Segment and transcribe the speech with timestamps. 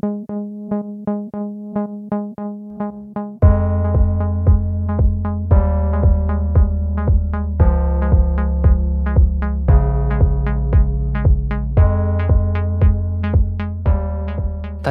[0.00, 0.04] 大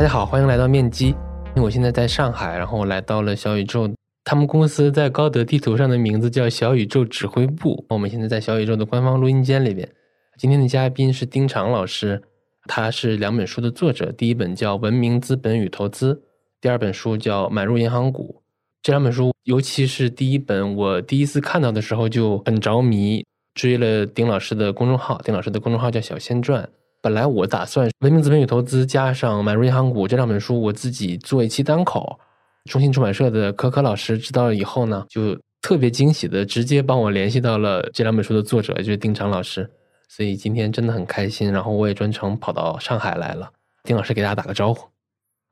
[0.02, 1.16] 家好，欢迎来到面基。
[1.56, 3.90] 我现在在上海，然后我来到了小宇宙。
[4.24, 7.86] 他们公司在高德地图上的名字叫小宇宙指挥部。
[7.90, 9.90] 我们现在在小宇宙的官方录音间里边。
[10.38, 12.22] 今天的嘉宾是丁常老师，
[12.68, 14.12] 他是两本书的作者。
[14.12, 16.14] 第一本叫《文明资本与投资》，
[16.62, 18.36] 第二本书叫《买入银行股》。
[18.84, 23.26] 这两本书，尤其是第一本，我第一次看到的时候就很着迷，
[23.56, 25.20] 追了丁老师的公众号。
[25.24, 26.70] 丁老师的公众号叫小仙传。
[27.02, 32.20] 本来我打算《文明资本与投资》加上《买入银行股》这两本书，我自己做一期单口。
[32.66, 39.70] 中信出版社的可可老师知道了以后呢，就特别惊喜的直接帮我联系到了这两本书的作者，就是丁常老师。
[40.08, 43.52] 所以今天真的很开心，然后我也专程跑到上海来了。
[43.84, 44.90] 丁老师给大家打个招呼。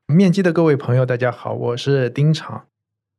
[0.06, 2.66] 面基的各位朋友，大家好，我是丁常。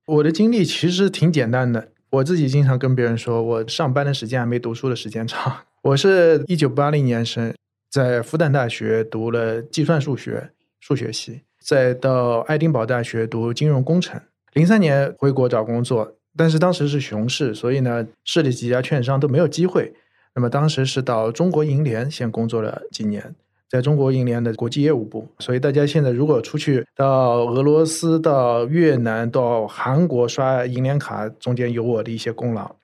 [0.05, 5.65] 我的经历其实挺简单的，我自己经常跟别人说，我上班的时间还没读书的时间长。
[5.81, 7.53] 我是一九八零年生。
[7.89, 14.21] 在复旦大学读了计算数学数学系，再到爱丁堡大学读金融工程。
[14.53, 19.93] 零三年回国找工作，但是当时是熊市，所以呢，市里几家券商都没有机会。
[20.37, 23.33] 那么当时是到中国银联先工作了几年，
[23.67, 25.27] 在中国银联的国际业务部。
[25.39, 32.75] 所以大家现在如果出去到俄罗斯、到越南、到韩国刷银联卡，中间有我的一些功劳。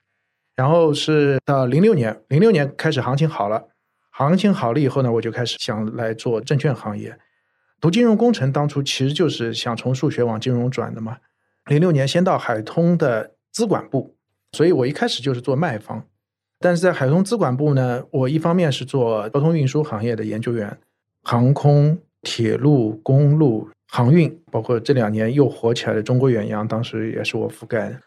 [0.56, 3.68] 然后是到零六年，零六年开始行情好了。
[4.10, 7.16] 行情好了以后呢，我就开始想来做证券行业。
[7.80, 11.18] 读金融工程当初其实就是想从数学往金融转的嘛。
[11.66, 14.16] 零六年先到海通的资管部，
[14.50, 16.04] 所以我一开始就是做卖方。
[16.64, 20.74] 但是在海通资管部呢，我一方面是做交通运输行业的研究员，
[21.22, 28.00] 航空、铁路、公路、航运，包括这两年又火起来的中国远洋，当时也是我覆盖的。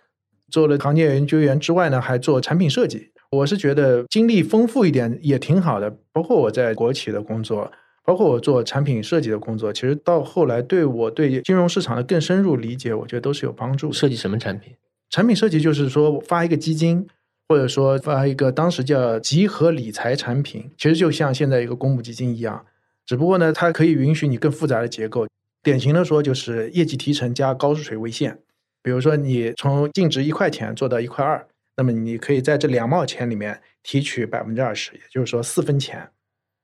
[0.49, 3.11] 做了行业研究员之外呢，还做产品设计。
[3.29, 7.71] 我是觉得经历丰富一点也挺好的，包括我在国企的工作，
[8.03, 13.93] 包括我做产品设计的工作，其实到后来对我对金融市场的更深入理解，我觉得都是有帮助。
[13.93, 14.73] 设计什么产品？
[15.11, 17.05] 产品设计就是说发一个基金，
[17.49, 22.65] 或者说发一个当时叫集合理财产品，其实就像现在一个公募基金一样，
[23.05, 25.27] 只不过呢，它可以允许你更复杂的结构。
[25.63, 28.39] 典型的说就是业绩提成加高水位线，
[28.81, 31.47] 比如说你从净值一块钱做到一块二。
[31.79, 36.09] 那么你可以在这两毛钱里面提取百分之二十，也就是说四分钱。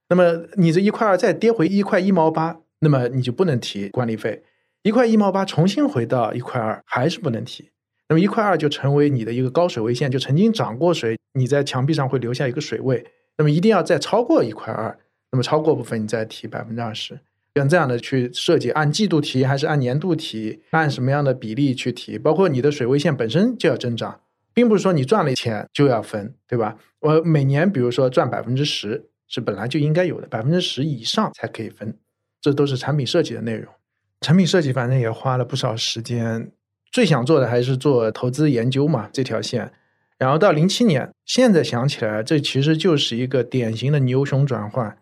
[0.10, 4.44] 那么你这一块二再跌回一块一毛八，那么你就不能提管理费。
[4.82, 7.70] 一块一毛八重新回到一块二，还是不能提。
[8.10, 13.06] 那么一块二就成为你的一个高水位线，就曾经涨过水，你在墙壁上会留下一个水位。
[13.38, 14.98] 那么一定要再超过一块二，
[15.32, 17.20] 那么超过部分你再提百分之二十。
[17.56, 24.22] 像这样的去设计，按季度提还是按年度提，按什么样的比例去提，包括你的水位线本身就要增长。
[24.56, 26.78] 并不是说你赚了钱就要分，对吧？
[27.00, 31.98] 我每年比如说赚百分之十是本来就应该有的，百分之十以上才可以分，
[32.40, 33.74] 这都是产品设计的内容。
[34.22, 36.52] 产品设计反正也花了不少时间，
[36.94, 39.72] 最想做的还是做投资研究嘛这条线。
[40.20, 44.96] 然后到零七年，现在想起来，这其实就是一个典型的牛熊转换，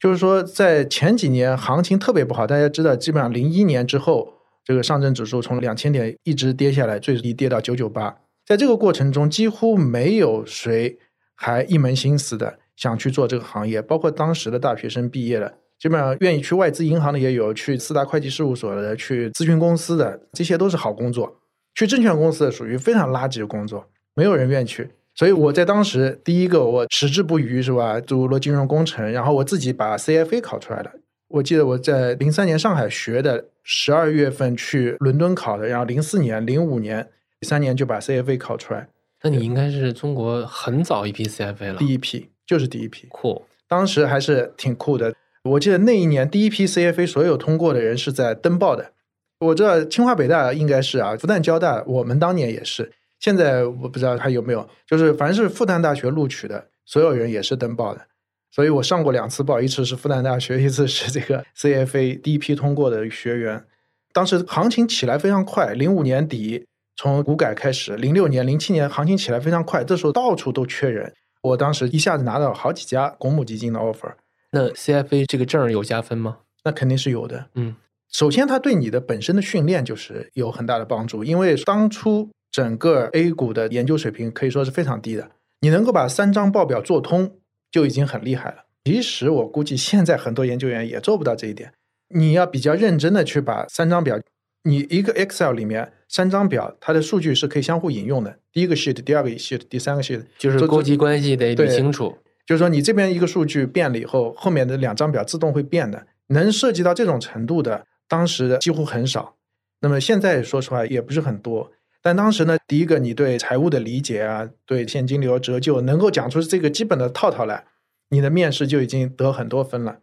[0.00, 4.34] 就是说在前几年行情特别不好，大家知道，基本上零一年之后，
[4.64, 8.18] 这个上证指数从两千点一直跌下来，最低跌到九九八。
[8.44, 10.98] 在这个过程中，几乎没有谁
[11.36, 21.40] 还一门心思的想去做这个行业，包括当时的大学生毕业了，基本上愿意去外资银行的也有，去四大会计事务所的，去咨询公司的，这些都是好工作。
[21.74, 24.90] 去证券公司的属于非常垃圾的工作，没有人愿意去。
[25.14, 28.00] 所以我在当时第一个，我矢志不渝，是吧？
[28.00, 30.90] 读了金融工程，然后我自己把 CFA 考出来了。
[31.28, 37.08] 我记得我在零三年上海学的，十二月份去伦敦考的，然后零四年、零五年。
[37.42, 38.88] 三年就把 CFA 考出来，
[39.22, 43.44] 那你应该是中国很早一批 CFA 了，第一批就是第一批，酷。
[43.68, 45.14] 当时还是挺酷的。
[45.46, 48.92] 我记得那一年第一批 CFA 所有通过的人是在登报的。
[49.40, 52.92] 我知道清华北大应该是啊，复旦交大我们当年也是。
[53.20, 58.06] 现在我不知道还有没有，就是凡是复旦大学录取的所有人也是登报的。
[58.50, 63.64] 所以我上过两次报，一次是复旦大学，一次是这个 CFA 第一批通过的学员。
[64.12, 66.66] 当时行情起来非常快，零五年底。
[66.98, 71.12] 从股改开始，零六年、零七年行情起来非常快，这时候到处都缺人。
[71.42, 74.14] 我当时一下子拿到好几家公募基金的 offer。
[74.52, 76.38] 那 CFA 这个证有加分吗？
[76.64, 77.46] 那肯定是有的。
[77.54, 77.76] 嗯，
[78.10, 87.38] 首先它对你的本身的训练就是有很大的帮助，因为当初整个 A 股的研究水平可以说是非常低的，你能够把三张报表做通
[87.70, 88.64] 就已经很厉害了。
[88.84, 91.72] 其实我估计现在很多研究员也做不到这一点。
[92.14, 94.20] 你要比较认真的去把三张表，
[94.62, 98.38] 你一个 Excel 里面三张表，它的数据是可以相互引用的。
[98.52, 102.16] 第一个 sheet，第二个 sheet，第三个 sheet，就是勾稽关系得理清楚。
[102.46, 106.06] 就是说，你这边一个数据变了以后，后面的两张表自动会变的。
[106.28, 109.36] 能涉及到这种程度的，当时几乎很少。
[109.80, 111.70] 那么现在说实话也不是很多。
[112.02, 117.64] 但当时呢，第一个你对财务的理解啊，对现金流折旧能够讲出这个基本的套套来，
[118.10, 119.98] 你的面试就已经得很多分了。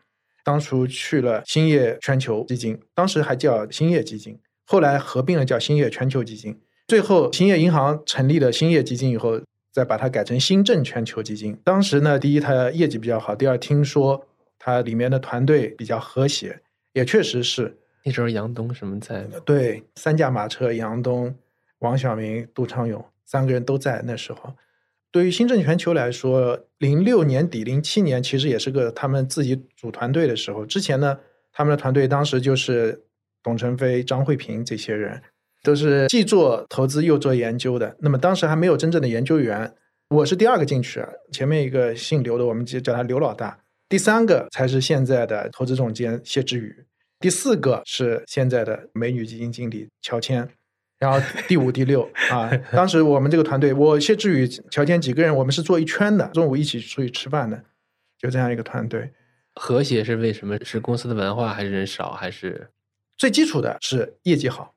[0.46, 6.58] 当初去了兴业全球基金，当时还叫兴业基金，后来合并了叫兴业全球基金。
[6.88, 9.42] 最后兴业银行成立了兴业基金以后。
[9.74, 11.58] 再把它改成新政全球基金。
[11.64, 14.26] 当时呢，第一它业绩比较好，第二听说
[14.60, 16.62] 它里面的团队比较和谐，
[16.94, 17.80] 也确实是。
[18.06, 19.26] 那时候杨东什么在？
[19.44, 21.34] 对，三驾马车，杨东、
[21.80, 24.54] 王晓明、杜昌勇三个人都在那时候。
[25.10, 30.66] 对于新政全球来说，零六年底、零七年其实也是个他们自己组团队的时候。
[30.66, 31.18] 之前呢，
[31.52, 33.04] 他们的团队当时就是
[33.42, 35.22] 董承飞、张慧平这些人。
[35.64, 37.96] 都是既做投资又做研究的。
[38.00, 39.74] 那么当时还没有真正的研究员，
[40.10, 43.58] 我是第二个进去，前面一个姓刘的，我们就叫他刘老大。
[43.88, 46.86] 第三个才是现在的投资总监谢志宇，
[47.20, 50.50] 第四个是现在的美女基金经理乔迁，
[51.00, 52.52] 然后第五、第六啊。
[52.74, 57.64] 当时我们这个团队，我谢志宇、乔迁几个人，我们是坐一圈的，中午一起出去吃饭的，
[58.18, 59.12] 就这样一个团队。
[59.56, 60.58] 和谐是为什么？
[60.66, 62.70] 是公司的文化，还是人少，还是
[63.16, 64.74] 最基础的是业绩好？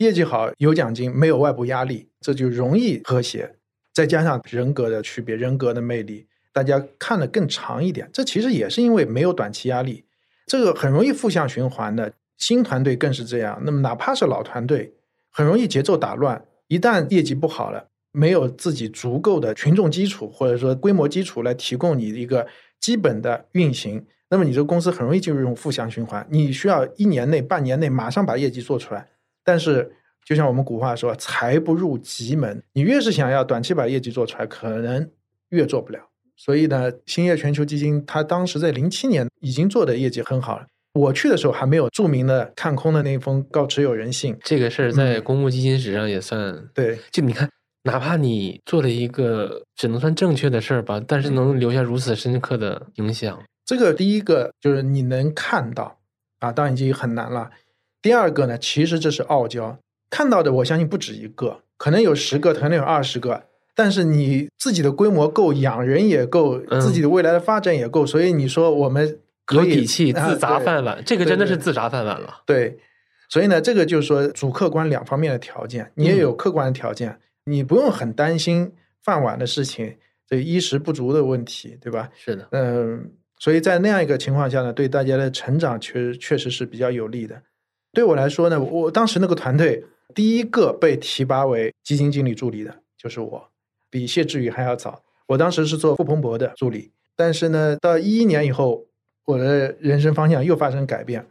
[0.00, 3.56] 业绩好有奖金，没有外部压力，这就容易和谐。
[3.92, 8.08] 再加上人格的区别，人格的魅力，大家看得更长一点。
[8.10, 10.06] 这其实也是因为没有短期压力，
[10.46, 12.14] 这个很容易负向循环的。
[12.38, 13.60] 新团队更是这样。
[13.66, 14.94] 那么哪怕是老团队，
[15.30, 16.42] 很容易节奏打乱。
[16.68, 22.46] 一旦业绩不好了，没有自己足够的群众基础或者说规模基础来提供你一个
[22.80, 26.26] 基本的运行，那么你这个公司很容易进入一种负向循环。
[26.30, 29.06] 你需要一年内、半年内马上把业绩做出来。
[29.44, 29.92] 但是，
[30.24, 35.10] 就像我们古话说“财不入急门”，你越是想要短期把业绩做出来，可能
[35.48, 36.00] 越做不了。
[36.36, 40.66] 所以呢，兴业全球基金它当时在零七年已经做的业绩很好了。
[40.94, 44.36] 我去的时候还没有著名的看空的那封告持有人信。
[44.42, 46.98] 这个事儿在公募基金史上也算对。
[47.12, 47.48] 就你看，
[47.84, 53.40] 哪怕你做了一个只能算正确的事儿吧，但是能留下如此深刻的影响。
[53.64, 56.00] 这个第一个就是你能看到
[56.40, 57.50] 啊，当然已经很难了。
[58.02, 63.44] 第二个呢，其实这是傲娇，看到的我相信不止一个，可能有十个，可能有二十个。
[63.74, 69.18] 但是你自己的规模够，养人也够，自己的未来的发展也够，所以你说我们
[69.52, 72.42] 有底气自砸饭碗，这个真的是自砸饭碗了。
[72.44, 72.78] 对，
[73.28, 79.96] 所以呢，这个就是说主客观两方面的条件，你也有客观的条件，你不用很担心饭碗的事情，
[80.28, 82.10] 这衣食不足的问题，对吧？
[82.14, 87.40] 是的，嗯，所以在那样一个情况下呢，对大家的成长确确实是比较有利的。
[87.92, 89.84] 对我来说呢，我当时那个团队
[90.14, 93.48] 第一个被提拔为基金经理助理的就是我，
[93.90, 95.02] 比谢志宇还要早。
[95.26, 98.86] 我当时是做傅鹏博的助理，但是呢，到一一年以后，
[99.24, 101.26] 我的人生方向又发生改变。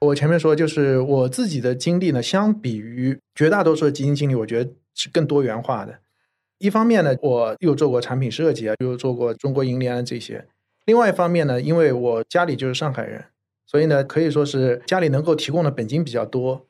[0.00, 5.98] 我前面说，就是我自己的经历呢，相比于绝大多数的基金经理，我觉得是更多元化的。
[6.58, 10.44] 一方面呢，我又做过产品设计啊，又做过中国银联这些；
[10.84, 13.24] 另外一方面呢，因为我家里就是上海人。
[13.66, 16.66] 所以呢，可以说是家里能够提供的本金比较多。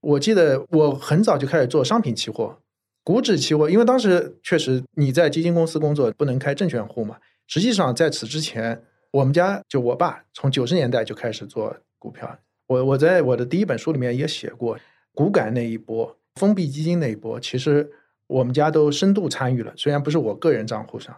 [0.00, 2.58] 我记得我很早就开始做商品期货、
[3.02, 7.16] 股指期货，因为当时确实你在基金公司工作不能开证券户嘛。
[7.48, 12.38] 实际上在此之前，我们家就我爸从九十年代就开始做股票。
[12.68, 14.78] 我我在我的第一本书里面也写过，
[15.12, 17.90] 股改那一波、封闭基金那一波，其实
[18.28, 19.72] 我们家都深度参与了。
[19.76, 21.16] 虽然不是我个人账户上，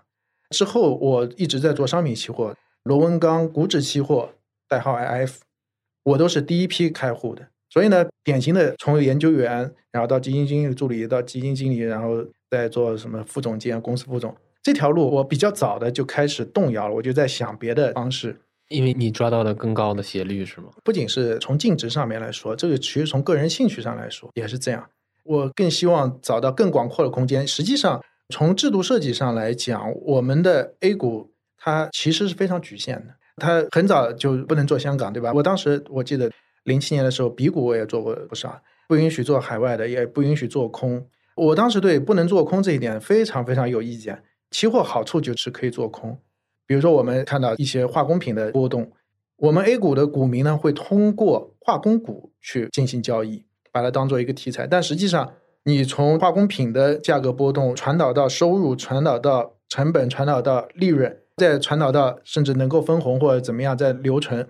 [0.51, 4.31] 之后我一直在做商品期货、螺纹钢、股指期货。
[4.69, 5.37] 代号 IF，
[6.05, 18.41] 我都是第一批开户的，所以呢，典型的从研究员，然后到基金经理助理，到基金经理，然后再做什么副总监、公司副总，这条路我比较早的就开始动摇了，我就在想别的方式。
[18.69, 20.69] 因为你抓到了更高的斜率是吗？
[20.85, 24.91] 不仅是从净值上面来说，这个其实从个人兴趣上来说也是这样。
[25.25, 27.47] 我更希望找到更广阔的空间。
[27.47, 33.15] 实际上，从制度设计上来讲，我们的 A 股它其实是非常局限的。
[33.39, 35.33] 他很早就不能做香港，对吧？
[35.33, 36.31] 我当时我记得
[36.65, 41.07] 零七年的时候，比股我也做过不少，不允许做海外的，也不允许做空。
[41.37, 44.23] 我当时对不能做空这一点非常非常有意见。
[44.51, 46.19] 期货好处就是可以做空，
[46.67, 48.91] 比如说我们看到一些化工品的波动，
[49.37, 54.67] 我们 A 股的股民呢会通过化工股去进行交易，把它当做一个题材。
[54.67, 61.19] 但实际上，你从化工品的价格波动传导到收入，传导到成本，传导到利润。
[61.39, 64.47] 再传导到甚至能够分红或者怎么样再留存，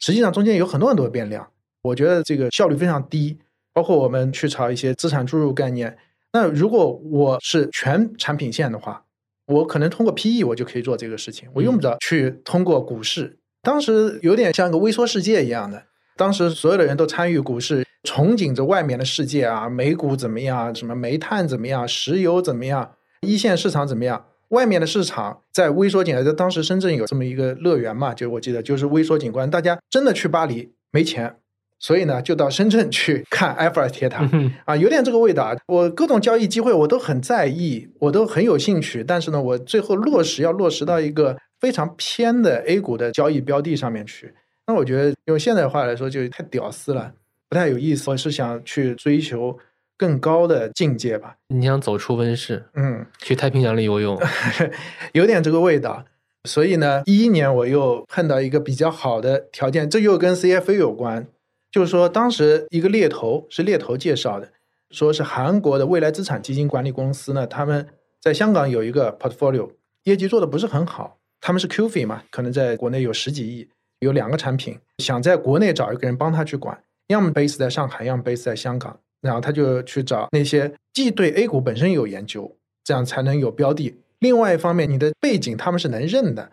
[0.00, 1.46] 实际上中间有很多很多变量。
[1.82, 3.38] 我觉得这个效率非常低。
[3.72, 5.96] 包括我们去炒一些资产注入概念，
[6.32, 9.04] 那如果我是全产品线的话，
[9.46, 13.38] 我可能通过 PE 我就可以做这个事情，我用不着去通过股市。
[13.62, 15.84] 当时有点像个微缩世界一样的，
[16.16, 31.36] 当时所有的人都参与股市，憧憬着外面的世界啊，美股怎么样，什么煤炭怎么样，石油怎么样，一线市场怎么样，外面的市场在微缩紧在当时深圳有这么一个乐园嘛，就我记得就是微缩景观，大家真的去巴黎没钱。
[31.82, 34.28] 所以呢，就到深圳去看埃菲尔铁塔
[34.66, 35.56] 啊，有点这个味道。
[35.66, 39.02] 我各种交易机会我都很在意，我都很有兴趣。
[39.02, 44.34] 但是呢，我最后落实要落实到一个非常偏的 A 股的交易标的上面去。
[44.66, 47.14] 那我觉得用现代话来说，就太屌丝了，
[47.48, 48.10] 不太有意思。
[48.10, 49.56] 我是想去追求
[50.00, 51.36] 更高的境界吧。
[51.48, 54.18] 你想走出温室，嗯，去太平洋里游泳，
[55.12, 56.06] 有点这个味道。
[56.44, 61.26] 所以呢，一一年我又碰到一个比较好的条件，这又跟 CFA 有关。
[61.70, 64.48] 就是说，当时一个猎头是猎头介绍的，
[64.90, 67.86] 说是韩国的未来资产基金管理公司呢，他们
[68.22, 69.70] 在香港有一个 portfolio，
[70.04, 71.18] 业绩做的不是很好。
[71.42, 78.98] 他们是 QF 嘛，可能在国内有十几亿，有两个产品，想在国内找一个人帮他去管，要么 base 在上海，要么 base 在香港。
[79.20, 83.94] 然后他就去找那些既对 A 股本身有研究，这样才能有标的。
[84.18, 86.50] 另外一方面，你的背景他们是能认的。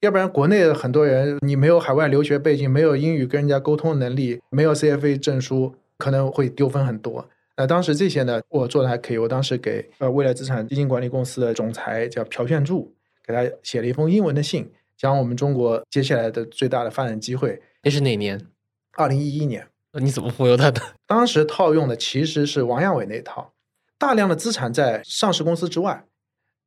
[0.00, 7.26] 要不然，国内的很多人，你没有海外留学背景，没有英语跟人家沟通能力，没有 CFA 证书，可能会丢分很多。
[7.56, 9.18] 那当时这些呢，我做的还可以。
[9.18, 12.92] 我当时给呃未来资产基金管理公司的总裁叫朴炫柱，
[13.26, 17.62] 给他写了一封英文的信，讲我们中国接下来的最大的发展机会。
[17.82, 18.38] 那是哪年？
[18.92, 19.66] 二零一一年。
[20.00, 20.80] 你怎么忽悠他的？
[21.06, 23.52] 当时套用的其实是王亚伟那套，
[23.98, 26.04] 大量的资产在上市公司之外，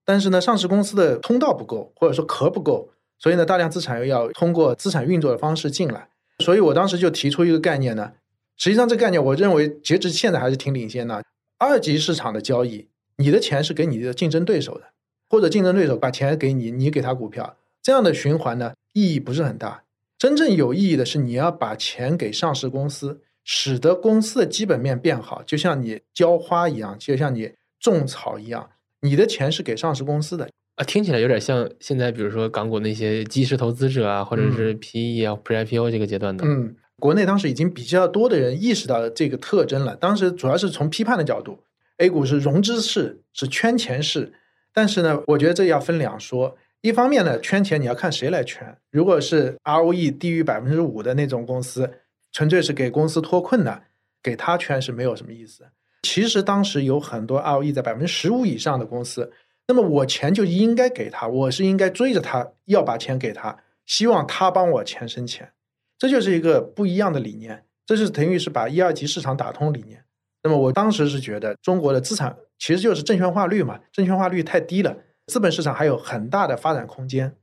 [0.06, 2.90] 但是呢，上市公司的通道不够，或者说壳不够。
[3.18, 6.08] 所以呢，大量资产又要通过资产运作的方式进来，
[6.40, 8.14] 所以我当时就提出一个概念呢。
[8.56, 11.24] 实际上，这个概念我认为截至现在还是挺领先的。
[11.58, 14.86] 二级市场的交易，你的钱是给你的竞争对手的，
[15.30, 19.84] 或者竞争对手把钱给你，你给他股票，这样的循环呢，意义不是很大。
[20.20, 30.50] 真正有意义的是，你要把钱给上市公司，使得公司的基本面变好，就像你浇花一样，就像你种草一样，你的钱是给上市公司的。
[30.76, 36.44] 啊，听起来有点像现在，比如说港股那些基石投资者啊，或者是 PE 啊、Pre-IPO 这个阶段的。
[36.46, 39.96] 嗯，国内当时已经比较多的人意识到这个特征了。
[39.96, 41.64] 当时主要是从批判的角度
[42.00, 44.34] ，A 股是融资式，是圈钱式。
[44.74, 46.58] 但是呢，我觉得这要分两说。
[46.82, 48.78] 一方面呢，圈钱你要看谁来圈。
[48.90, 51.92] 如果是 ROE 低于百分之五的那种公司，
[52.32, 53.84] 纯粹是给公司脱困的，
[54.24, 55.68] 给他圈是没有什么意思。
[56.04, 59.32] 其实当时有很多 ROE 在百分之十五以上的公司。
[59.68, 63.56] 那么我钱就应该给他，我是应该追着他要把钱给他，
[63.86, 65.52] 希望他帮我钱生钱，
[65.98, 70.04] 这就是一个不一样的理念，这是等于是把一二级市场打通理念。
[70.42, 74.98] 那么我当时是觉得中国的资产其实就是证券化率嘛，证券化率太低了，
[75.30, 77.38] 资本市场还有很大的发展空间。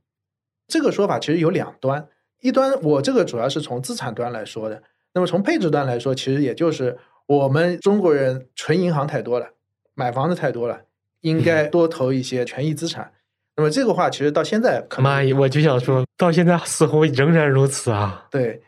[0.67, 2.07] 这个说法其实有两端，
[2.41, 9.51] 一端我这个主要是从资产端来说的，那么从配置端来说，其实也就是我们中国人存银行太多了，
[9.95, 10.81] 买房子太多了。
[11.21, 13.11] 应该 多投一些权益资产。
[13.55, 18.27] 那么这个话其实到现在可，妈呀，我就想说到现在似乎仍然如此啊。
[18.29, 18.61] 对，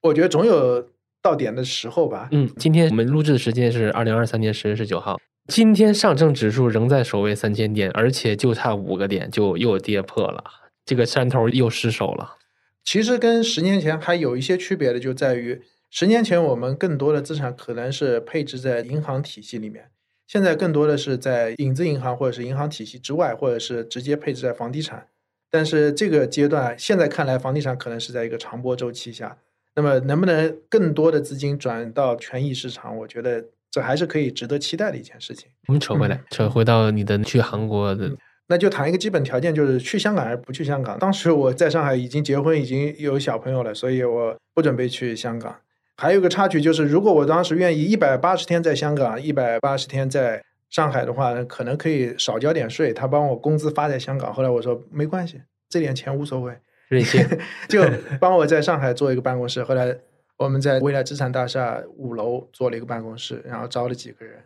[0.00, 0.88] 我觉得总有
[1.20, 2.28] 到点的时候吧。
[2.32, 5.18] 嗯，今天我们录制的时间是二零二三年十月十九号。
[5.50, 10.44] 今天上证指数仍在守卫三千点，而且就差五个点就又跌破了，
[10.86, 12.36] 这个山头又失守了。
[12.84, 19.90] 其实跟十年前还有一些区别的，就在于十年前我们更多的资产可能是配置在银行体系里面。
[20.28, 25.08] 现在更多的是在影子银行或者是银行体系之外，或者是直接配置在房地产。
[25.50, 29.38] 但是这个阶段现在看来，房地产可能是在一个长波周期下。
[29.74, 32.96] 那么能不能更多的资金转到权益市场？
[32.98, 35.48] 我觉得这还是可以值得期待的一件事情。
[35.68, 38.10] 我们扯回来，扯回到你的去韩国的，
[38.48, 40.98] 那就谈一个基本条件，就是去香港还是不去香港。
[40.98, 45.56] 当时我在上海已经结婚，已经有小朋友了，所以我不准备去香港。
[45.96, 52.92] 还有个插曲就是，如果我当时愿意一百八十天在香港，一百八十天在上海的话，可能可以少交点税。
[52.92, 56.54] 他帮我工资发在香港，后来我说没关系，这点钱无所谓，
[56.88, 57.22] 任性，
[57.68, 57.84] 就
[58.18, 59.62] 帮我在上海做一个办公室。
[59.62, 59.94] 后来
[60.40, 64.42] 我们在未来资产大厦五楼做了一个办公室，然后招了几个人。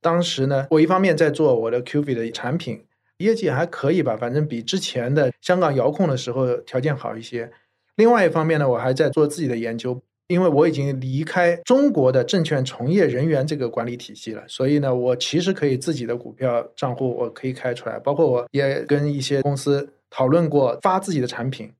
[0.00, 2.84] 当时呢，我一方面在做我的 QV 的产品，
[3.18, 7.52] 业绩还可以吧，反正比之前的香港遥控的时候条件好一些。
[7.94, 10.02] 另外一方面呢，我还在做自己的研究。
[10.26, 21.72] 因为我已经离开中国的证券从业人员这个管理体系了，所以呢，我其实可以自己的股票账户我可以开出来，包括我也跟一些公司讨论过发自己的产品，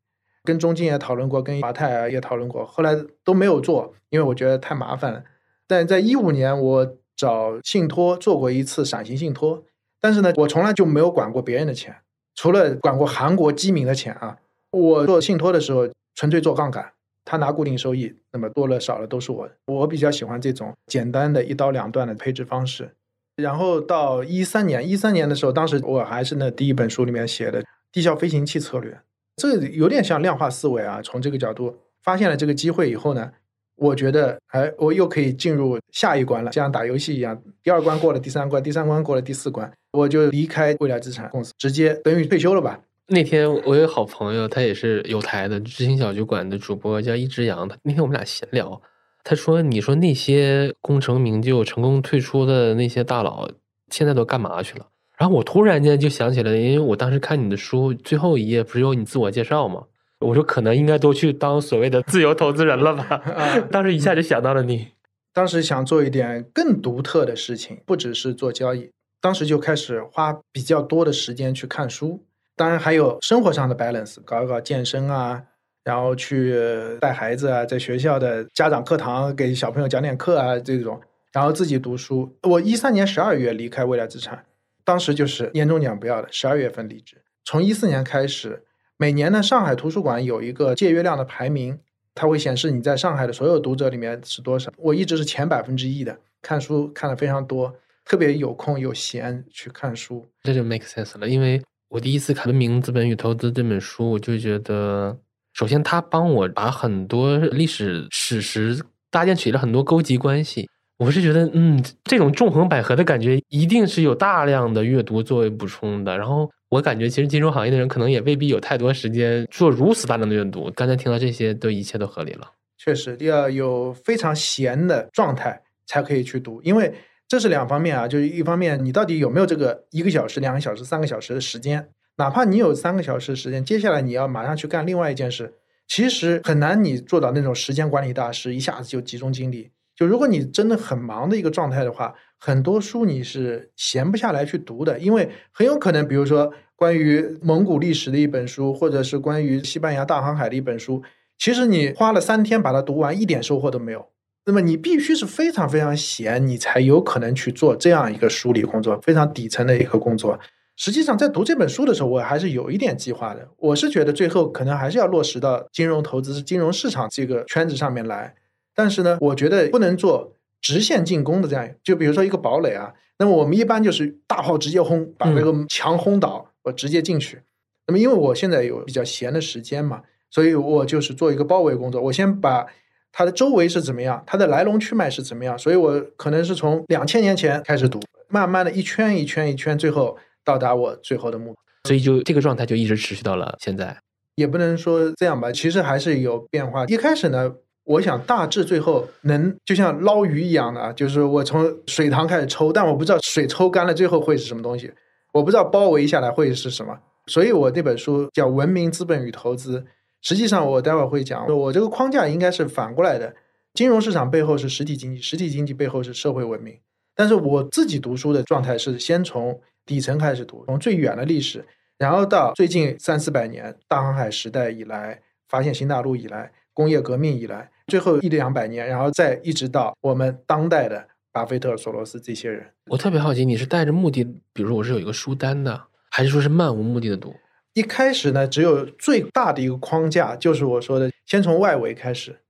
[0.50, 5.22] 跟中金也讨论过，跟华泰也讨论过，后来都没有做，因为我觉得太麻烦了。
[5.68, 9.62] 但在一五年，我找信托做过一次闪形信托，
[10.00, 11.94] 但是呢，我从来就没有管过别人的钱，
[12.34, 14.38] 除了管过韩国基民的钱啊。
[14.72, 16.92] 我做信托的时候，纯粹做杠杆，
[17.24, 19.54] 他拿固定收益，那么多了少了都是我的。
[19.66, 22.96] 我比较喜欢这种简单的一刀两断的配置方式。
[23.36, 29.00] 然后到一三年，一三年的时候，当时我还是那第一本书里面写的低效飞行器策略。
[29.36, 31.00] 这有点像量化思维啊！
[31.02, 33.32] 从这个角度发现了这个机会以后呢，
[33.76, 42.80] 我觉得，哎，我又可以进入下一关了，像打游戏一样，第二关过了，第三关，第三关过了，第四关，我就离开未来资产公司，直接等于退休了吧。
[43.06, 47.66] 那天我有好朋友，他也是有台的知行小酒馆的主播，叫一只羊。
[47.66, 48.80] 他那天我们俩闲聊，
[49.24, 53.50] 他说：“你说那些功成名就、成功退出的那些大佬，
[53.90, 54.86] 现在都干嘛去了？”
[55.20, 59.84] 然后我突然间就想起来，因为我当时看你的书最后一页不是有你自我介绍吗？
[60.20, 63.22] 我说可能应该都去当所谓的自由投资人了吧。
[63.70, 64.88] 当时一下就想到了你。
[65.34, 68.90] 当时想做一点更独特的事情，不只是做交易。
[69.20, 72.24] 当时就开始花比较多的时间去看书，
[72.56, 75.42] 当然还有生活上的 balance，搞一搞健身啊，
[75.84, 76.58] 然后去
[76.98, 80.98] 带孩子啊，在学校的家长课堂给小朋友讲点课啊这种，
[81.30, 82.34] 然后自己读书。
[82.44, 84.46] 我一三年十二月离开未来资产。
[84.90, 87.22] 当时就是年终奖不要了，十二月份离职。
[87.44, 88.64] 从一四年开始，
[88.96, 91.78] 每年呢，上海图书馆有一个借阅量的排名，
[92.12, 94.72] 它会显示你在上海的所有读者里面是多少。
[94.76, 97.72] 我一直是前百分之一的，看书看的非常多，
[98.04, 101.28] 特别有空有闲去看书，这就 make sense 了。
[101.28, 105.16] 因为我第一次看《文明资本与投资》这本书，我就觉得，
[105.52, 110.68] 首先它帮我把很多历史史实搭建起了很多勾稽关系。
[111.00, 116.18] 我是觉得，嗯，这种纵横捭阖的感觉，一定是有大量的阅读作为补充的。
[116.18, 120.70] 然后我感觉，其实金融行业的人可能也未必有太多时间做如此大量的阅读。
[120.76, 122.52] 刚才听到这些，都一切都合理了。
[122.76, 126.92] 确实，要有非常闲的状态才可以去读，因为
[127.26, 128.06] 这是两方面啊。
[128.06, 131.88] 就是一方面，你到底有没有这个一个小时、两个小时、三个小时的时间？
[132.18, 135.54] 哪怕你有三个小时的时间，接下来你要马上去干另外一件事，
[135.88, 139.70] 其实很难，你做到那种时间管理大师，一下子就集中精力。
[140.00, 151.02] 就如果你真的很忙的一个状态的话，很多书你是闲不下来去读的，因为很有可能，比如说关于蒙古历史的一本书，或者是关于西班牙大航海的一本书，
[151.36, 154.08] 其实你花了三天把它读完，一点收获都没有。
[154.46, 160.40] 那么你必须是非常非常闲，你才有可能去做这样一个梳理工作，非常底层的一个工作。
[160.76, 163.46] 实际上，在读这本书的时候，我还是有一点计划的。
[163.58, 168.34] 我是觉得最后可能还是要落实到金融投资、金融市场这个圈子上面来。
[168.74, 177.42] 但是呢，我觉得不能做直线进攻的这样，就比如说一个堡垒啊，那么我们一般就是大炮直接轰，把这个墙轰倒，我直接进去。
[177.86, 182.66] 那么因为我现在有比较闲的时间嘛，所以我就是做一个包围工作，我先把
[183.10, 191.56] 它的周围是怎么样，它的来龙去脉是怎么样，所以我可能是从两千年前开始读，慢慢的一圈一圈一圈，最后到达我最后的目的。
[191.88, 193.96] 所以就这个状态就一直持续到了现在，
[194.36, 196.84] 也不能说这样吧，其实还是有变化。
[196.86, 197.54] 一开始呢。
[197.90, 204.92] 我想大致最后能就像捞鱼一样的啊，就是我从水塘开始抽，但我不知道水抽干了最后会是什么东西，
[205.32, 209.80] 我不知道包围下来会是什么，所以我那本书叫《文明资本与投资》。
[210.22, 213.34] 实际上，我待会儿会讲，我这个框架应该是反过来的：
[213.74, 216.78] 金融市场背后是实体经济，实体经济背后是社会文明。
[217.16, 221.66] 但是我自己读书的状态是先从底层开始读，从最远的历史，
[221.98, 226.52] 然后到最近三四百年大航海时代以来，发现新大陆以来。
[226.72, 237.34] 工业革命以来，最后一两百年，然后再一直到我们当代的巴菲特、索罗斯这些人，我特别好奇，你是带着目的，比如我是有一个书单的，还是说是漫无目的的读？
[237.74, 242.40] 一开始呢，只有最大的一个框架，就是我说的，先从外围开始，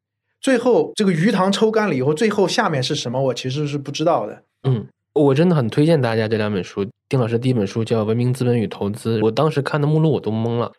[0.40, 4.42] 最后这个鱼塘抽干了以后，最后下面是什么，我其实是不知道的。
[4.62, 6.86] 嗯，我真的很推荐大家这两本书。
[7.08, 10.72] 丁老师第一本书叫《文明资本与投资》，我当时看的目录我都懵了。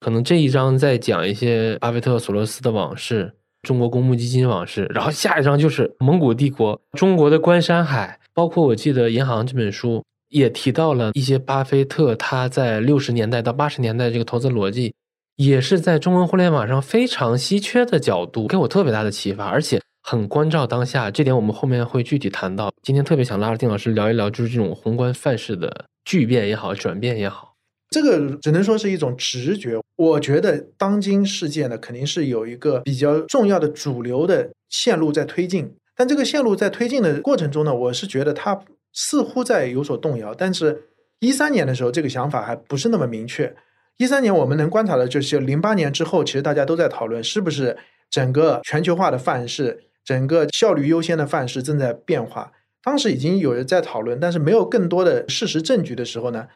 [0.00, 3.34] 可能这一章在讲一些巴菲特、索罗斯的往事，
[3.68, 14.94] 中国公募基金往事，然后下一章就是蒙古帝国、中国的关山海，包括我记得《银行》这本书也提到了一些巴菲特他在六十年代到八十年代这个投资逻辑，
[15.36, 21.10] 也是在中文互联网上非常稀缺的角度，给我特别大的启发，而且很关照当下。
[21.10, 22.72] 这点我们后面会具体谈到。
[22.82, 27.47] 今天特别想拉着丁老师聊一聊，就是这种宏观范式的巨变也好，转变也好。
[27.90, 29.78] 这个只能说是一种直觉。
[29.96, 35.74] 我觉得当今世界呢，肯定是有一个比较重要的主流的线路在推进。
[35.96, 38.60] 但这个线路在推进的过程中呢，我是觉得它
[38.92, 40.32] 似乎在有所动摇。
[40.32, 40.84] 但是，
[41.18, 43.54] 一三年的时候，这个想法还不是那么明确。
[43.96, 47.76] 一三年我们能观察的就是零八年之后，其实大家都在讨论是不是
[48.08, 52.52] 整个全球化的范式，整个效率优先的范式正在变化。
[52.84, 56.46] 当时已经有人在讨论，但是没有更多的事实证据的时候呢，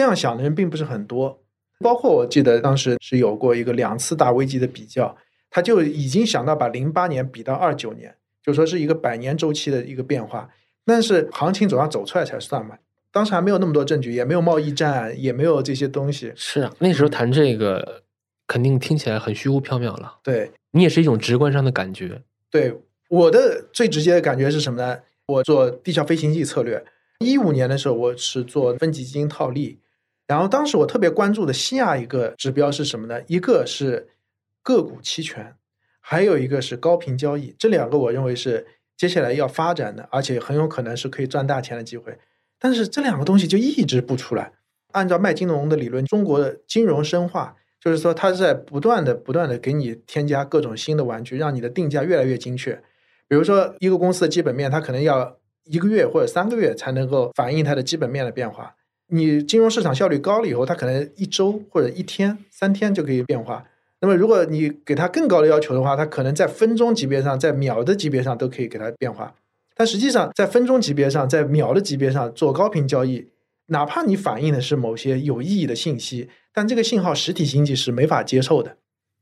[0.00, 1.42] 这样想的人并不是很多。
[1.80, 5.14] 包括我记得当时是有过一个两次大危机的比较，
[5.50, 10.48] 他就已经想到把零八年比到二九年，就说是一个百年周期的一个变化。
[10.86, 12.78] 但是行情总要走出来才算嘛。
[13.12, 16.32] 当时还没有那么多证据，也没有贸易战，也没有这些东西。
[16.34, 18.02] 是啊，那时候谈这个
[18.46, 20.16] 肯定听起来很虚无缥缈了。
[20.22, 22.22] 对你也是一种直观上的感觉。
[22.50, 22.74] 对，
[23.10, 25.00] 我的最直接的感觉是什么呢？
[25.26, 26.82] 我做地壳飞行器策略，
[27.18, 29.78] 一五年的时候我是做分级基金套利，
[30.30, 33.20] 然后当时我特别关注的西亚一个指标是什么呢？
[33.26, 34.10] 一个是
[34.62, 35.56] 个股期权，
[35.98, 38.64] 还有一个是高频交易，这两个我认为是
[38.96, 42.16] 接下来要发展的，而且很有可能是可以赚大钱的机会。
[42.60, 44.52] 但是这两个东西就一直不出来。
[44.92, 52.80] 按照麦金融的理论，中国的金融深化就是说它是在不断的、不断的给你添加各种新的玩具，让你的定价越来越精确。
[53.26, 58.76] 比如说，一个公司的基本面，它可能要一个月或者三个月才能够反映它的基本面的变化。
[59.10, 63.64] 你金融市场效率高了以后，它可能一周或者一天、三天就可以变化。
[64.00, 69.34] 那么，如果你给它更高的要求的话，它可能在分钟级别上、在秒的级别上都可以给它变化。
[69.76, 73.26] 但实际上，在分钟级别上、在秒的级别上做高频交易，
[73.66, 78.76] 哪怕你反映的是某些有意义的信息，但这个信号实体经济是没法接受的。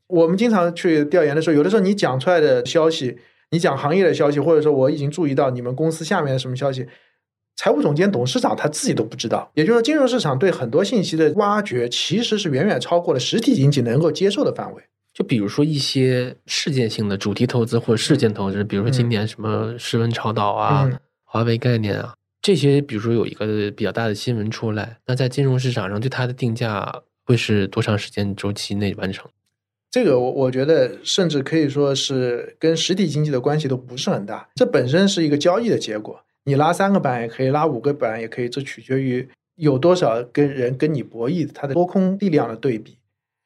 [0.06, 3.18] 我们经常去调研的时候，有的时候你讲出来的消息。
[3.50, 6.86] 你讲行业的消息，或者说我已经注意到你们公司下面的什么消息，
[7.58, 9.50] 财务总监、董事长他自己都不知道。
[9.54, 14.82] 也就是说，金融市场对很多信息的挖掘，其实是远远超过了实体经济能够接受的范围。
[15.12, 20.88] 就比如说一些事件性的主题投资或者事件投资，比如说今年什么室温超导啊、
[21.24, 29.28] 华为概念啊这些，比如说有一个比较大的新闻出来，那在金融市场上对它的定价会是多长时间周期内完成？
[29.90, 36.20] 这个我我觉得甚至可以说是跟实体经济的关系都不是很大，这本身是一个交易的结果。
[36.48, 42.96] 你拉三个板也可以，拉五个板也可以，这取决于有多少跟人跟你博弈，它的多空力量的对比。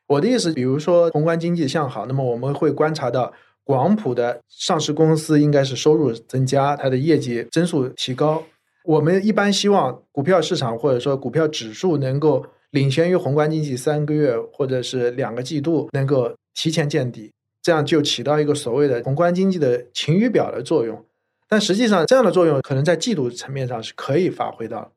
[0.06, 3.32] 我的意思，比如说宏观经济向好，那么我们会观察到
[3.64, 8.44] 广普的上市公司应该是收入增加，它的业绩增速提高。
[8.84, 12.46] 我们一般希望股票市场或者说股票指数能够。
[12.72, 21.04] 领先于宏观经济三个月或者是两个季度，能够提前见底，这样就起到一个所谓的宏观经济的晴雨表的作用。
[21.52, 24.90] 但实际上，这样的作用可能在季度层面上是可以发挥到。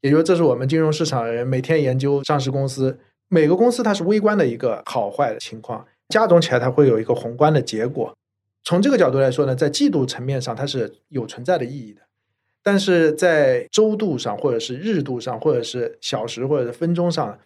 [0.00, 8.12] 也就是这是我们金融市场人每天研究上市公司，每个公司它是微观的一个好坏的情况，加总起来它会有一个宏观的结果。
[8.64, 12.00] 从这个角度来说呢，在季度层面上它是有存在的意义的。
[12.60, 17.38] 但是在周度上，或者是日度上，或者是小时或者是分钟上，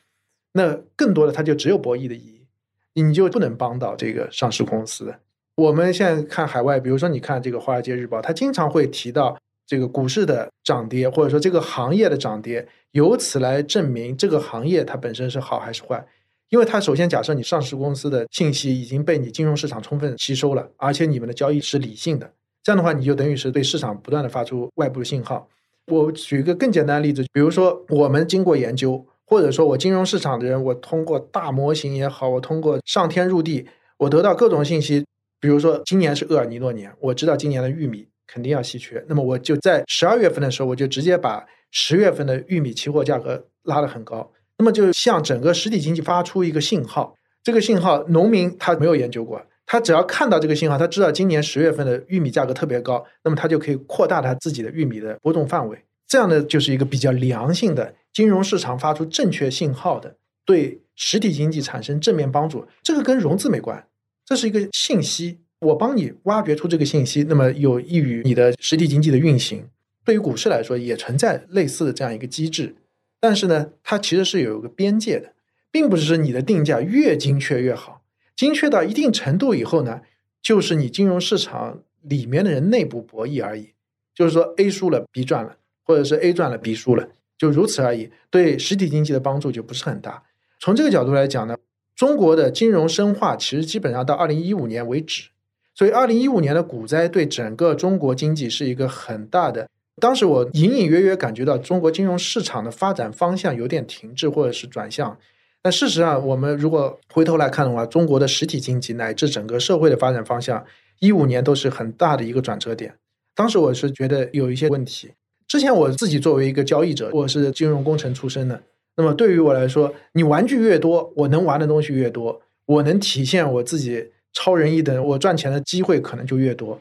[0.52, 2.46] 那更多的它就只有博弈的意
[2.94, 5.16] 义，你就不能帮到这个上市公司。
[5.56, 16.04] 我们现在看海外，比如说你看这个《华尔街日报》，它经常会提到这个股市的涨跌，或者说这个行业的涨跌，由此来证明这个行业它本身是好还是坏。
[16.50, 22.32] 因为它首先假设你上市公司的信息已经被你金融市场充分吸收了，而且你们的交易是理性的。
[22.62, 25.48] 这样的话，你就等于是对市场不断的发出外部信号。
[25.86, 33.66] 我举一个更简单的例子，比如说我们经过研究，或者说我金融市场的人，我通过大模型也好，我通过上天入地，
[33.98, 35.04] 我得到各种信息。
[35.40, 47.14] 比如说今年是厄尔尼诺年，我知道今年的玉米肯定要稀缺，那么我就在十二月份的时候，我就直接把十月份的玉米期货价格拉得很高，那么就向整个实体经济发出一个信号。
[47.42, 49.44] 这个信号，农民他没有研究过。
[49.66, 55.78] 他只要看到这个信号，他知道今年十月份的玉米价格特别高，那么他就可以扩大他自己的玉米的波动范围。
[56.06, 62.66] 这样的就是一个比较良性的金融市场发出正确信号的，对实体经济产生正面帮助。
[62.82, 63.86] 这个跟融资没关，
[64.24, 69.68] 这是一个信息，我帮你挖掘出这个信息，那么有益于你的实体经济的运行。
[70.04, 72.74] 对于股市来说，也存在类似的这样一个机制，
[73.20, 75.32] 但是呢，它其实是有一个边界的，
[75.70, 78.02] 并不是说你的定价越精确越好。
[78.36, 80.00] 精确到一定程度以后呢，
[80.42, 83.70] 就是你金融市场里面的人内部博弈而已。
[84.14, 88.10] 就是说，A 输了，B 赚了，或者是 A 赚了，B 输了，就如此而已。
[88.30, 90.22] 对实体经济的帮助就不是很大。
[90.60, 91.56] 从这个角度来讲呢，
[91.94, 95.28] 中国的金融深化其实基本上到二零一五年为止。
[95.74, 99.68] 所以，二零一五年的股灾对整个中国经济是一个很大的。
[100.00, 105.16] 当时我隐隐约约感觉到中国金融市场的发展方向有点停滞，或者是转向。
[105.62, 110.64] 但事实上，我们如果回头来看的话，中国的实体经济乃至整个社会的发展方向，
[111.00, 112.94] 一五年都是很大的一个转折点。
[113.34, 115.10] 当时我是觉得有一些问题。
[115.48, 118.62] 之前我自己作为一个交易者，我是金融工程出身的，
[118.96, 126.80] 那么对于我来说，你玩具越多，我能玩的东西越多，我能体现我自己超人一等，我赚钱的机会可能就越多。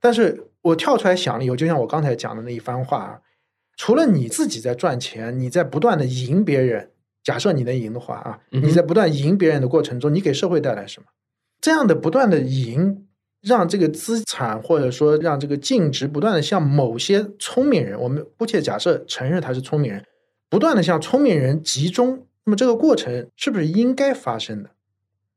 [0.00, 3.20] 但是我跳出来想了以后，就像我刚才讲的那一番话啊，
[3.76, 6.90] 除了你自己在赚钱，你在不断的赢别人，
[7.24, 11.06] 假设你能赢的话啊，你在不断赢别人的过程中，你给社会带来什么？
[11.60, 13.06] 这样的不断的赢，
[13.40, 20.04] 让这个资产或者说让这个净值不断的向某些聪明人，我们姑且假设承认他是聪明人，
[20.48, 24.70] 不断的向聪明人集中，那么这个过程是不是应该发生的？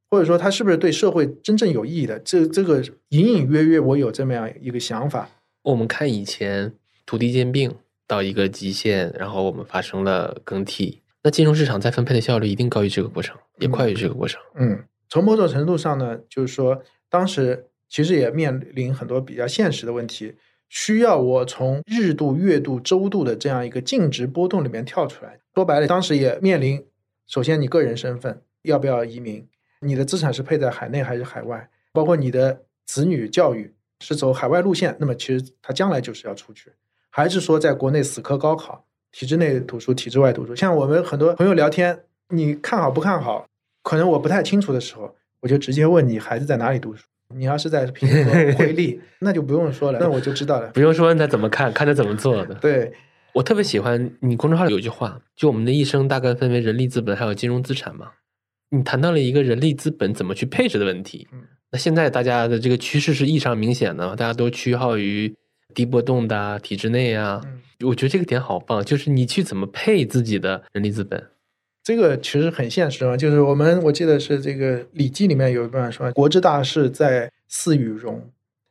[0.10, 2.20] 或者说它是不是对社会真正有意义的？
[2.20, 5.30] 这这个隐隐约约我有这么样一个想法。
[5.62, 6.74] 我们看以前
[7.06, 7.76] 土地兼并
[8.08, 14.42] 到一个极限，然后我们发生了更替，那金融市场再分配的效率一定高于这个过程，也快于这个过程。
[14.56, 20.34] 嗯，从某种程度上呢，就是说当时其实也面临很多比较现实的问题，
[20.70, 25.40] 需要我从日度、月度、周度的这样一个净值波动里面跳出来。
[25.56, 26.86] 说白了，当时也面临，
[27.28, 29.46] 首先你个人身份要不要移民，
[29.82, 36.72] 你的资产是配在海内还是海外，包括你的子女教育是走海外路线，那么其实他将来就是要出去，
[37.10, 40.56] 还是说在国内死磕高考，体制内读书，体制外读书？
[40.56, 43.48] 像我们很多朋友聊天，你看好不看好？
[43.82, 47.06] 可能我不太清楚的时候，我就直接问你孩子在哪里读书。
[47.36, 50.68] 你要是在平和、惠利，那就不用说了，那我就知道了。
[50.70, 52.56] 不用说他怎么看，看他怎么做的。
[52.56, 52.92] 对，
[53.34, 58.08] 我特别喜欢你公众号里有一句话，就我们的一生大概分为人力资本还有金融资产嘛。
[58.72, 61.28] 你谈到了一个人力资本怎么去配置的问题。
[61.32, 65.32] 嗯那现在大家的这个趋势是异常明显的，大家都趋好于
[65.76, 67.40] 低波动的啊体制内啊。
[67.46, 71.24] 嗯，我觉得这个点好棒，就是你去怎么配自己的人力资本。
[71.90, 78.22] 这个其实很现实啊，就是我们我记得是这个《礼记》里面有一段说：“国之大事，在祀与戎。”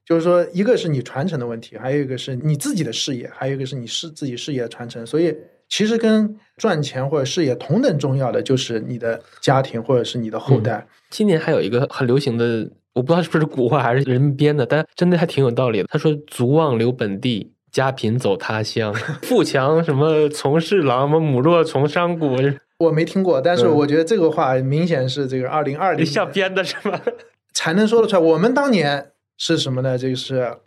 [0.07, 5.04] 就是说，一个是你传承的问题，还有一个是你自己的事业，还有一个是你事自己事业的传承。
[5.04, 5.35] 所以，
[5.68, 10.87] 其实跟赚钱或者事业同等重要的，就是你的家庭或者是你的后代。
[11.11, 15.88] 今年还有一个很流行的，我不知道是不是古话还是人编的，但真的还挺有道理的。
[15.90, 18.94] 他说：“足望留本地，家贫走他乡。
[19.22, 22.61] 富强什么从事郎，么母弱从商贾。
[22.79, 27.01] 我没听过，但是嗯我觉得这个话明显是这个二零二零像编的是吧？
[27.53, 28.23] 才能说得出来。
[28.23, 29.99] 我们当年是什么呢？
[29.99, 30.59] 这个是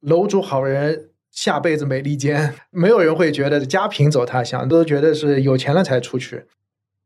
[0.00, 6.44] 楼主好人，下辈子美利坚，没有人会觉得家贫走他乡，都觉得是有钱了才出去。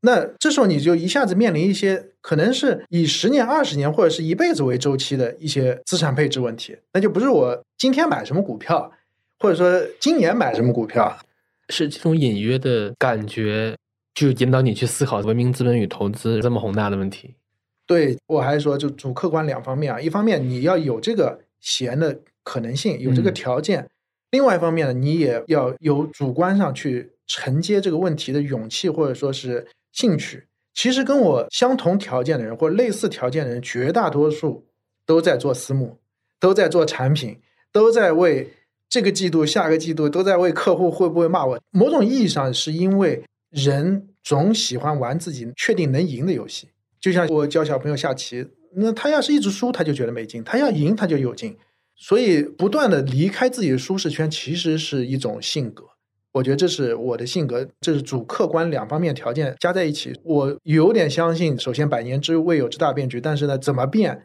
[0.02, 8.92] 那这时候你就一下子面临一些可能是以十年、二十年或者是一辈子为周期的一些资产配置问题，那就不是我今天买什么股票，
[9.38, 11.18] 或者说今年买什么股票，
[11.68, 13.76] 是这种隐约的感觉，
[14.14, 17.34] 就引导你去思考文明资本与投资这么宏大的问题。
[17.86, 20.00] 对我还是说，就主客观两方面啊。
[20.00, 23.82] 一方面你要有这个闲的可能性，有这个嗯条件；
[24.30, 30.46] 另外一方面呢，你也要有主观上去承接这个问题的勇气或者说是兴趣。
[30.72, 34.64] 其实跟我相同条件的人或类似条件的人，绝大多数
[35.04, 35.98] 都在做私募，
[36.38, 37.40] 都在做产品，
[37.72, 38.48] 都在为
[38.88, 41.60] 这个季度、下个季度都在为客户会不会骂我。
[41.70, 46.68] 某种意义上是因为人总喜欢玩自己确定能赢的游戏。
[47.00, 51.56] 就像我教小朋友下棋，那他要是一直输，他就觉得没劲；他要赢，他就有劲。
[51.96, 55.84] 所以，不断的离开自己的舒适圈，其实是一种性格。
[56.32, 60.12] 我觉得这是我的性格，这是主客观两方面条件加在一起。
[60.22, 64.22] 我有点相信，首先百年之未有之大变局，但是呢，怎么变，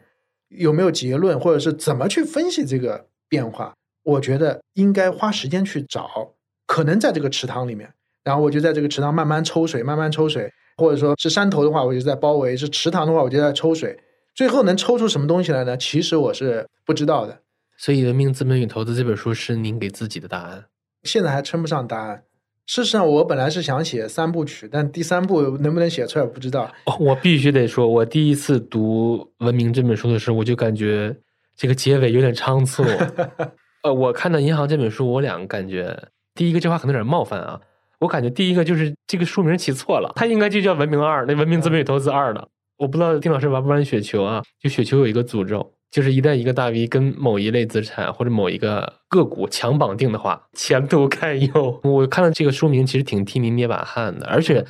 [0.50, 6.36] 有没有结论，或者是怎么去分析这个变化，我觉得应该花时间去找。
[6.68, 7.94] 可能在这个池塘里面，
[8.26, 10.52] 然后我就在这个池塘慢慢抽水，慢慢抽水。
[10.78, 13.98] 或者说是山头的话，我就在包围；是池塘的话，我就在抽水。
[14.34, 15.78] 最后能抽出什么东西来呢？
[15.78, 17.40] 其实我是不知道的，
[17.78, 20.66] 所以，《文明资本与投资》这本书是您给自己的答案。
[21.04, 22.24] 现在还称不上答案。
[22.66, 26.70] 事实上，我本来是想写三部曲，但第三部能不能写出来，我不知道。
[26.88, 31.16] 哦，我必须得说，我第一次读《文明》这本书的时候，我就感觉
[31.56, 32.84] 这个结尾有点仓促。
[33.84, 35.98] 呃，我看到《银行》这本书，我两个感觉，
[36.34, 37.62] 第一个这话可能有点冒犯啊，
[38.00, 42.48] 我感觉第一个就是这个书名起错了，它应该就叫《文明二》，那《文明资本与投资二》的。
[42.78, 44.44] 我不知道丁老师玩不玩雪球啊？
[44.60, 51.80] 就雪球有一个诅咒，就是一旦一个大 V 跟某一类资产或者某一个个股强绑定的话，前途堪忧。
[51.84, 54.66] 我看到这个书名，其实挺替您捏把汗的，而且。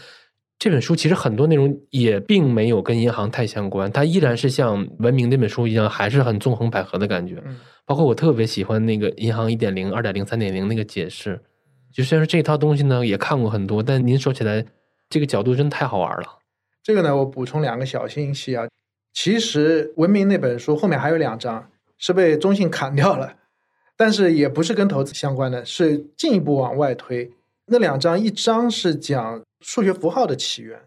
[0.58, 7.44] 这本书其实很多内容也并没有跟银行太相关，它依然是像《文明》那本书一样，还是很纵横捭阖的感觉。
[7.46, 11.38] 嗯，包括我特别喜欢那个银行一点零、二点零、三点零那个解释，
[11.96, 14.66] 就虽然说这套东西呢也看过很多，但您说起来
[15.10, 16.40] 这个角度真太好玩了。
[16.84, 18.68] 这个呢，我补充两个小信息啊。
[19.14, 23.36] 其实《文明》那本书后面还有两章是被中信砍掉了，
[23.96, 27.32] 但是也不是跟投资相关的，是进一步往外推。
[27.68, 30.78] 那两章，一章是讲数学符号的起源，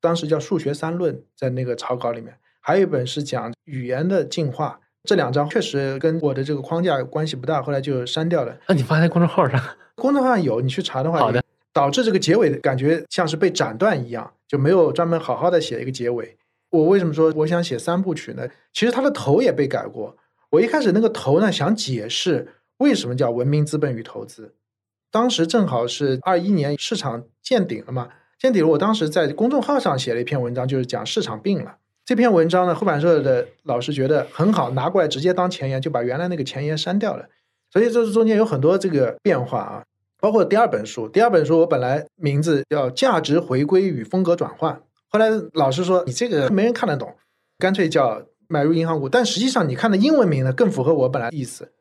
[0.00, 4.78] 当时叫《数学三论》在那个草稿里面，还有一本是讲语言的进化。
[5.02, 8.56] 这两章确实跟我的这个框架关系不大，后来就删掉了。
[8.68, 9.60] 那你发在公众号上？
[9.96, 11.18] 公众号上有，你去查的话。
[11.18, 11.42] 好的。
[11.72, 16.36] 导致这个结尾感觉像是被斩断一样，就没有专门好好的写一个结尾。
[16.70, 18.46] 我为什么说我想写三部曲呢？
[18.72, 20.16] 其实它的头也被改过。
[20.50, 24.54] 我一开始那个头呢，想解释为什么叫文明资本与投资。
[25.10, 28.68] 当时正好是二一年市场见顶了嘛，见顶了。
[28.68, 31.78] 我当时在公众号上写了一篇文章，就是讲市场病了。
[32.04, 37.28] 这篇文章呢，出版社的老师觉得很好，拿过来直接当前言，就把原来那个前言删掉了。
[37.74, 39.84] 所以这是中间有很多这个变化啊，
[40.20, 41.08] 包括第二本书。
[41.08, 44.72] 第二本书我本来名字叫《价值回归与风格转换》，
[45.08, 47.12] 后来老师说你这个没人看得懂，
[47.58, 49.08] 干脆叫买入银行股。
[49.08, 51.72] 但实际上你看的英文名呢，更符合我本来意思。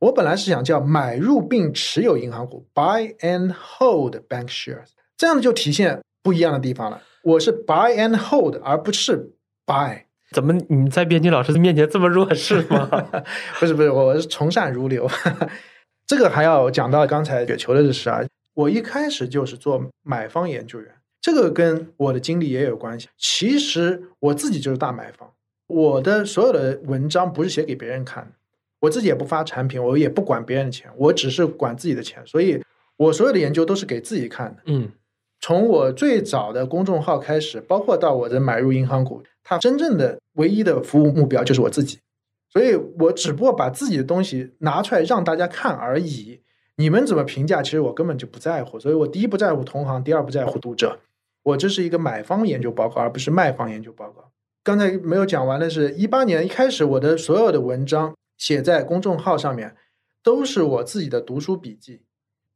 [0.00, 7.02] 我本来是想叫买入并持有银行股 （Buy and Hold Bank Shares），这样就体现不一样的地方了。
[7.22, 9.34] 我是 Buy and Hold，而不是。
[9.64, 10.07] Buy？
[10.32, 12.86] 怎么你在编辑老师的面前这么弱势吗？
[13.58, 15.08] 不是不是，我是从善如流。
[16.06, 18.20] 这个还要讲到刚才雪球的事啊。
[18.54, 23.08] 我一开始就是做买方研究员，这个跟我的经历也有关系。
[23.16, 25.30] 其实我自己就是大买方，
[25.68, 28.32] 我的所有的文章不是写给别人看的，
[28.80, 32.60] 我自己也不发产品，我也不管别人的钱，我只是管自己的钱，所以
[32.96, 34.62] 我所有的研究都是给自己看的。
[34.66, 34.90] 嗯，
[35.40, 39.22] 从我最早的公众号开始，包括到我的买入银行股。
[39.48, 41.98] 他真正的唯一的服务目标就是我自己，
[42.52, 46.42] 所以我只不过把自己的东西拿出来让大家看而已。
[46.76, 48.78] 你们怎么评价，其实我根本就不在乎。
[48.78, 51.00] 所以我第一不在乎同行，第二不在乎读者。
[51.44, 54.30] 我这是一个买方研究报告，而不是卖方研究报告。
[54.62, 59.74] 刚才没有讲完的是，一八年一开始，我的所有的文章写在公众号上面，
[60.22, 62.02] 都是我自己的读书笔记，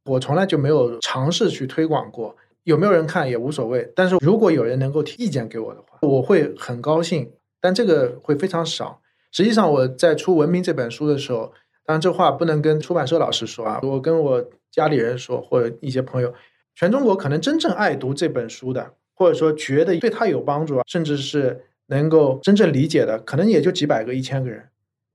[0.05, 2.37] 我从来就没有尝试去推广过。
[2.63, 7.31] 有没有人看也无所谓，但是如果有人能够提意见给我的话，我会很高兴。
[7.61, 8.99] 但这个会非常少。
[9.31, 11.53] 实际上我在出《文明》这本书的时候，
[11.85, 16.33] 当然这话不能跟出版社老师说啊，我跟我家里人说，或者一些朋友，
[16.75, 24.67] 全中国可能真正爱读这本书的，或者说觉得对他有帮助，甚至是能够真正理解的，可能也就几百个、一千个人。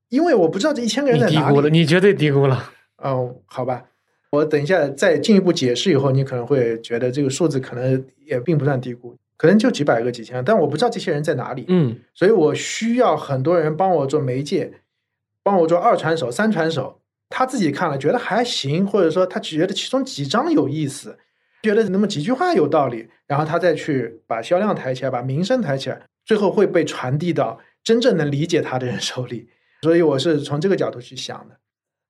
[0.09, 1.37] 因为我不知道这一千个人在哪里。
[1.37, 2.73] 低估了，你绝对低估了。
[2.97, 3.85] 哦，好吧。
[4.31, 11.65] 我等一下再进一步解释以后，你可能会觉得这个数字可能也并不算低估，可能就几百个、几千个，但我不知道这些人在哪里。
[11.69, 14.81] 嗯，所以我需要很多人帮我做媒介，
[15.43, 17.01] 帮我做二传手、三传手。
[17.31, 21.19] 他自己看了觉得还行，或者说他觉得其中几张有意思，
[21.63, 29.49] 觉得那么几句话有道理，然后他再去把销量抬起来，把名声抬起来，最后会被传递到真正能理解他的人手里。
[29.83, 31.57] 所以我是从这个角度去想的。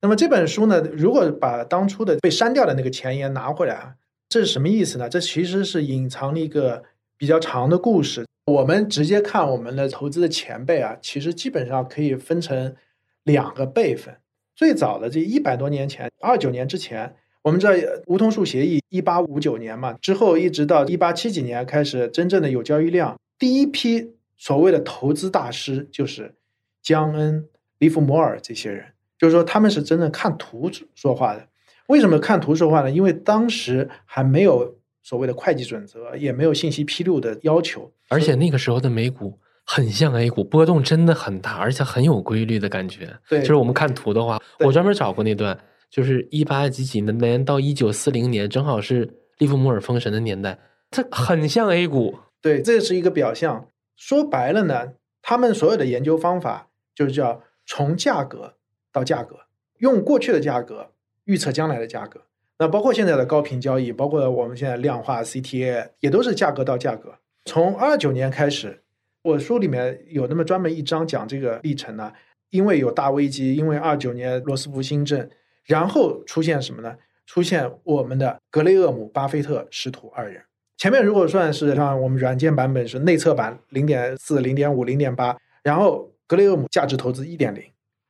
[0.01, 3.95] 那么这本书呢，如果把当初的被删掉的那个前言拿回来啊，
[4.29, 5.09] 这是什么意思呢？
[5.09, 6.83] 这其实是隐藏了一个
[7.17, 8.25] 比较长的故事。
[8.45, 12.75] 我们直接看我们的投资的前辈啊，其实基本上可以分成
[13.23, 14.15] 两个辈分。
[14.55, 17.73] 最早的这一百多年前，二九年之前，我们知道
[18.07, 26.35] 梧桐树协议一八五九年嘛，之后一直到一八七几年开始真正的有交易量，第一批所谓的投资大师就是
[26.81, 28.93] 江恩、利弗摩尔这些人。
[29.19, 31.45] 就是说，他们是真正看图说话的。
[31.87, 32.89] 为什么看图说话呢？
[32.89, 37.91] 因为当时还没有所谓的会计准则，也没有信息披露的要求。
[38.07, 43.13] 而且那个时候的美股很像 A 股，波动真的很大，而且很有规律的感觉。
[43.27, 50.57] 对，就是我们看图的话，我专门找过那段，就是一八几几年到一九四零年，正好是利弗莫尔封神的年代，
[50.89, 52.19] 它很像 A 股。
[52.41, 53.67] 对，这是一个表象。
[53.97, 58.53] 说白了呢，他们所有的研究方法就是叫从价格。
[58.91, 59.37] 到价格，
[59.77, 60.91] 用过去的价格
[61.25, 62.21] 预测将来的价格，
[62.57, 67.15] 那包括现在的高频交易，包括我们现在量化 CTA，也都是价格到价格。
[67.45, 68.81] 从二九年开始，
[69.23, 72.11] 我书里面有那么专门一章讲这个历程呢。
[72.51, 75.29] 因为有大危机，因为二九年罗斯福新政，
[75.65, 76.95] 然后出现什么呢？
[77.27, 80.41] 出现我们的格雷厄姆、巴菲特师徒二人。
[80.75, 87.63] 前面如果算是像我们软件版本是内测版零点四、零点五、零点八，然后格雷厄姆价值投资一点零。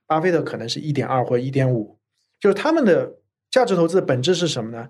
[0.10, 2.00] 巴菲特可能是一点二或一点五，
[2.40, 3.18] 就是他们的
[3.52, 4.90] 价值投资的本质是什么呢？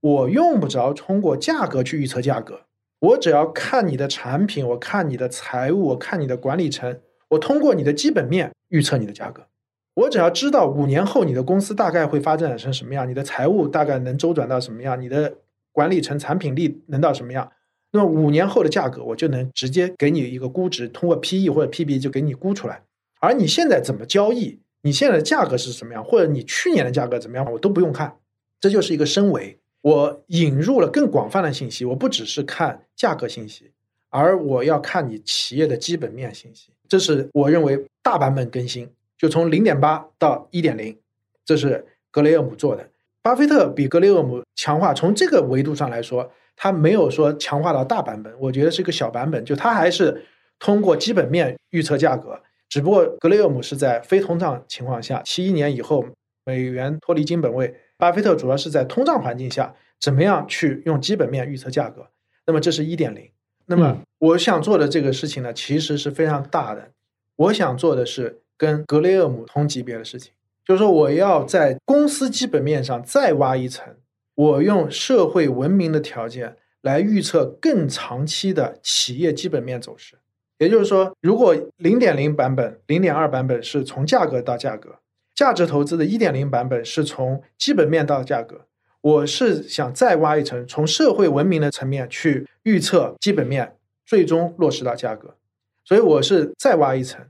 [0.00, 2.60] 我用不着通过价格去预测价格，
[3.00, 7.00] 我只要看你的产品，我看你的财务，我看你的管理层，
[7.30, 9.48] 我通过你的基本面预测你的价格。
[9.94, 15.34] 我只要知道五年后你的公司大概会发展成什么样，你的财务大概能周转到什么样，你的
[15.72, 17.50] 管理层产品力能到什么样，
[17.90, 22.84] 那么五年后的价格我就能直接给你一个估值，通过 P E 或者 P B 就给你估出来。
[23.20, 24.58] 而你现在怎么交易？
[24.82, 26.02] 你现在的价格是什么样？
[26.02, 27.52] 或者你去年的价格怎么样？
[27.52, 28.16] 我都不用看，
[28.58, 29.58] 这就是一个升维。
[29.82, 33.70] 我引入了更广泛的信息，我不只是看价格信息，
[34.08, 36.70] 而我要看你企业的基本面信息。
[36.88, 40.98] 这是我认为大版本更新，就从零点八到一点零，
[41.44, 42.88] 这是格雷厄姆做的。
[43.22, 50.24] 巴菲特比格雷厄姆强化，从这个维度上来说，他没有说强化到大版本，我觉得是一个小版本，就他还是
[50.58, 52.40] 通过基本面预测价格，
[52.70, 56.06] 只不过格雷厄姆是在非通胀情况下，七一年以后
[56.46, 62.06] 美元脱离金本位，巴菲特主要是在通胀环境下怎么样去用基本面预测价格。
[62.46, 63.28] 那么这是一点零。
[63.66, 66.92] 那么我想做的这个事情呢，其实是非常大的，
[67.36, 70.32] 我想做的是跟格雷厄姆同级别的事情。
[70.64, 73.96] 就是说，我要在公司基本面上再挖一层，
[74.36, 80.19] 我用社会文明的条件来预测更长期的企业基本面走势。
[80.60, 85.00] 也就是说，如果零点零版本、零点二版本是从价格到价格，
[85.34, 88.66] 价值投资的一点零版本是从基本面到价格，
[89.00, 93.74] 我是想再挖一层，从社会文明的层面去预测基本面，
[94.06, 95.34] 最终落实到价格。
[95.84, 97.20] 所以我是再挖一层。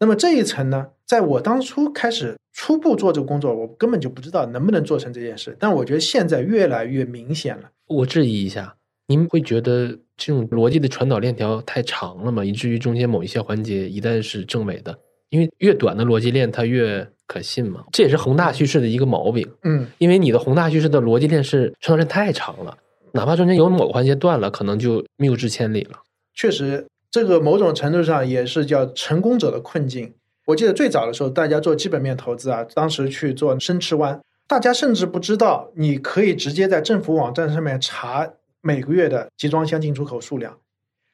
[0.00, 2.36] 那么这一层呢，在我当初开始。
[2.52, 5.56] 初步做这个工作，我根本就不知道能不能做成这件事。
[5.58, 7.70] 但我觉得现在越来越明显了。
[7.86, 8.74] 我质疑一下，
[9.10, 12.44] 您会觉得这种逻辑的传导链条太长了吗？
[12.44, 14.96] 以至于中间某一些环节一旦是正伪的，
[15.30, 17.82] 因为越短的逻辑链它越可信嘛。
[17.90, 19.44] 这也是宏大叙事的一个毛病。
[19.64, 22.78] 嗯，因为你的宏大叙事的逻辑链是传导链太长了，
[23.10, 25.98] 哪怕中间有某个环节断了，可能就谬之千里了。
[26.32, 30.14] 确实，这个某种程度上也是叫成功者的困境。
[30.46, 40.58] 我记得最早的时候，大家做基本面投资啊，当时去做深池湾，大家甚至不知道你可以直接在政府网站上面查每个月的集装箱进出口数量，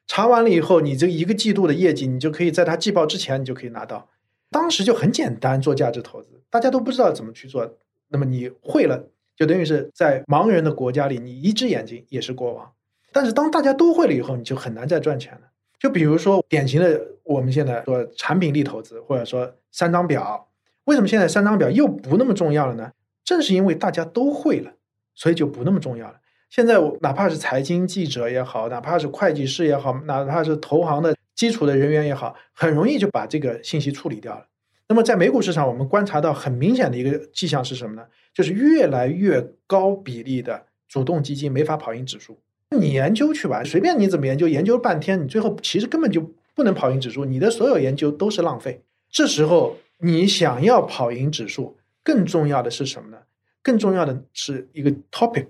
[0.05, 4.09] 查完了以后，你这一个季度的业绩，你就可以在它季报之前，你就可以拿到。
[4.49, 7.77] 当时就很简单做价值投资，大家都不知道怎么去做，
[8.09, 12.71] 那么你会了，就等于是在盲人的国家里，你一只眼睛也是国王。
[13.11, 15.41] 但是当大家都会了以后，你就很难再赚钱了。
[15.79, 20.47] 就比如说典型的，我们现在说产品力投资，或者说三张表，
[20.85, 22.91] 为什么现在三张表又不那么重要了呢？
[23.23, 24.71] 正是因为大家都会了，
[25.13, 26.19] 所以就不那么重要了。
[26.49, 34.45] 现在我哪怕是财经记者也好，哪怕是会计师也好，哪怕是投行的基础的人员也好，很容易就把这个信息处理掉了。
[34.87, 38.05] 那么在美股市场，我们观察到很明显的一个迹象是什么呢？
[38.33, 42.39] 就是越来越高比例的主动基金没法跑赢指数。
[42.77, 46.21] 你研究去吧，随便你怎么研究，研究半天，你最后其实根本就
[46.55, 48.81] 不能跑赢指数，你的所有研究都是浪费。
[49.09, 53.17] 这时候你想要跑赢指数，更重要的是什么呢？
[53.61, 55.47] 更重要的是一个 topic，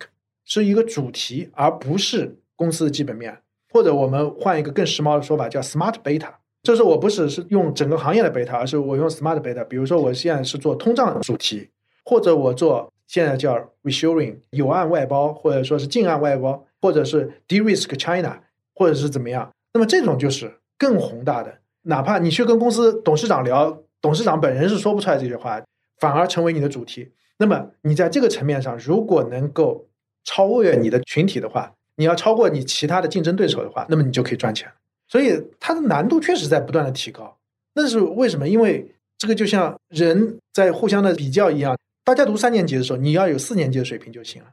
[0.47, 3.37] 是一个主题，而不是公司的基本面。
[3.71, 6.33] 或者我们换一个更时髦的说法，叫 smart beta。
[6.63, 9.63] 就是我不是是用整个行业的 beta，而是我用 smart beta。
[9.65, 11.69] 比如说我现在是做通胀主题，
[12.03, 16.63] 或者我做现在叫 reshoring 有岸外包，或者说是近岸外包。
[16.79, 18.39] 或者是 de-risk China，
[18.75, 19.51] 或者是怎么样？
[19.73, 21.57] 那么这种就是更宏大的。
[21.81, 25.59] 哪怕你去跟公司董事长聊，董事长本人是说不出来这句话，
[25.99, 27.11] 反而成为你的主题。
[27.39, 29.86] 那么你在这个层面上，如果能够
[30.28, 34.69] 超越你的群体的话，你要超过你其他的竞争对手的话，那么你就可以赚钱。
[35.07, 37.38] 所以它的难度确实在不断的提高。
[37.73, 38.45] 那是为什么？
[38.47, 44.49] 因为这个就像人在互相的比较一样，大家读三年级的时候，你要有四年级的水平就行了。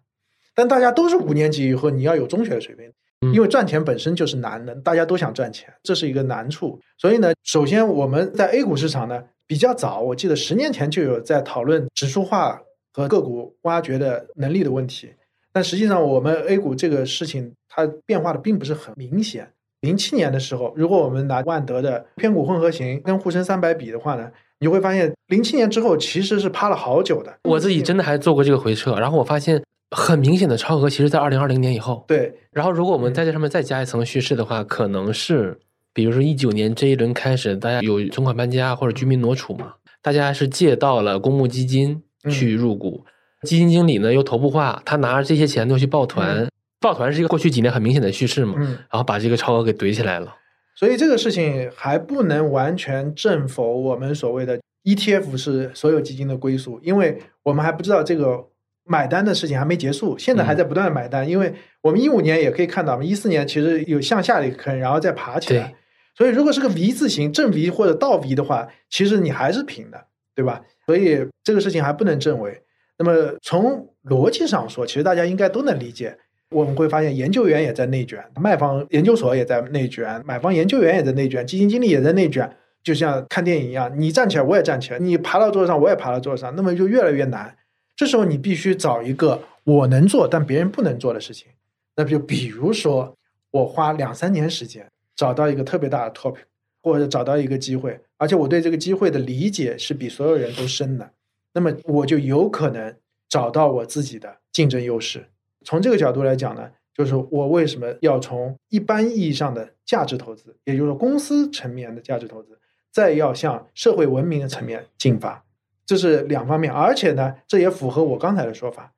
[0.54, 2.88] 但大家都是五年级以后，你要有中学的水平，
[3.32, 6.78] 因为赚钱本身就是难的，大家都想赚钱，这是一个难处。
[6.96, 12.60] 所以呢，首先我们在 A 股市场呢比较早，我记得十年前就有在讨论指数化
[12.92, 15.10] 和个股挖掘的能力的问题。
[15.54, 19.48] 但实际上，我们 A 股这个事情它变化的并不是很明显。
[19.80, 27.32] 零七年的时候，如果我们拿万德的偏股混合型跟沪深三百比的话呢，你会发现零七年之后其实是趴了好久的。
[27.44, 29.62] 我自己真的还做过这个回撤，然后我发现。
[29.90, 32.04] 很明显的超额，其实，在二零二零年以后。
[32.08, 32.34] 对。
[32.50, 35.56] 然后，如果我们在这上面再加一层叙事的话，可能是，
[35.92, 43.04] 比如说一九年这一轮开始，大家有存款搬家或者居民挪储嘛，大家是借到了公募基金去入股，
[43.44, 46.48] 基金经理呢又头部化，他拿着这些钱都去抱团，
[46.80, 50.34] 抱团是一个过去几年很明显的叙事嘛，然后把这个超额给怼起来了。
[50.74, 58.48] 所以这个事情还不能完全证否我们所谓的 ETF 是所有基金的归宿，因为我们还不知道这个。
[58.86, 65.74] 买单的事情还没结束，现在还在不断的买单，因为我们一五年也可以看到嘛，一四年其实有向下的一个坑，然后再爬起来。
[66.14, 70.60] 所以如果是个 V 字形正 V 或者倒 V 的话，其实你还是平的，对吧？
[70.84, 72.60] 所以这个事情还不能证伪。
[72.98, 76.18] 那么从逻辑上说，其实大家应该都能理解。
[76.50, 82.48] 我们会发现研究员也在内卷，卖方研究所也在内卷，买方研究员也在内卷，基金经理也在内卷，
[82.82, 87.56] 就像看电影一样，你站起来我也站起来，你爬到桌子上我也爬到桌子上，那么就越来越难。
[87.96, 91.48] 这时候你必须找一个我能做但别人不能做的事情。
[91.96, 93.16] 那就比如说，
[93.50, 94.86] 我花两三年时间
[95.16, 96.42] 找到一个特别大的 topic，
[96.82, 101.10] 或者找到一个机会，而且我对这个机会的理解是比所有人都深的，
[101.54, 102.94] 那么我就有可能
[103.30, 105.26] 找到我自己的竞争优势。
[105.64, 112.58] 从这个角度来讲呢，就是我为什么要从一般意义上的价值投资，也就是公司层面的价值投资。
[112.92, 115.44] 再要向社会文明的层面进发，
[115.84, 118.92] 这是两方面，而且呢，这也符合我刚才的说法。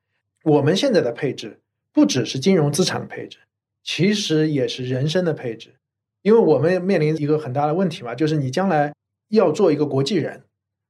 [0.44, 1.61] 我们现在的配置
[1.92, 3.38] 不只是金融资产的配置，
[3.82, 5.76] 其实也是人生的配置。
[6.20, 8.92] 因为我们面临一个很大的问题嘛，就是你将来
[9.28, 10.42] 要做一个国际人，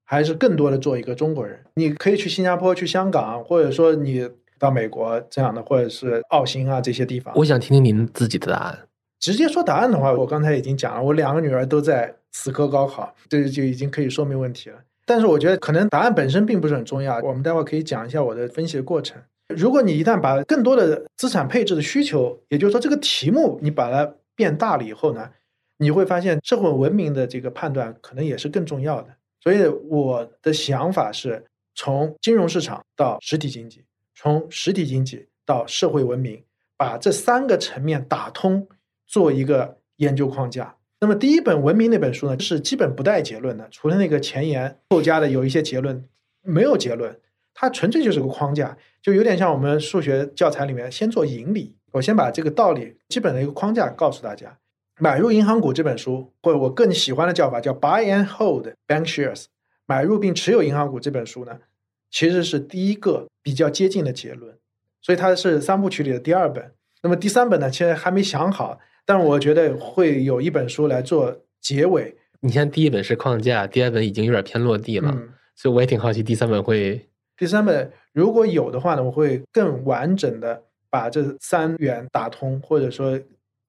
[0.06, 1.58] 还是更多的做一个中国人？
[1.74, 4.28] 你可以去新加坡、去香港，或者说你
[4.58, 7.34] 到美国这样的，或者是澳新啊这些地方。
[7.36, 8.78] 我想听听您自己的答案。
[9.18, 14.76] 直接说答案的话，我刚才已经讲了，我两个女儿都在死磕高考，这就已经可以说明问题了。
[15.04, 19.20] 但是我觉得可能答案本身并不是很重要，我们待会儿可以讲一下我的分析的过程。
[19.48, 25.30] 如果你一旦把更多的资产配置的需求，也就是说这个题目你把它变大了以后呢，
[25.78, 29.08] 你会发现社会文明的这个判断可能也是更重要的。
[29.46, 31.44] 所以我的想法是
[31.76, 33.84] 从金融市场到实体经济，
[34.16, 36.42] 从实体经济到社会文明，
[36.76, 38.66] 把这三个层面打通。
[39.08, 40.74] 做一个研究框架。
[40.98, 46.04] 那么第一本《文明》那本书呢，是基本不带结论的，除了那个前言后加的有一些结论，
[46.42, 47.16] 没有结论，
[47.54, 54.58] 它纯粹就是个框架，就有点像我们数学教材里面先做引理，我先把这个道理基本的一个框架告诉大家。
[54.98, 59.44] 买入银行股这本书，或者我更喜欢的叫法叫 Buy and Hold Bank Shares，
[59.86, 61.58] 买入并持有银行股这本书呢，
[62.10, 64.56] 其实是第一个比较接近的结论，
[65.02, 66.72] 所以它是三部曲里的第二本。
[67.02, 68.78] 那么第三本呢，其实还没想好。
[69.04, 72.16] 但我觉得会有一本书来做结尾。
[72.40, 75.16] 你像第一本是框架，第二本已经有点偏落地了，
[75.54, 77.08] 所以我也挺好奇第三本会。
[77.36, 83.16] 第三本如果有的话呢，我会更完整的把这三元打通，或者说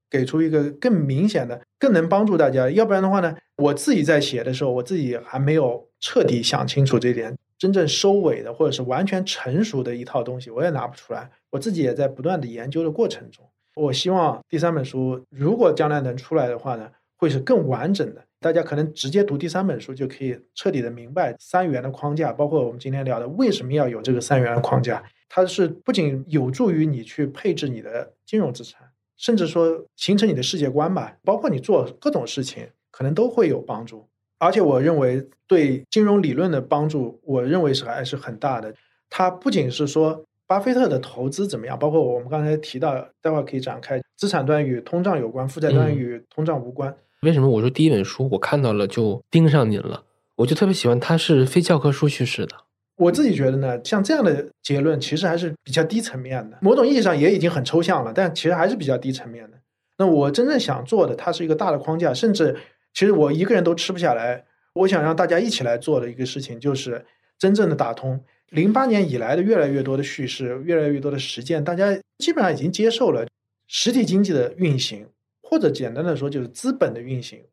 [0.09, 2.69] 给出一个更明显的、更能帮助大家。
[2.69, 11.29] 要不然的话呢，我自己在写的时候，我自己还没有彻底想清楚这点，真正收尾的或者是完全成熟的一套东西，我也拿不出来。
[11.51, 13.45] 我自己也在不断的研究的过程中。
[13.75, 18.23] 我希望第三本书如果将来能出来的话呢，会是更完整的。
[18.39, 25.03] 大家可能直接读第三本书就可以彻底的明白三元的框架，包括我们今天聊的为什么要有这个三元的框架。
[25.27, 28.87] 它是不仅有助于你去配置你的金融资产，
[29.17, 34.07] 甚至说形成你的世界观吧，包括你做各种事情可能都会有帮助。
[34.37, 38.73] 而且我认为对金融理论的帮助，我认为是还是很大的。
[39.09, 40.23] 它不仅是说。
[40.49, 41.77] 巴菲特的投资怎么样？
[41.77, 44.01] 包括我们刚才提到，待会儿可以展开。
[44.15, 46.95] 资产端与通胀有关，负债端与通胀无关。
[47.19, 50.05] 为什么我说第一本书我看到了就盯上您了？
[50.37, 52.55] 我就特别喜欢它是非教科书叙事的。
[52.97, 59.57] 我自己觉得呢，像这样的结论其实还是比较低层面的，某种意义上也已经很抽象了，但其实还是比较低层面的。
[59.97, 62.55] 那我真正想做的，它是一个大的框架，甚至
[62.93, 64.45] 其实我一个人都吃不下来。
[64.73, 67.03] 我想让大家一起来做的一个事情，就是
[67.39, 68.23] 真正的打通。
[68.49, 73.25] 零八年以来的越来越多的叙事，越来越多的实践，大家基本上已经接受了
[73.67, 75.07] 实体经济的运行，
[75.41, 77.43] 或者简单的说就是资本的运行，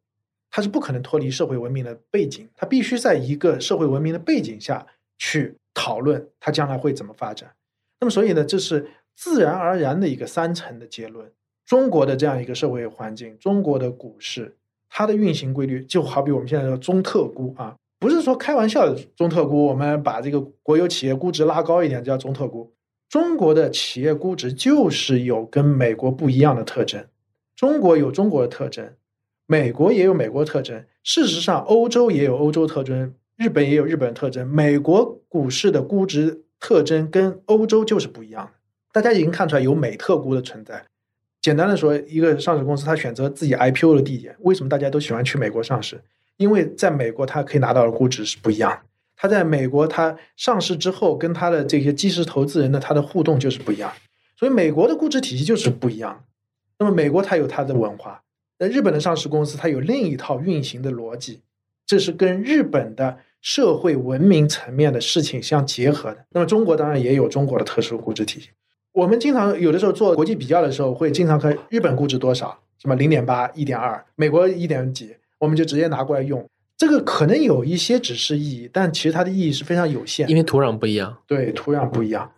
[0.51, 4.87] 它是不可能脱离社会文明的背景，它必须在一个社会文明的背景下
[5.19, 7.51] 去讨论它将来会怎么发展。
[8.01, 11.31] 那么，所以呢，这是自然而然的一个三层的结论。
[11.65, 14.57] 中国的这样一个社会环境，中国的股市，
[14.91, 17.75] 它的运行规律就好比我们现在的中特估啊。
[17.99, 22.71] 不是说开玩笑的中特估，我们把这个国有企业估值拉高一点叫中特估。
[23.09, 27.07] 中国的企业估值就是有跟美国不一样的特征，
[27.57, 28.93] 中国有中国的特征，
[29.47, 30.85] 美国也有美国特征。
[31.03, 34.47] 事实上，欧洲也有欧洲特征，日本也有日本的特征。
[34.47, 38.53] 美国股市的估值特征跟欧洲就是不一样的。
[38.93, 40.87] 大家已经看出来有美特估的存在。
[41.41, 46.01] 简单的说，一个上市公司它选择自己 IPO 的地点，为什么大家都喜欢去美国上市？
[46.37, 48.79] 因为在美国，它可以拿到的估值是不一样的。
[49.17, 53.93] 它在美国，它上市之后，跟它的这些基石投资人的它的互动就是不一样。
[54.37, 56.25] 所以，美国的估值体系就是不一样。
[56.79, 58.23] 那么，美国它有它的文化，
[58.59, 61.41] 那日本的上市公司它有另一套运行的逻辑，
[61.87, 66.25] 这是跟日本的社会文明层面的事情相结合的。
[66.31, 68.51] 那么，中国当然也有中国的特殊估值体系。
[68.93, 75.15] 我们经常有的时候做国际比较的时候，会经常看日本估值多少，什么零点八、一点二，美国一点几。
[75.41, 81.19] 我们就直接拿过来用，这个可能有一些指示意义，但其实它的意义是非常有限，因为土壤不一样。
[81.27, 82.33] 对，土壤不一样，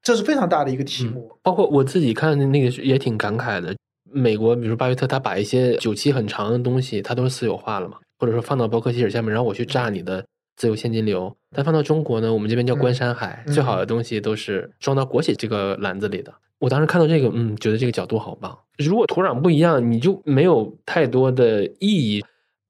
[0.00, 1.32] 这是非常大的一个题目。
[1.42, 3.74] 包括我自己看的那个也挺感慨的。
[4.04, 11.36] 美国，比如巴菲特，他把一些久期很长的东西，他都是私有化了嘛，或者说放到伯克希尔下面，然后我去炸你的自由现金流。
[11.50, 16.32] 但放到中国呢，我们这边叫关山海，嗯最好的东西都是装到国企这个篮子里的。
[16.60, 18.56] 我当时看到这个，嗯，觉得这个角度好棒。
[18.78, 22.24] 如果土壤不一样，你就没有太多的意义。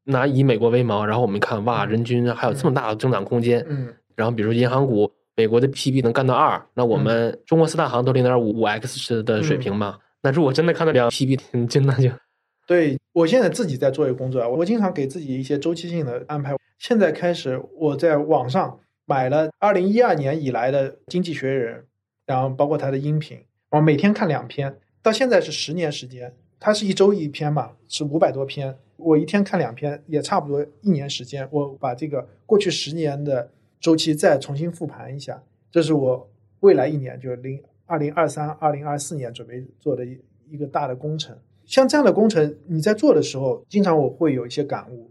[0.04, 3.62] 拿以美国为锚，然后我们看哇，嗯人均还有这么大的增长空间。
[3.68, 9.98] 嗯然后比如银行股，美国的 PB 能干到二，那我们中国四大行都零点五五 X 的水平嘛。
[10.22, 11.38] 那如果真的看到两 PB，
[11.68, 12.08] 真的就
[12.66, 16.54] 对我现在自己在做一个工作啊，我经常给自己一些周期性的安排。
[16.78, 21.80] 现在开始，我在网上买了二零一二年以来的《经济学人》，
[22.26, 23.38] 然后包括它的音频，
[23.70, 33.50] 我每天看两篇，到现在是十年时间，它是一周一篇嘛，是五百多篇，我一天看两篇，也差不多一年时间，我把这个过去十年的
[33.80, 40.18] 周期再重新复盘一下，这是我未来一年，就是零二零二三、二零二四年准备做的一
[40.50, 41.36] 一个大的工程。
[41.66, 45.10] 像这样的工程，你在做的时候，经常我会有一些感悟。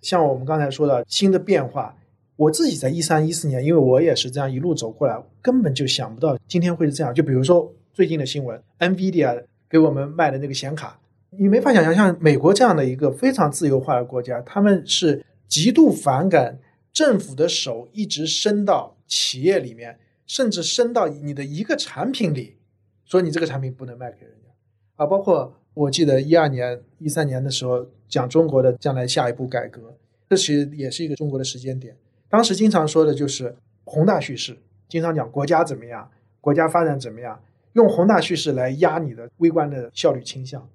[0.00, 1.96] 像我们刚才说的新的变化，
[2.36, 7.14] 我自己在一三一四年，因为我也是这样一路走过来，根本就想不到今天会是这样。
[7.14, 10.98] 就比如说最近的新闻，NVIDIA 给我们卖的那个显卡，
[11.30, 16.58] 你没法想象，像美国这样的一个非常自由化的国家，他们是极度反感
[16.92, 22.56] 政府的手一直伸到企业里面，甚至伸到你的一个产品里，
[23.04, 24.48] 说你这个产品不能卖给人家
[24.96, 25.06] 啊。
[25.06, 29.94] 包括我记得一二年、一三年的时候讲中国的将来下一步改革，
[30.28, 31.96] 这其实也是一个中国的时间点。
[32.28, 33.54] 当时经常说的就是
[33.84, 34.56] 宏大叙事，
[34.88, 36.10] 经常讲国家怎么样，
[36.40, 37.40] 国家发展怎么样，
[37.72, 40.68] 用宏大叙事来压你的微观的效率倾向。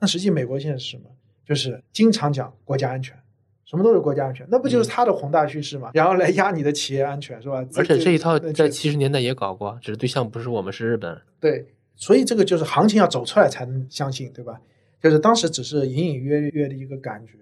[0.00, 1.04] 那实际美国现在是什么？
[1.44, 3.16] 就是经常讲国家安全，
[3.64, 5.90] 什么都是国家安全，那不就是他的宏大叙事吗？
[5.94, 7.66] 然后来压你的企业安全，是吧？
[7.74, 11.18] 而且这一套在七十年代也搞过，只是对象不是我们，是日本。
[11.40, 11.66] 对，
[11.98, 14.58] 所以这个就是行情要走出来才能相信，对吧？
[15.02, 17.32] 就是当时只是隐隐约约的一个感觉，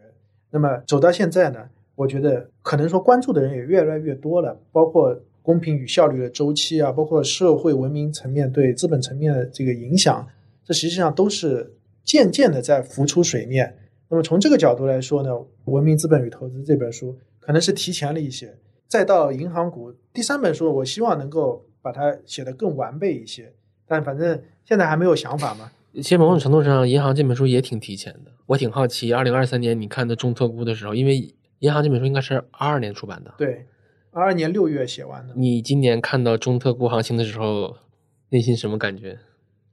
[0.50, 10.26] 那么走到现在呢，我觉得可能说关注的人也越来越多了，包括公平与效率的周期啊，包括社会文明层面对资本层面的这个影响，
[10.64, 13.76] 这实际上都是渐渐的在浮出水面。
[14.08, 15.30] 那么从这个角度来说呢，
[15.64, 18.56] 《文明资本与投资》这本书可能是提前了一些。
[18.88, 23.52] 再到银行股第三本书，我希望能够把它写得更完备一些，
[23.86, 25.70] 但反正现在还没有想法嘛。
[25.94, 28.32] 其实某种程度上，银行这本书也挺提前的。
[28.46, 33.66] 我挺好奇，二零二三年你看的中特估的时候，因为银行这本书应该是二二年出版的，对，
[34.10, 37.76] 二二年六月写完的，你今年看到中特估行情的时候，
[38.28, 39.18] 内心什么感觉？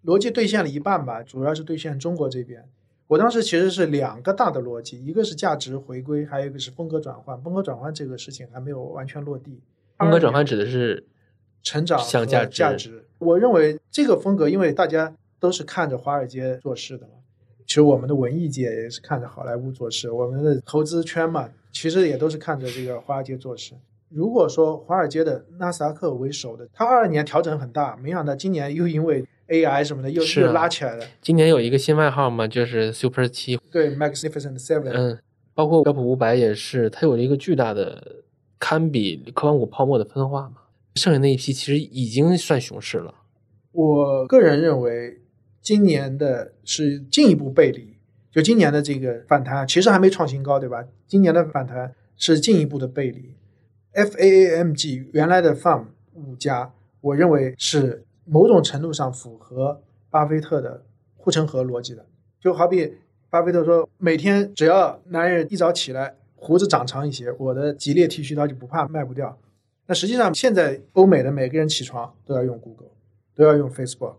[0.05, 2.65] 逻辑兑现了一半吧，主要是兑现中国这边。
[3.07, 7.39] 我当时其实是两个大的逻辑，一个是价值回归，还有一个是风格转换。
[7.41, 9.61] 风格转换这个事情还没有完全落地。
[9.99, 11.05] 风格转换指的是
[11.63, 13.05] 成长和向价价值。
[13.19, 17.13] 我认为这个风格，因为大家都是看着华尔街做事的嘛，
[17.65, 23.73] 其实我们的文艺界也是看着好莱坞做事，我们的投资圈嘛，其实也都是看着这个华尔街做事。
[24.09, 31.05] 如果说华尔街的纳斯达克为首的，它二二年调整很大，没想到今年又因为 AI 什么的又、又拉起来了。
[31.21, 35.19] 今年有一个新外号嘛，就是 Super 七，对，Magnificent Seven，、嗯，
[35.55, 38.17] 包括标普五百也是，它有了一个巨大的
[38.59, 40.57] 堪比科技股泡沫的分化嘛。
[40.95, 43.15] 剩下那一批其实已经算熊市了。
[43.71, 45.21] 我个人认为，
[45.61, 47.97] 今年的是进一步背离，
[48.31, 50.85] 就今年的这个反弹，其实还没创新高，对吧？
[51.07, 53.35] 今年的反弹是进一步的背离。
[53.93, 60.83] FAAMG 原来的 FAM 五家，我认为是某种程度上符合巴菲特的
[61.15, 62.05] 护城河逻辑的。
[62.39, 62.93] 就好比
[63.29, 69.39] 巴菲特说，每天只要男人一早起来胡子长长一些，我的吉列剃须刀就不怕卖不掉。
[69.87, 72.89] 那实际上，现在欧美的每个人起床都要用 Google。
[73.35, 74.13] 都要用 Facebook，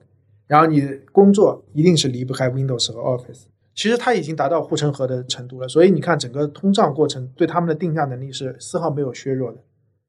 [0.48, 3.42] 然后你工作一定是离不开 Windows 和 Office。
[3.76, 9.58] 其实它已经达到护城河的程度了，所以你看整个通胀过程对他们的定价能力是丝毫没有削弱的。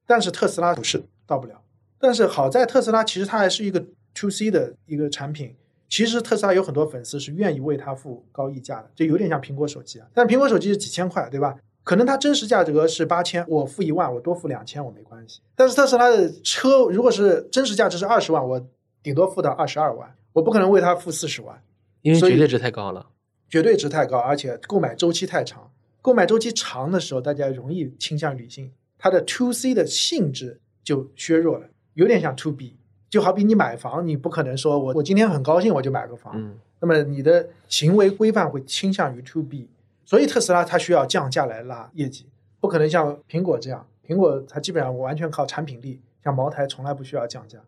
[0.07, 1.61] 但是特斯拉不是到不了，
[1.99, 3.79] 但是好在特斯拉其实它还是一个
[4.15, 5.55] To C 的一个产品。
[5.87, 10.07] 其实特斯拉有很多粉丝是愿意为它付高溢价的，就有点像苹果手机啊。
[10.15, 11.55] 但苹果手机是几千块，对吧？
[11.85, 15.39] 可能它真实价格是八千，我付一万，我多付两千我没关系。
[15.55, 18.67] 但是特斯拉的车如果是真实价值是二十万，我
[19.03, 21.61] 顶多付到二十二万，我不可能为它付四十万，
[22.01, 23.05] 因为绝对值太高了。
[23.47, 25.71] 绝对值太高，而且购买周期太长。
[26.01, 32.75] 购买周期长的时候，大家容易倾向理性，它的 to C 的性质就削弱了，有点像 to B。
[33.11, 39.69] 就好比你买房，你不可能说我我今天很高兴我就买个房，嗯，那么你的行为规范会倾向于 to B。
[40.05, 42.29] 所以特斯拉它需要降价来拉业绩，
[42.59, 47.59] 不可能像苹果这样，苹果它基本上完全靠产品力，像茅台从来不需要降价。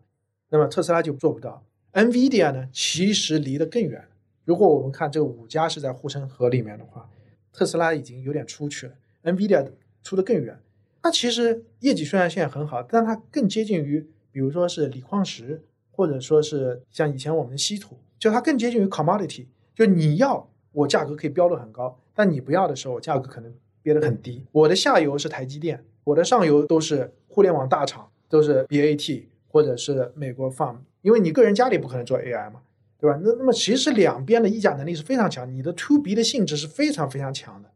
[0.50, 1.62] 那么特斯拉就做不到。
[1.92, 4.06] NVIDIA 呢，其实离得更远。
[4.44, 7.10] 如果我们看这五家是在护城河里面的话，
[7.52, 9.70] 特斯拉已经有点出去了，NVIDIA
[10.02, 10.58] 出得更远。
[11.02, 23.52] 它其实业绩虽然现在很好，但它更接近于，比如说是锂矿石，或者说是像以前我们稀土，就它更接近于 commodity，就你要我价格可以标的很高，但你不要的时候，我价格可能
[23.82, 24.44] 憋得很低。
[24.52, 32.60] 我的下游是台积电，我的上游都是互联网大厂，都是 BAT 或者是美国 Farm，因为你个人家里不可能做 AI 嘛，
[33.00, 33.18] 对吧？
[33.22, 37.70] 那那么其实两边的议价能力是非常强，你的 To B 的性质是非常非常强的。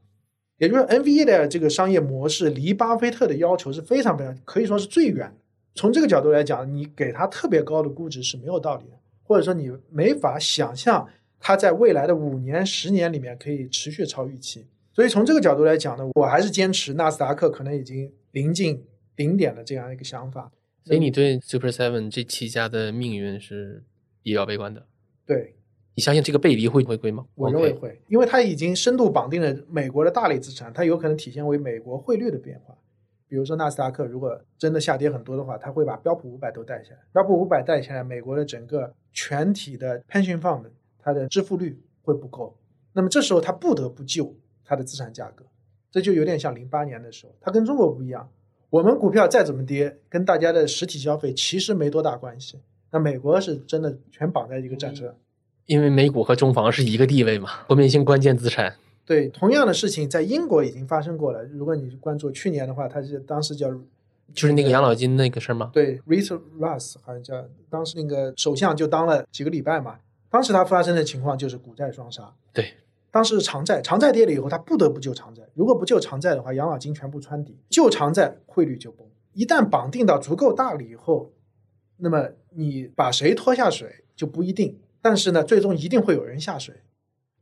[0.58, 5.34] 也就是 NVA 的这个商业模式离巴菲特的要求是非常非常可以说是最远的。
[5.74, 11.08] 从这个角度来讲，你给他特别高的估值是没有道理的，或者说你没法想象
[11.42, 14.64] 它在未来的五年、十年里面可以持续超预期。
[14.94, 18.86] 所以从这个角度来讲呢，我还是坚持纳斯达克可能已经临近
[19.16, 20.50] 顶点的这样一个想法。
[20.84, 23.82] 所以你对 Super Seven 这七家的命运是
[24.22, 24.86] 比较悲观的。
[25.26, 25.56] 对。
[25.94, 27.26] 你相信这个背离会回归吗？
[27.34, 32.74] 我认为会，因为它已经深度绑定了美国的大类资产，它有可能体现为美国汇率的变化。
[33.28, 37.00] 比如说纳斯达克如果真的下跌很多的话，它会把标普五百都带下来。
[37.12, 40.64] 标普五百带下来，美国的整个全体的 pension fund
[41.02, 42.56] 它的支付率会不够，
[42.92, 44.34] 那么这时候它不得不救
[44.64, 45.44] 它的资产价格。
[45.90, 48.28] 这就有点像零八年的时候，它跟中国不一样。
[48.70, 52.58] 我们股票再怎么跌，跟大家的实体消费其实没多大关系。
[52.90, 55.14] 那美国是真的全绑在一个战车。
[55.66, 58.74] 因为美股和中房是一个地位嘛，国民性关键资产。
[59.04, 61.44] 对，同样的事情在英国已经发生过了。
[61.44, 63.68] 如果你关注去年的话，它是当时叫，
[64.32, 65.70] 就是那个养老金那个事儿吗？
[65.74, 69.98] 对 r i s Russ 好像叫当时那个首相就当了几个礼拜嘛。
[70.32, 72.34] 当时它发生的情况就是股债双杀。
[72.54, 72.72] 对，
[73.10, 75.42] 当时长债长债跌了以后，它不得不救长债。
[75.52, 79.06] 如果不救长债的话，养老金全部穿底，救长债汇率就崩。
[79.34, 81.30] 一旦绑定到足够大了以后，
[81.98, 84.78] 那么你把谁拖下水就不一定。
[85.02, 86.74] 但是呢，最终一定会有人下水。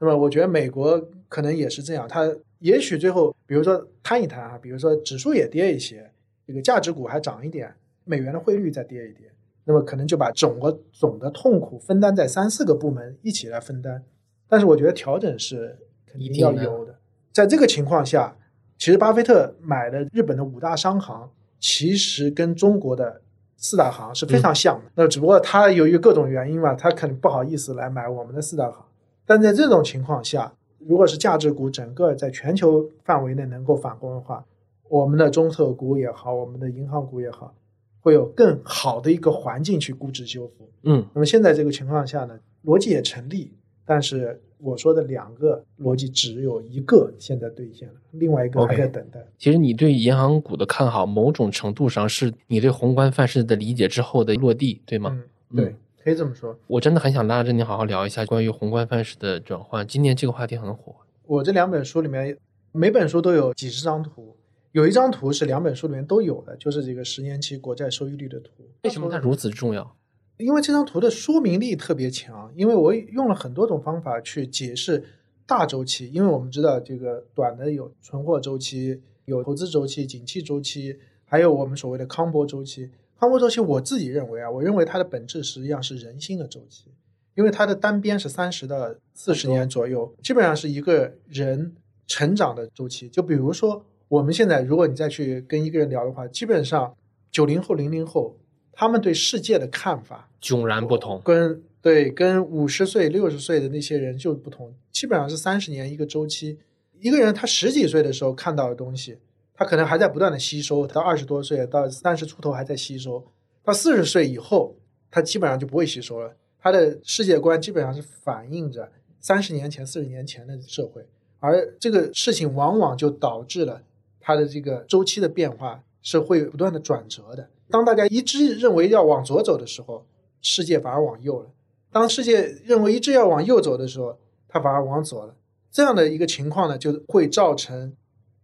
[0.00, 6.10] 那么，我觉得美国可能也是这样，它也许最后，比如说摊一摊啊，比如说指数也跌一些，
[6.44, 7.72] 这个价值股还涨一点，
[8.04, 9.30] 美元的汇率再跌一跌，
[9.70, 14.02] 那么可能就把整个总的痛苦分担在三四个部门一起来分担。
[14.48, 16.96] 但是，我觉得调整是肯定要有的。
[17.30, 18.36] 在这个情况下，
[18.76, 23.20] 其实巴菲特买的日本的五大商行，其实跟中国的。
[23.62, 28.82] 四大行是非常像的，那只不过他由于各种原因嘛，他可能不好意思来买我们的四大行。
[29.26, 34.42] 但在这种情况下，如果是价值股整个在全球范围内能够反攻的话，
[34.88, 37.54] 我们的中特股也好，我们的银行股也好，
[38.00, 40.68] 会有更好的一个环境去估值修复。
[40.82, 43.52] 嗯，那么现在这个情况下呢，逻辑也成立，
[43.84, 44.40] 但是。
[44.62, 49.18] 我说的两个逻辑只有一个现在兑现了，另外一个还在等待。
[49.38, 55.18] 其实你对银行股的看好，某种程度上是你对宏观范式的理解之后的落地，对吗？
[55.48, 55.74] 嗯，对，
[56.04, 56.54] 可以这么说。
[56.66, 59.86] 我真的很想拉着你好好聊一下关于宏观范式的转换。
[59.86, 60.94] 今年这个话题很火。
[61.24, 62.36] 我这两本书里面，
[62.72, 64.36] 每本书都有几十张图，
[64.72, 68.50] 有一张图是两本书里面都有的，就是这个十年期国债收益率的图。
[68.84, 69.96] 为什么它如此重要？
[70.36, 75.04] 因为这张图的说明力特别强，因为我用了很多种方法去解释
[75.44, 76.10] 大周期。
[76.12, 82.90] 因为我们知道这个短的有存货周期、有投资周期、景气周期，还有我们所谓的康波周期。
[83.18, 86.86] 康波周期，我自己认为啊，我认为它的本质实际上是人心的周期，
[87.34, 91.74] 因为它的单边是三十到四十年左右，基本上是一个人
[92.06, 93.10] 成长的周期。
[93.10, 96.94] 就比如说我们现在，如果你再去跟一个人聊的话，基本上
[97.30, 98.36] 九零后、零零后。
[98.72, 106.56] 他们对世界的看法迥然不同，跟对跟五十岁、六十岁的那些人就不同，基本上是三十年一个周期。
[106.98, 109.18] 一个人他十几岁的时候看到的东西，
[109.52, 113.22] 他可能还在不断的吸收，到二十多岁到三十出头还在吸收，
[113.62, 114.74] 到四十岁以后，
[115.10, 116.34] 他基本上就不会吸收了。
[116.58, 121.04] 他的世界观基本上是反映着三十年前、四十年前的社会，
[121.40, 123.82] 而这个事情往往就导致了
[124.20, 127.48] 它的这个周期的变化是会不断的转折的。
[127.68, 130.04] 当大家一致认为要往左走的时候，
[130.42, 131.46] 世界反而往右了；
[131.90, 134.18] 当世界认为一致要往右走的时候，
[134.48, 135.34] 它反而往左了。
[135.70, 137.92] 这样的一个情况呢，就会造成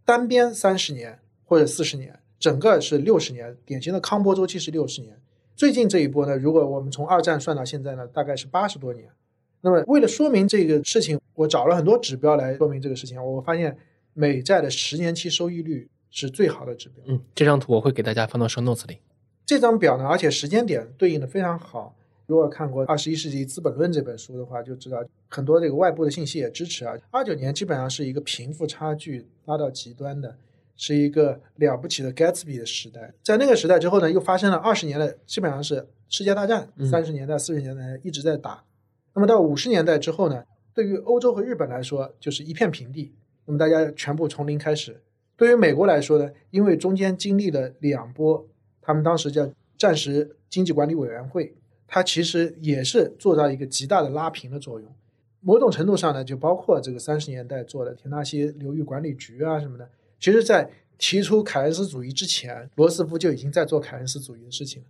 [0.04, 3.56] 单边三十年或者四十年，整个是六十年。
[3.64, 5.20] 典型的康波周期是六十年。
[5.56, 9.08] 最近这一波呢，如果我们从二战算到现在呢，大概是八十多年。
[9.62, 13.20] 那么为了说明这个事情，我找了很多指标来说明这个事情。
[13.20, 13.76] 我发现
[14.18, 17.04] 美债的十年期收益率是最好的指标。
[17.06, 18.98] 嗯，这张图我会给大家放到 show notes 里。
[19.44, 21.94] 这张表呢，而且时间点对应的非常好。
[22.24, 26.96] 如果看过《二十一世纪资本论》这本书的话，就知道很多这个外部的信息也支持啊。
[27.10, 30.38] 二九年基本上是一个贫富差距拉到极端的，
[30.76, 33.12] 是一个了不起的 Gatsby 的时代。
[33.22, 38.64] 在那个时代之后呢，又发生了二十年的基本上是世界大战，三十年代、四十年代一直在打。
[39.14, 40.42] 那么到五十年代之后呢，
[40.74, 43.12] 对于欧洲和日本来说就是一片平地。
[43.47, 45.01] 那么大家全部从零开始，
[45.36, 48.47] 对于美国来说呢，因为中间经历了两波，
[48.82, 51.55] 他们当时叫战时经济管理委员会，
[51.86, 54.92] 它其实也是做到一个极大的拉平的作用。
[55.40, 59.88] 某种程度上呢，就包括这个三十年代做的田纳西流域管理局啊什么的，
[60.18, 60.68] 其实在
[60.99, 64.88] 提出凯恩斯主义之前，罗斯福就已经在做凯恩斯主义的事情了。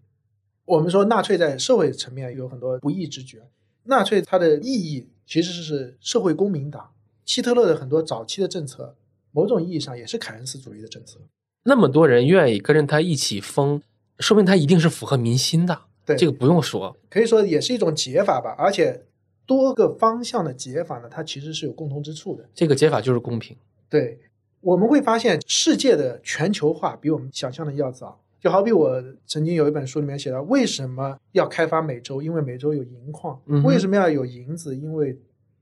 [0.65, 3.43] 我们说纳粹在社会层面有很多不义之举，
[3.85, 6.91] 纳粹它的意义其实是社会公民党。
[7.27, 8.95] 希特勒的很多早期的政策，
[9.33, 11.18] 某种意义上也是凯恩斯主义的政策。
[11.64, 13.83] 那么多人愿意跟着他一起疯，
[14.20, 15.79] 说明他一定是符合民心的。
[16.07, 18.55] 对，这个不用说，可以说也是一种解法吧。
[18.57, 19.05] 而且
[19.45, 22.49] 多个方向的解法呢，它其实是有共同之处的。
[22.55, 23.57] 这个解法就是公平。
[23.91, 24.20] 对，
[24.61, 28.20] 我们会发现世界的全球化比我们想象的要早。
[28.39, 32.22] 就好比我曾经有一本书里面写到，为什么要开发美洲？
[32.22, 33.41] 因为美洲有银矿。
[33.64, 34.77] 为什么要有银子？
[34.77, 35.18] 因为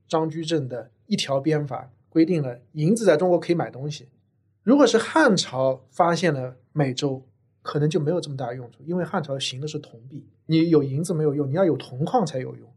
[0.07, 4.07] 张居正的一条鞭法规定了银子在中国可以买东西。
[4.63, 7.23] 如果是汉朝发现了美洲，
[7.61, 12.67] 可能就没有这么大用处，因为汉朝行的是铜币，你有银子没有用，你要有铜矿才有用。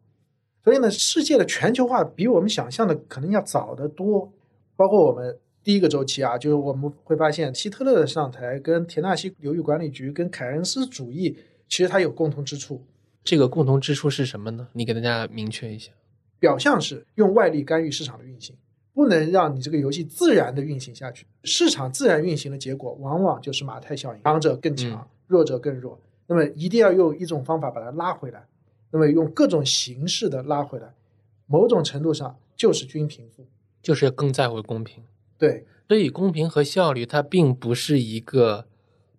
[0.63, 4.33] 所以呢，世界的全球化比我们想象的可能要早得多。
[4.77, 11.37] 包括我们第一个周期啊，就是我们会发现希特勒的上台跟田纳西流域管理局跟凯恩斯主义，
[11.69, 12.85] 其实它有共同之处。
[13.25, 14.69] 这个共同之处是什么呢？
[14.75, 15.93] 你给大家明确一下。
[16.39, 18.55] 表象是用外力干预市场的运行，
[18.95, 21.27] 不能让你这个游戏自然的运行下去。
[21.43, 25.99] 市场自然运行的结果，往往就是马太效应，强者更强，弱者更弱。
[26.27, 28.47] 那么一定要用一种方法把它拉回来，
[28.91, 30.95] 那么用各种形式的拉回来，
[31.47, 33.47] 某种程度上就是均贫富，
[33.83, 35.03] 就是更在乎公平。
[35.39, 38.67] 对，所以公平和效率它并不是一个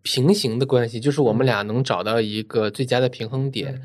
[0.01, 3.81] 平行的关系，就是我们俩能找到一个最佳的平衡点，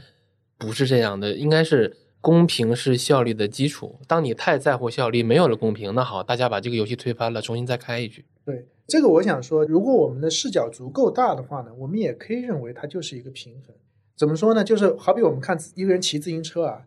[0.59, 1.97] 不是这样的，应该是。
[2.25, 4.01] 公平是效率的基础。
[4.09, 8.25] 当你太在乎效率，没有了公平，那好，大家把这个游戏推翻了，重新再开一局。
[8.47, 13.77] 对这个，我想说，如果我们的视角足够大的话呢，我们也可以认为它就是一个平衡。
[14.17, 14.65] 怎么说呢？
[14.65, 16.87] 就是好比我们看一个人骑自行车啊，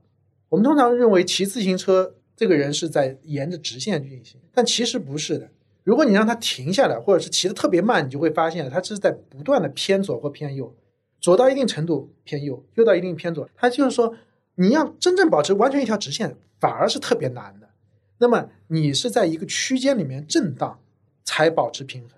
[0.49, 5.51] 我们通常认为骑自行车这个人是在沿着直线运行，但其实不是的。
[5.83, 10.75] 如果你让他停下来，或者是骑得特别慢，你就会发现他是在不断的偏左或偏右，
[11.21, 13.47] 左到一定程度偏右，右到一定偏左。
[13.55, 14.15] 他就是说。
[14.59, 17.69] 你要真正保持完全一条直线，反而是特别难的。
[18.17, 20.79] 那么你是在一个区间里面震荡，
[21.23, 22.11] 才保持平衡。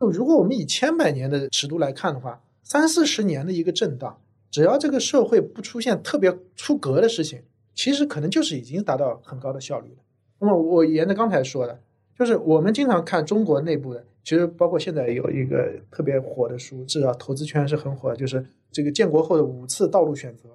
[0.00, 4.20] 就如果我们以千百年的尺度来看的话，三四十年的一个震荡，
[4.50, 7.42] 只要这个社会不出现特别出格的事情，
[7.74, 9.98] 其实可能就是已经达到很高的效率了。
[10.40, 11.80] 那么我沿着刚才说的，
[12.18, 20.48] 就是我们经常看中国内部的，其实包括现在有一个特别火的书，至少投资圈是很火，就是这个建国后的五次道路选择。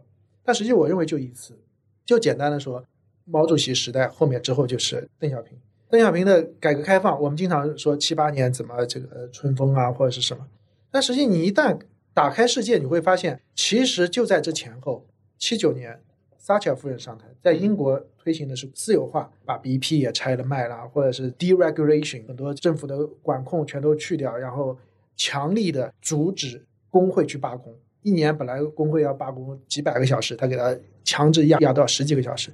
[0.52, 1.58] 但实际我认为就一次，
[2.04, 2.84] 就简单的说，
[3.24, 5.58] 毛主席时代后面之后就是邓小平。
[5.90, 10.46] 邓小平的改革开放，我们经常说七八年怎么这个春风啊或者是什么，
[10.92, 11.80] 但实际你一旦
[12.14, 16.02] 打开世界，你会发现其实就在这前后，七九年
[16.38, 24.78] 撒切尔夫人上台，在英国推行的是私有化，把 BP 也拆了卖了，或者是 deregulation，很多政府的管控全都去掉，然后
[25.16, 27.74] 强力的阻止工会去罢工。
[28.04, 32.52] 一年本来工会要罢工几百个小时，他给他强制压压到十几个小时。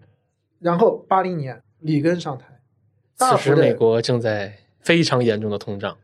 [0.59, 2.59] 然后八零年里根上台，
[3.15, 5.97] 此时美国正在非常严重的通胀。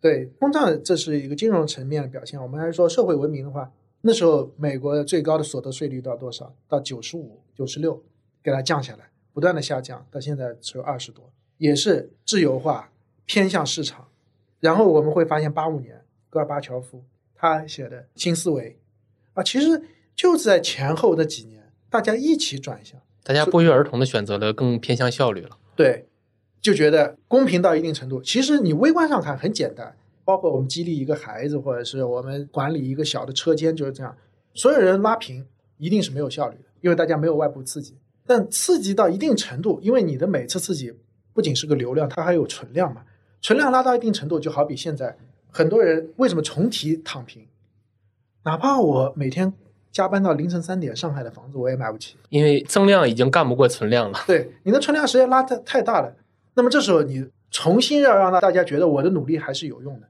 [0.00, 2.40] 对通胀，这是一个金融层面的表现。
[2.40, 3.72] 我们还是说社会文明的话，
[4.02, 6.54] 那时候美国最高的所得税率到多少？
[6.68, 8.00] 到九十五、九十六，
[8.42, 12.92] 给它降下来，不断的下降，到现在只有二十多，也是自由化
[13.24, 14.06] 偏向市场。
[14.60, 17.02] 然后我们会发现八五年戈尔巴乔夫
[17.34, 18.78] 他写的新思维。
[19.36, 19.82] 啊，其实
[20.14, 25.58] 就是在前后的几年，大家一起转向，大家不约而同的选择了更偏向效率了。
[25.76, 26.06] 对，
[26.60, 28.22] 就觉得公平到一定程度。
[28.22, 34.16] 其实你微观上看很简单，包括我们激励一个孩子，或者是我们管理一个小的车间，就是这样。
[34.54, 37.94] 所有人拉平一定是没有效率的，因为大家没有外部刺激。
[38.26, 40.92] 但刺激到一定程度，因为你的每次刺激
[41.34, 43.02] 不仅是个流量，它还有存量嘛。
[43.42, 45.16] 存量拉到一定程度，就好比现在
[45.50, 47.46] 很多人为什么重提躺平？
[48.46, 49.52] 哪怕我每天
[49.90, 54.20] 加班到凌晨三点，上海的房子我也买不起，因为增量已经干不过存量了。
[54.24, 56.14] 对，你的存量实在拉太太大了，
[56.54, 60.06] 那么这时候你重新要让大家觉得我的努力还是有用的，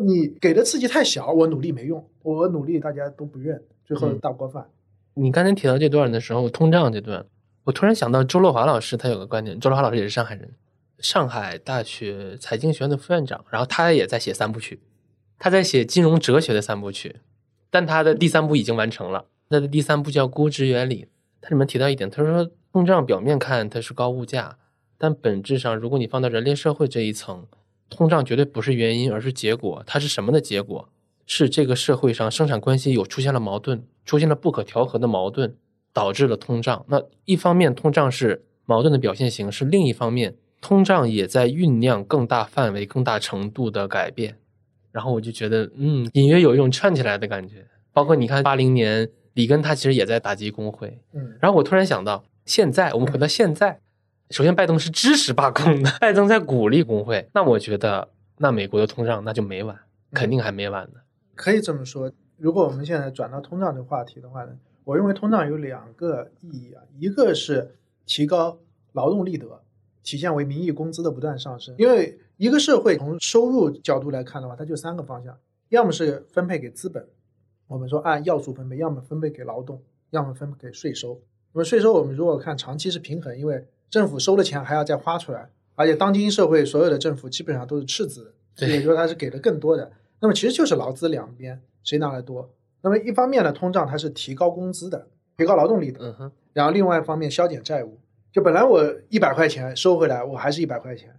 [0.00, 4.64] 你给的刺激太小，我努力没用，我努力大家都不认，最后大锅饭。
[5.12, 7.26] 你刚才提到这段的时候，通胀这段，
[7.64, 10.52] 我突然想到周洛华老师，他有个观点，周洛华老师也是上海人，
[11.00, 14.80] 上海大学财经学院的副院长，然后他也在写三部曲，
[15.38, 17.16] 他在写金融哲学的三部曲。
[17.74, 21.08] 但他的第三步已经完成了，他的第三步叫估值原理。
[21.40, 24.58] 它里面提到一点，他说通胀表面看它是高物价，
[24.96, 27.44] 但本质上，如果你放到人类社会这一层，
[27.90, 29.82] 通胀绝对不是原因，而是结果。
[29.84, 30.88] 它是什么的结果？
[31.26, 35.56] 是这个社会上生产关系有出现了矛盾，出现了不可调和的矛盾，
[35.92, 36.86] 导致了通胀。
[36.88, 44.38] 那一方面，通胀是矛盾的表现形式；另一方面，通胀也在酝酿更大范围、更大程度的改变。
[44.94, 47.66] 然后我就觉得，嗯，隐约有一种串起来的感觉。
[47.92, 51.00] 包括你看，八零年里根他其实也在打击工会。
[51.12, 53.80] 嗯，然后我突然想到，现在我们回到现在，
[54.30, 57.28] 首先拜登是支持罢工的，拜登在鼓励工会。
[57.34, 59.76] 那我觉得，那美国的通胀那就没完，
[60.12, 61.00] 肯定还没完呢。
[61.34, 64.52] 可以这么说，如果我们现在转到通胀这个话题的话呢，
[64.84, 67.74] 我认为通胀有两个意义啊，一个是
[68.06, 68.58] 提高
[68.92, 69.60] 劳动力得，
[70.04, 71.74] 体现为名义工资的不断上升。
[71.78, 77.06] 因为一个社会从收入角度来看的话，它就三个方向，要么是分配给资本，
[77.68, 79.78] 我们说按要素分配；要么分配给劳动；
[80.10, 81.20] 要么分配给税收。
[81.52, 89.92] 那么税收我们如果看长期是平衡，因为政府收的钱还要再花出来，而且当今社会所有的政府基本上都是赤字的，也就是说它是给的更多的。
[90.20, 92.50] 那么其实就是劳资两边谁拿的多。
[92.82, 95.06] 那么一方面呢，通胀它是提高工资的，
[95.36, 96.32] 提高劳动力的。
[96.52, 97.98] 然后另外一方面消减债务，
[98.32, 101.14] 就本来我一百块钱收回来，我还是一百块钱。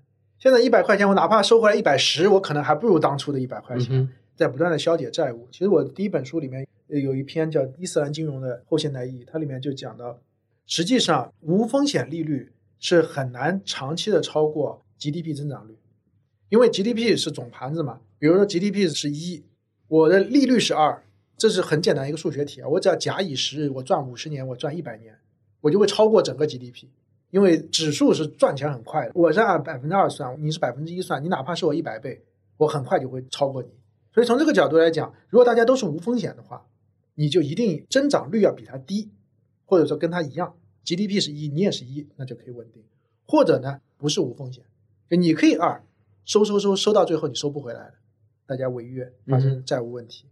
[0.45, 4.07] 现在一百块钱我哪怕收回来一百十，我可能还不如当初的一百块钱。
[4.35, 5.47] 在不断的消解债务。
[5.51, 10.19] 其实我第一本书里面有一篇叫《伊斯兰金融的后现代意义》，它里面就讲到，
[10.67, 15.75] 实际上无风险利率是很难长期的超过 GDP 增长率，
[16.49, 18.01] 因为 GDP 是总盘子嘛。
[18.19, 19.43] 比如说 GDP 是一，
[19.87, 21.01] 我的利率是二，
[21.35, 22.67] 这是很简单一个数学题啊。
[22.67, 25.17] 我只要假以时日，我赚五十年，我赚一百年，
[25.61, 26.85] 我就会超过整个 GDP。
[27.36, 32.23] 因为指数是赚钱很快的，我是按百分之二算，你是百分之一算，你哪怕是我一百倍，
[32.55, 33.67] 我很快就会超过你。
[34.13, 36.65] 所以从这个角度来讲，如果大家都是无风险的话，
[37.15, 39.11] 你就一定增长率要比它低，
[39.65, 40.55] 或者说跟它一样
[40.86, 42.81] ，GDP 是一，你也是一，那就可以稳定。
[43.27, 44.63] 或者呢，不是无风险，
[45.09, 45.83] 就你可以二，
[46.23, 47.95] 收收收收到最后你收不回来了。
[48.45, 50.23] 大家违约发生债务问题，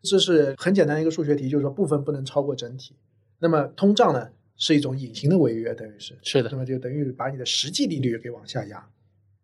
[0.00, 2.94] 这是很简单一个数学题，就是说部分不能超过整体。
[3.40, 8.88] 那么通胀呢是一种隐形的违约，等于是是的，那么就等于把你的实际利率给往下压。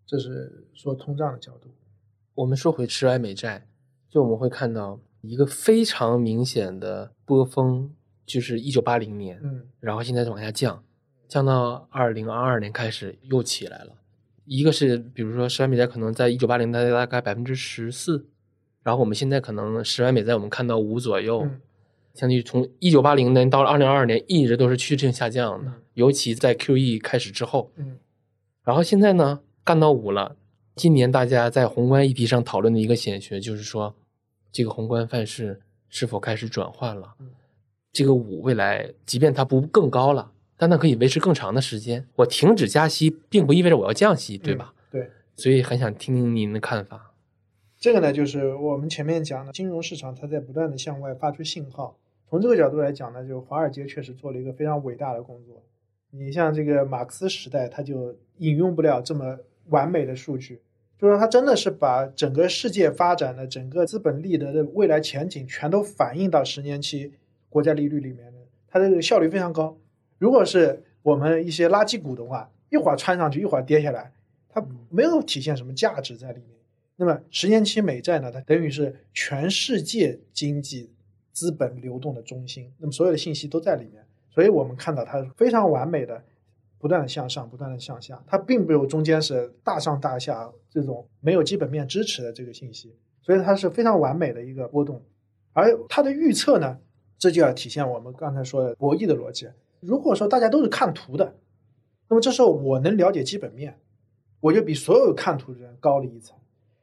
[0.06, 1.68] 这是说通胀的角度。
[2.34, 3.66] 我们说回持外美债，
[4.08, 7.92] 就我们会看到一个非常明显的波峰，
[8.24, 10.84] 就是一九八零年，嗯，然后现在往下降，
[11.26, 13.92] 降到二零二二年开始又起来了。
[14.44, 18.26] 一个是，比如说十万美债可能在一九八零年大概百分之十四，
[18.82, 21.46] 然后我们现在可能十万美债我们看到五左右，
[22.18, 27.96] 相当于从一九八零年到二零二二年一直都是趋势性下降的，尤其在 QE 开始之后，嗯，
[28.64, 30.34] 然后现在呢干到五了。
[30.74, 33.94] 今年大家在宏观议题上讨论的一个显学就是说，
[34.50, 37.14] 这个宏观范式是否开始转换了？
[37.92, 40.32] 这个五未来即便它不更高了。
[40.60, 42.04] 但它可以维持更长的时间。
[42.16, 44.74] 我停止加息，并不意味着我要降息，对吧？
[44.90, 47.14] 对，所以很想听听您的看法。
[47.78, 51.96] 这个呢，就是我们前面讲的，金融市场它在不断的向外发出信号。
[52.28, 55.62] 从这个角度来讲呢，就华尔街确实做了一个非常伟大的工作。
[56.10, 60.60] 你像这个马克思时代，他就引用不了这么完美的数据，
[60.98, 67.12] 就是说他真的是把整个世界发展的整个资本利得的未来前景全都反映到十年期
[67.48, 69.76] 国家利率里面的，它这个效率非常高。
[70.18, 74.12] 如果是我们一些垃圾股的话，一会儿穿上去，一会儿跌下来，
[74.48, 76.58] 它没有体现什么价值在里面。
[76.96, 78.32] 那么十年期美债呢？
[78.32, 80.90] 它等于是全世界经济
[81.38, 84.04] 资本流动的中心，那么所有的信息都在里面。
[84.28, 86.20] 所以我们看到它非常完美的，
[86.80, 95.00] 不断的向上，不断的向下，它并没有中间是大上大下这种没有基本面支持的这个信息，所以它是非常完美的一个波动。
[95.52, 96.76] 而它的预测呢，
[97.16, 99.48] 这就要体现我们刚才说的博弈的逻辑。
[99.78, 101.36] 如果说大家都是看图的，
[102.08, 103.78] 那么这时候我能了解基本面，
[104.40, 106.36] 我就比所有看图的人高了一层。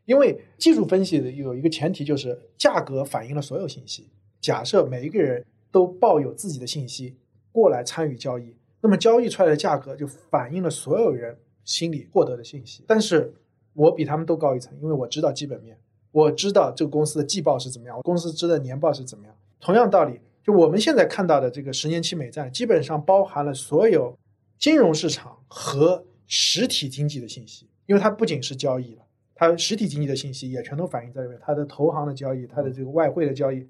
[0.06, 4.08] 因为技术分析的有一个前提就是价格反映了所有信息。
[4.45, 7.15] 假设每一个人都抱有自己的信息
[7.51, 12.83] 过来参与交易，那么交易出来的价格就反映了所有人心里获得的信息。
[12.85, 13.33] 但是
[13.73, 15.75] 我比他们都高一层，因为我知道基本面，
[16.11, 19.35] 我知道这个公司的季报是怎么样，公司知的年报是怎么样。
[19.59, 20.19] 同样道理。
[20.43, 24.15] 就我们现在看到的这个十年期美债，基本上包含了所有
[24.59, 29.01] 金融市场和实体经济的信息，因为它不仅是交易了，
[29.33, 33.67] 它实体经济的信息也全都反映在里面，它的投行的交易，它的这个外汇的交易，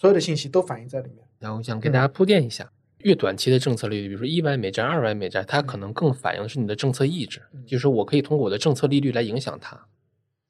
[0.00, 1.18] 所有的信息都反映在里面。
[1.38, 9.78] 然后我想给大家铺垫一下，越短期的政策利率，比如说一百美债、二百美债，它可能更反映的是你的政策意志，就是说我可以通过我的政策利率来影响它。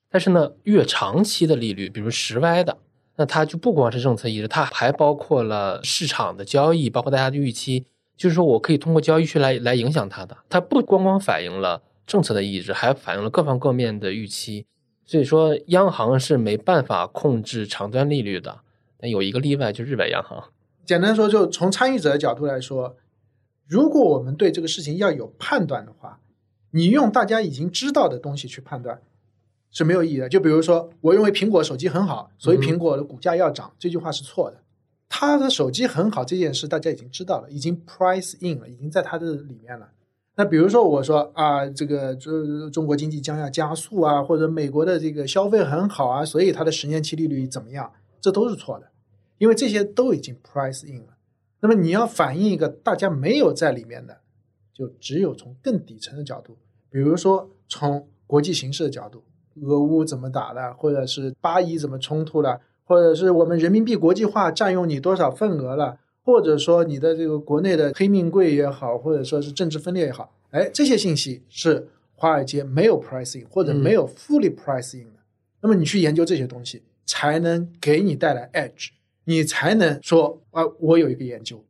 [0.08, 2.78] 但是呢，越长期的利率，比如十 Y 的。
[3.16, 7.84] 那它就不光是政策意志，它还包括了市场的交易，包括大家的预期。
[8.16, 10.36] 就是说我可以通过交易去来来影响它的。
[10.48, 14.64] 它不光光反映了政策的意志，还反映了各方各面的预期。
[15.04, 18.60] 所以说，央行是没办法控制长端利率的。
[19.00, 20.44] 但有一个例外，就日本央行。
[20.84, 22.96] 简单说，就从参与者的角度来说，
[23.66, 26.20] 如果我们对这个事情要有判断的话，
[26.72, 29.00] 你用大家已经知道的东西去判断
[29.70, 30.28] 是没有意义的。
[30.28, 34.58] 就比如说，我认为苹果手机很好，所以苹果的股价要涨，这句话是错的。
[35.08, 39.90] 它的手机很好这件事，大家已经知道了，已经 price in 了，已经在它的里面了。
[40.36, 47.92] 那比如说，我说啊，这个中中国经济将要加速啊，或者美国的这个消费很好啊，所以它的十年期利率怎么样？
[48.20, 48.89] 这都是错的，
[49.40, 51.16] 因为这些都已经 price in 了。
[51.60, 54.18] 那么你要反映一个大家没有在里面的，
[54.74, 56.58] 就只有从更底层的角度，
[56.90, 59.24] 比如说从国际形势的角度，
[59.62, 75.20] 俄乌怎么打的，或者是巴以怎么冲突了，或者是我们人民币国际化占用你多少份额了，或者说你的这个国内的黑命贵也好，或者说是政治分裂也好，哎，这些信息是华尔街没有 pricing 或者没有 fully pricing 的。
[75.62, 78.90] 那么你去研究这些东西，才能给你带来 edge。
[79.24, 81.64] 你才能说啊，我有一个研究，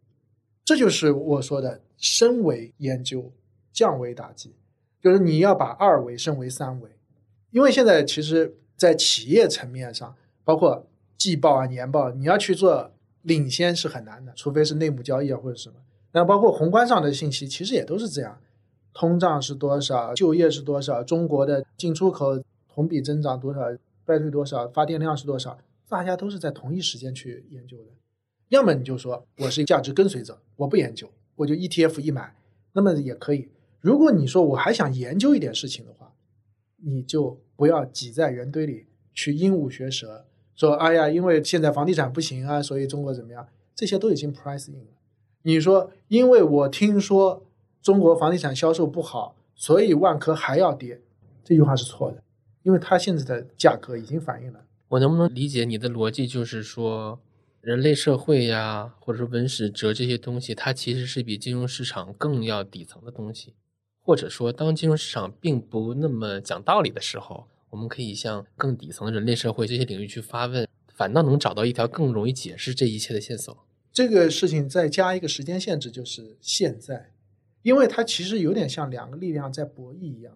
[0.64, 3.32] 这就是我说的升维研究，
[3.72, 4.55] 降维打击，
[5.03, 6.90] 就是你要把二维升为三维。
[7.51, 10.86] 因为现在其实，在企业层面上，包括
[11.18, 12.92] 季报啊、年报，你要去做
[13.22, 15.74] 领先是很难的，除非是内幕交易啊或者什么。
[16.12, 18.40] 那包括宏观上的信息，其实也都是这样：
[18.94, 22.40] 通胀是多少，就业是多少，中国的进出口
[22.72, 23.61] 同比增长多少，
[24.07, 25.59] 衰退多少，发电量是多少。
[25.91, 27.91] 大家都是在同一时间去研究的，
[28.49, 32.36] 要么你就说我是价值跟随者，我不研究，我就 ETF 一买，
[32.72, 33.49] 那么也可以。
[33.80, 36.14] 如果你说我还想研究一点事情的话，
[36.76, 43.49] 你就不要挤在人堆里去鹦鹉学舌，说哎呀，因为现在房地产不行啊，所以中国怎么样？
[43.74, 44.93] 这些都已经 price in 了。
[45.43, 47.45] 你说因为我听说
[47.82, 51.01] 中国房地产销售不好，所以万科还要跌，
[51.43, 52.22] 这句话是错的，
[52.62, 54.64] 因为它现在的价格已经反映了。
[54.91, 57.20] 我能不能理解你的逻辑，就是说，
[57.61, 63.55] 人类社会呀，或者说文史哲这些东西，它其实是比金融市场更要底层的东西，
[64.01, 73.57] 或者说，当金融市场并不那么讲道理的时候，我们可以向更底层的人类社会这些领域去发问，反倒能找到一条更容易解释这一切的线索。
[73.93, 77.12] 这个事情再加一个时间限制，就是现在，
[77.62, 80.34] 因为它其实有点像两个力量在博弈一样。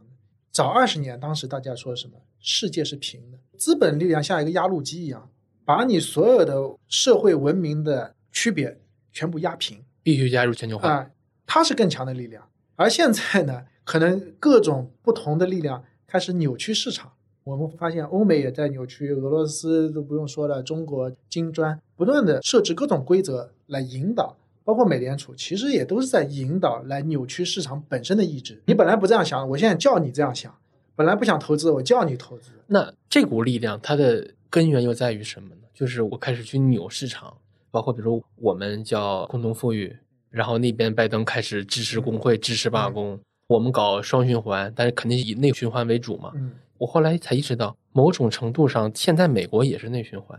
[0.54, 2.12] 早二十年，当时大家说什么？
[2.38, 5.28] 世界是平的，资本力量像一个压路机一样，
[5.64, 8.78] 把你所有的社会文明的区别
[9.12, 11.10] 全部压平，必须加入全球化啊！
[11.44, 12.48] 它是更强的力量。
[12.76, 17.12] 而现在呢，可能各种不同的力量开始扭曲市场。
[17.42, 24.36] 我们发现欧美也在扭曲，俄罗斯都不用说了，中国金砖不断的设置各种规则来引导。
[24.64, 28.62] 包括美联储，其实也都是在引导来扭曲市场本身的意志。
[28.66, 30.50] 你本来不这样想，我现在叫你这样想；
[30.96, 32.50] 本来不想投资，我叫你投资。
[32.66, 35.62] 那这股力量它的根源又在于什么呢？
[35.74, 37.36] 就是我开始去扭市场，
[37.70, 39.94] 包括比如我们叫共同富裕，
[40.30, 46.32] 然后那边拜登开始支持工会、支持罢工，我们搞双循环，但是肯定以内循环为主嘛。
[46.78, 50.38] 我后来才意识到，某种程度上，现在美国也是内循环，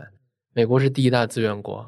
[0.52, 1.86] 美国是第一大资源国。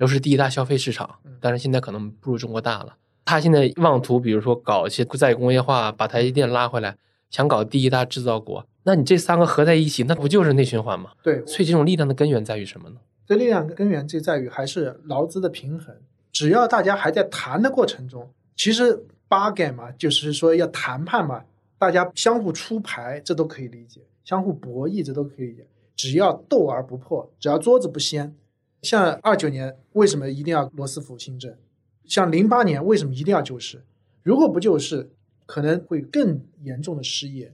[0.00, 2.96] 又是第一大消费市场，但是现在可能不如中国大了。
[3.24, 6.96] 他现在妄图，比如说搞一些再工业化，把台积电拉回来，
[7.28, 8.66] 想搞第一大制造国。
[8.84, 11.10] 那你这三个合在一起，那不就是内循环吗？
[11.22, 11.44] 对。
[11.46, 12.96] 所以这种力量的根源在于什么呢？
[13.26, 15.94] 这力量的根源就在于还是劳资的平衡。
[16.32, 21.44] 只要大家还在谈的过程中，其实 bargain 嘛，就是说要谈判嘛，
[21.78, 25.66] 大家相互出牌，这都可以理解；相互博弈，这都可以理解。
[25.94, 28.34] 只要斗而不破，只要桌子不掀。
[28.82, 31.54] 像二九年为什么一定要罗斯福新政？
[32.06, 33.84] 像零八年为什么一定要救市？
[34.22, 35.10] 如果不救市，
[35.46, 37.52] 可能会更严重的失业，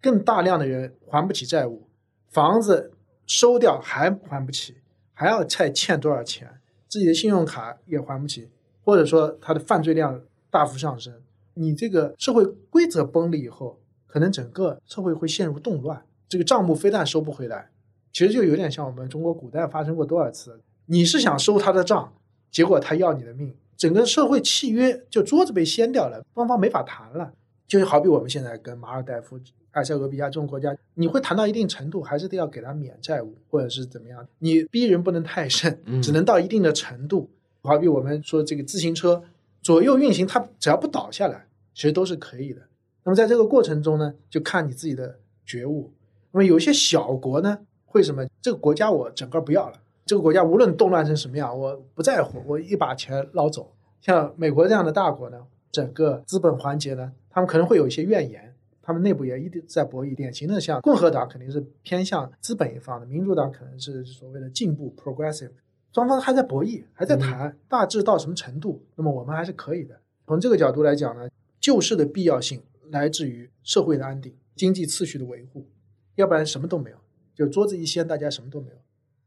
[0.00, 1.88] 更大量的人还不起债务，
[2.28, 2.92] 房子
[3.26, 4.76] 收掉还还不起，
[5.12, 6.60] 还要再欠多少钱？
[6.88, 8.48] 自己的信用卡也还不起，
[8.84, 11.12] 或者说他的犯罪量大幅上升，
[11.54, 17.70] 你这个社会规则崩了以后，可能整个社会会陷入动乱，这个账目非但收不回来。
[18.12, 22.12] 其实就有点像我们中国古代发生过多少次，你是想收他的账，
[22.50, 27.32] 结果他要你的命，整个社会契约就桌子被掀掉了，双方没法谈了。
[27.66, 29.38] 就好比我们现在跟马尔代夫、
[29.72, 34.26] 埃塞俄比亚这种国家，你会谈到一定程度，还是得要给他免债务，或者是怎么样？
[34.38, 37.28] 你逼人不能太甚，只能到一定的程度。
[37.62, 39.24] 好比我们说这个自行车
[39.60, 42.62] 左右运行，它只要不倒下来，其实都是可以的。
[43.02, 45.92] 那么在这个过程中呢，就看你自己的觉悟。
[46.30, 47.58] 那么有些小国呢？
[47.84, 49.78] 会什么这个国家我整个不要了？
[50.06, 53.74] 这个国家无论动乱成什么样，我不在乎，我一把钱捞走。
[54.00, 60.14] 像美国这样的大国呢，整个资本环节呢，他们可能会有一些怨言，他们内部也一直在博弈。
[60.14, 65.50] 典型的像共和党肯定是偏向资本一方的，民主党可能是所谓的进步 （progressive）。
[65.92, 68.80] 双方还在博弈，还在谈，大致到什么程度？
[68.94, 69.98] 那么我们还是可以的。
[70.28, 71.28] 从这个角度来讲呢，
[71.58, 75.66] 救市的必要性来自于社会的安定、经济秩序的维护，
[76.14, 76.96] 要不然什么都没有。
[77.34, 78.76] 就桌子一掀，大家什么都没有。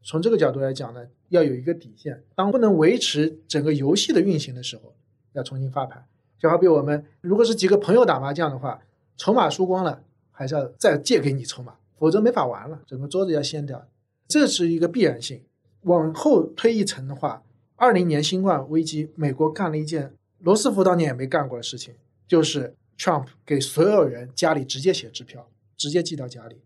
[0.03, 4.93] 从这个角度来讲呢，要有一个底线，当不能维持整个游戏的运行的时候，
[5.33, 6.05] 要重新发牌。
[6.37, 8.81] 就好比我们如果是几个朋友打麻将的话，
[9.17, 10.01] 筹码输光了，
[10.31, 13.85] 还是要再借给你筹码，否则没法玩了，整个桌子要掀掉，
[14.27, 15.41] 这是一个必然性。
[15.81, 17.43] 往后推一层的话，
[17.75, 21.93] 二零年新冠危机，美国干了一件罗斯福当年也没干过的事情，
[22.27, 26.57] 就是 Trump 给所有人家里直接写支票，直接寄到家里。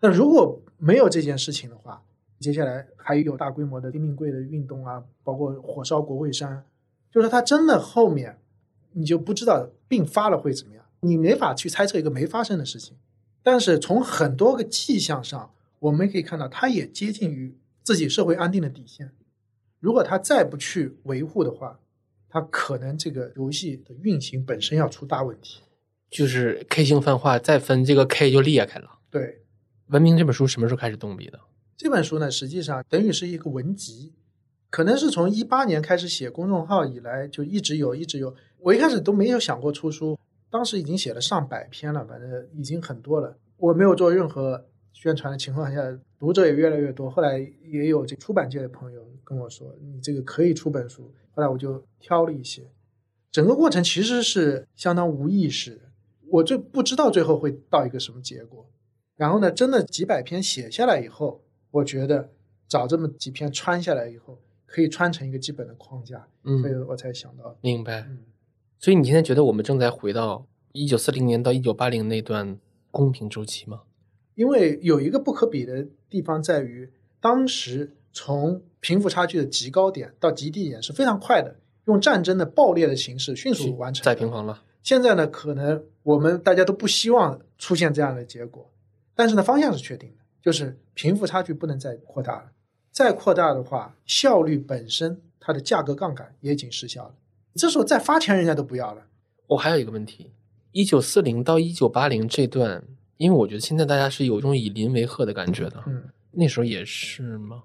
[0.00, 2.02] 那如果没有这件事情的话，
[2.40, 6.64] 接下来还有大规模的丁命贵的运动啊，包括火烧国会山，
[7.10, 8.38] 就是他真的后面
[8.92, 12.96] 你就不知道并发了会怎么样，你没法去猜测一个没发生的事情。
[13.42, 19.10] 但是从很多个迹象上，我们可以看到，它也接近于自己社会安定的底线。
[19.80, 21.78] 如果他再不去维护的话，
[22.28, 25.60] 他可能这个游戏的运行本身要出大问题。
[26.10, 28.98] 就是 K 型泛化，再分这个 K 就裂开了。
[29.10, 29.42] 对。
[29.88, 31.38] 文明这本书什么时候开始动笔的？
[31.84, 34.14] 这本书呢，实际上等于是一个文集，
[34.70, 38.34] 可能是从一八年开始写公众号以来就一直有，一直有。
[38.60, 43.36] 我一开始都没有想过出书，当时已经写了上百篇了，反正已经很多了。
[43.58, 45.82] 我没有做任何宣传的情况下，
[46.18, 47.10] 读者也越来越多。
[47.10, 51.12] 后来也有这出版界的朋友跟我说，你这个可以出本书。
[51.32, 52.62] 后来我就挑了一些，
[53.30, 55.82] 整个过程其实是相当无意识，
[56.30, 58.66] 我就不知道最后会到一个什么结果。
[59.16, 61.42] 然后呢，真的几百篇写下来以后，
[61.74, 62.30] 我觉得
[62.68, 67.56] 找这么几篇穿下来以后，可以穿成一个基本的框架，嗯，所以我才想到。
[67.60, 68.06] 明白。
[68.78, 72.56] 所以你现在觉得我们正在回到一九四零年到一九八零那段
[72.92, 73.82] 公平周期吗？
[74.36, 76.88] 因为有一个不可比的地方在于，
[77.20, 81.56] 当时从贫富差距的极高点到极低点是非常快的，
[81.86, 84.62] 用战争的爆裂的形式迅速完成，再平衡了。
[84.82, 88.70] 现在呢，可能我们大家都不希望出现这样的结果。
[89.16, 92.52] 但是呢，方向是确定的，就是贫富差距不能再扩大了。
[92.90, 97.14] 再扩大的话，效率本身它的价格杠杆也已经失效了。
[97.54, 99.06] 这时候再发钱，人家都不要了。
[99.48, 100.30] 我还有一个问题：
[100.72, 102.82] 一九四零到一九八零这段，
[103.16, 105.82] 因为我觉得现在大家是有一种以邻为壑的感觉的。
[105.86, 107.64] 嗯，那时候也是吗？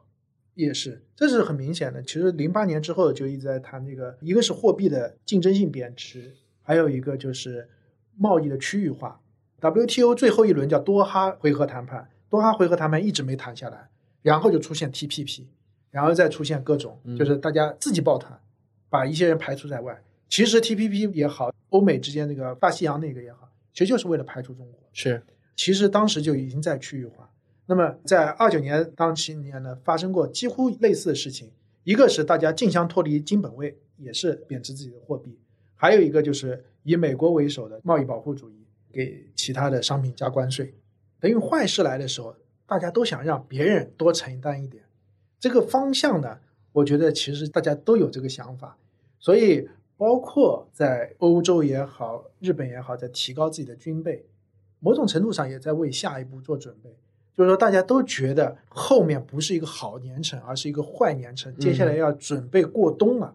[0.56, 2.04] 也是，这是很明显的。
[2.04, 7.70] 其实零八年之后就一直在谈这个，一个是货币的竞争性贬值，还有一个就是
[8.18, 9.22] 贸易的区域化。
[9.62, 13.90] WTO 最后一轮叫多哈回合谈判，多哈回合谈判一直没谈下来，
[14.22, 15.46] 然后就出现 TPP，
[15.90, 18.40] 然后再出现各种，就是大家自己抱团，
[18.90, 20.02] 把一些人排除在外。
[20.30, 24.80] 其实 TPP 也好，欧美之间那个大西洋那个也好，其实就是为了排除中国。
[24.94, 25.24] 是，
[25.56, 27.30] 其实当时就已经在区域化。
[27.66, 31.52] 那么在二九年当期年呢，发生过几乎类似的事情，
[31.84, 35.32] 一个是大家竞相脱离金本位，也是贬值自己的货币；
[35.76, 38.54] 还有一个就是以美国为首的贸易保护主义。
[38.92, 40.74] 给其他的商品加关税，
[41.20, 42.36] 等于坏事来的时候，
[42.66, 44.84] 大家都想让别人多承担一点。
[45.40, 46.40] 这个方向呢，
[46.72, 48.78] 我觉得其实大家都有这个想法，
[49.20, 49.68] 所以
[49.98, 54.26] 包括在欧洲也好，日本也好，在提高自己的军备，
[54.80, 56.90] 某种程度上也在为下一步做准备。
[57.36, 63.34] 就是说，大家都觉得后面不是一个好年程，而是一个坏年程，接下来要准备过冬了，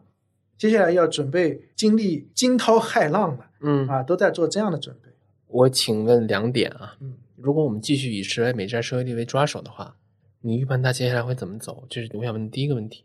[0.58, 5.08] 接下来要准备经历惊涛骇浪了，嗯啊，都在做这样的准备。
[5.46, 9.94] 我请问两点啊，嗯，如果我们继续以十来美债收益率为抓手的话，
[10.40, 11.84] 你预判它接下来会怎么走？
[11.90, 13.04] 这是我想问的第一个问题。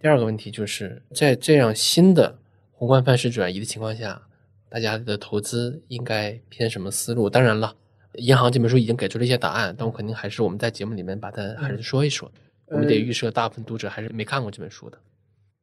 [0.00, 2.38] 第二个问题就是在这样新的
[2.72, 4.22] 宏观范式转移的情况下，
[4.70, 7.28] 大家的投资应该偏什么思路？
[7.28, 7.76] 当然了，
[8.14, 12.32] 银行这本书已经给出了一些答案，但我肯定还是我们在节目里面把它还是说一说。
[12.68, 14.98] 我们得预设大部分读者还是没看过这本书的。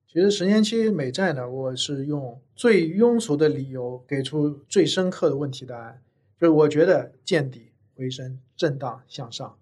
[0.08, 6.04] 其实十年期美债呢，我是用最庸俗的理由给出最深刻的问题答案。
[6.40, 7.71] 就是我觉得见底
[8.02, 9.56] 回升，震荡向上，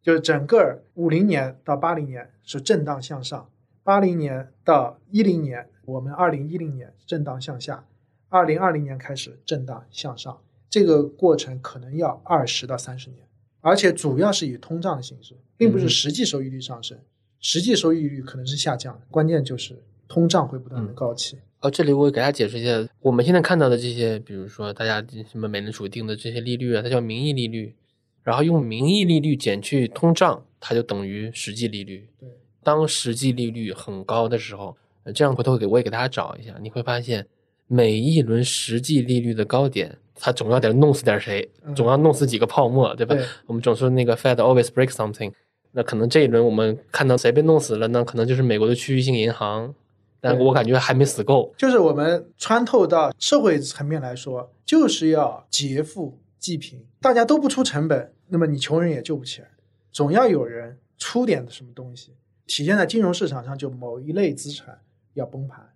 [0.00, 3.50] 就是整个五零年到八零年是震荡向上，
[3.82, 7.84] 八零年到一零年，我们二零一零年震荡向下，
[8.28, 10.40] 二零二零年开始震荡向上，
[10.70, 13.26] 这个过程可能要二十到三十年，
[13.60, 16.96] 而且主要是以通胀的形式，并不是实际收益率上升，
[17.40, 21.38] 实际收益率可能是下降，关键就是通胀会不断的高起。
[21.60, 27.74] 哦，这里我给大家解释一下，我们现在看到的这些，比如说大家什么美联储定的这些利率啊，它叫名义利率，
[28.22, 32.08] 然后用名义利率减去通胀，它就等于实际利率。
[32.20, 32.28] 对，
[32.62, 34.76] 当实际利率很高的时候，
[35.14, 37.26] 这样回头给我也给大家找一下，你会发现
[37.66, 43.14] 每一轮实际利率的高点它总要得弄死点谁，嗯总要弄死几个泡沫，对吧？
[43.14, 45.32] 对我们总说那个 Fed always break something，
[45.72, 48.04] 那可能这一轮我们看到谁被弄死了呢？
[48.04, 49.74] 可能就是美国的区域性银行，
[50.20, 51.54] 但我感觉还没死够。
[51.56, 59.48] 就是我们穿透到社会层面来说，就是要劫富济贫，大家都不出成本，那么你穷人也救不起来，
[59.92, 62.14] 总要有人出点什么东西。
[62.46, 64.78] 体现在金融市场上，就某一类资产
[65.14, 65.68] 要崩盘，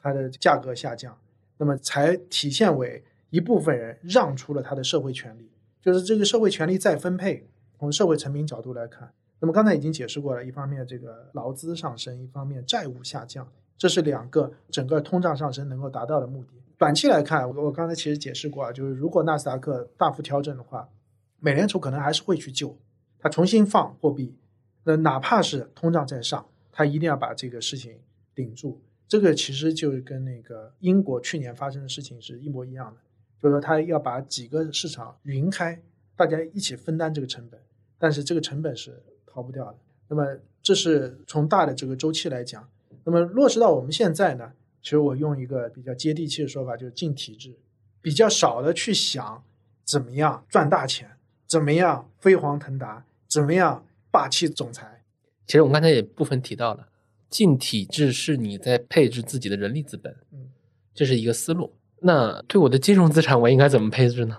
[0.00, 1.18] 它的价格下降，
[1.58, 5.50] 那么才体现为一部分人让出了他的社会权利，
[5.80, 7.48] 就是这个社会权利再分配。
[7.78, 13.44] 从社会层面角度来看，那么刚才已经解释过了，一方面这个劳资上升，一方面债务下降，
[13.82, 16.50] 这是两个整个通胀上升能够达到的目的。
[16.78, 20.88] 短期来看，我我刚才其实解释过啊，就是如果纳斯达克大幅调整的话，
[21.40, 22.78] 美联储可能还是会去救，
[23.18, 24.36] 它重新放货币，
[24.84, 27.98] 那哪怕是通胀在上，它一定要把这个事情
[28.36, 28.80] 顶住。
[29.08, 33.00] 这个其实就是跟那个英国去年发生的事情是一模一样的，
[33.42, 35.82] 就是说它要把几个市场匀开，
[36.14, 37.60] 大家一起分担这个成本，
[37.98, 39.76] 但是这个成本是逃不掉的。
[40.06, 40.24] 那么
[40.62, 42.68] 这是从大的这个周期来讲，
[43.04, 44.52] 那么落实到我们现在呢，
[44.82, 47.54] 其实我用一个比较接地气的说法，就是进体制，
[48.00, 49.42] 比较少的去想
[49.84, 51.10] 怎么样赚大钱，
[51.46, 55.02] 怎么样飞黄腾达，怎么样霸气总裁。
[55.46, 56.88] 其实我们刚才也部分提到了，
[57.28, 60.48] 进体制是你在配置自己的人力资本，嗯，
[60.94, 61.72] 这是一个思路。
[62.00, 64.38] 那对我的金融资产，我应该怎么配置呢？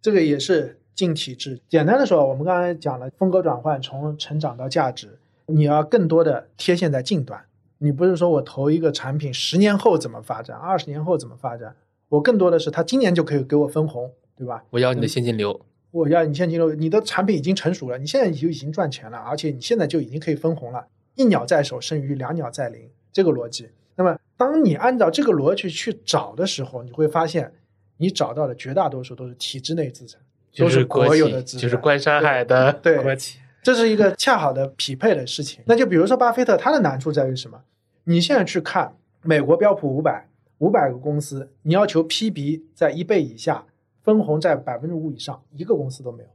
[0.00, 1.60] 这个也是进体制。
[1.68, 7.44] 简单的说，我们刚才讲了风格转换，从成长到价值，你要更多的贴现在近端。
[7.78, 11.76] 你不是说我投一个产品，十年后怎么发展，二十年后怎么发展？
[12.08, 14.64] 我更多的是，它今年就可以给我分红，对吧？
[14.70, 15.60] 我要你的现金流，
[15.90, 20.86] 我要你现金流，你的产品已经成熟了，你现在就已经赚钱了，而且你现在就已经可以分红了，
[21.16, 23.68] 一鸟在手胜于两鸟在林，这个逻辑。
[23.96, 27.52] 那么，当你按照这个逻辑去找的时候，你会发现，
[27.98, 30.20] 你找到的绝大多数都是体制内资产，
[30.56, 33.38] 都就是国有的资产，就是关山海的对国企。
[33.64, 35.64] 这是一个恰好的匹配的事情。
[35.66, 37.60] 那就比如说巴菲特，他的难处在于什么？
[38.04, 40.28] 你现在去看美国标普五百，
[40.58, 43.64] 五百个公司，你要求 PB 在一倍以下，
[44.02, 46.28] 分红在百分之五以上，一个公司都没有。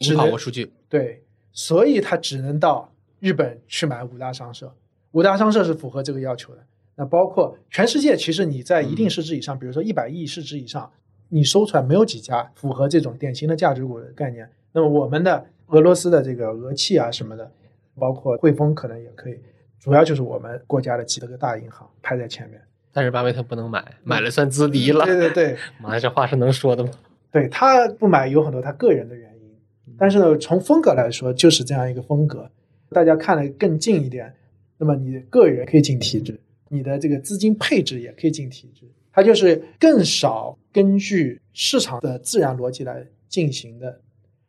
[0.00, 1.22] 只你跑过数据，对，
[1.52, 4.74] 所以他只能到日本去买五大商社，
[5.12, 6.64] 五大商社是符合这个要求的。
[6.96, 10.90] 那包括全世界，其实你在一定市值以上，比如说一百亿市值以上，
[11.28, 14.50] 你搜出来没有几家符合这种典型的价值股的概念。
[14.72, 17.50] 那么我们的俄罗斯的这个俄气啊什么的，
[17.98, 19.38] 包括汇丰可能也可以，
[19.78, 22.60] 主要就是我们国家的几个大银行排在前面。
[22.92, 25.04] 但是巴菲特不能买，买了算资敌了。
[25.06, 26.90] 对对对， 妈，这话是能说的吗？
[27.30, 29.50] 对他不买有很多他个人的原因，
[29.98, 32.50] 但是呢，从风格来说就是这样一个风格，
[32.90, 34.34] 大家看得更近一点，
[34.76, 36.38] 那么你个人可以进体制，
[36.68, 44.02] 你的这个资金配置也可以进体制，它就是更少根据市场的自然逻辑来进行的，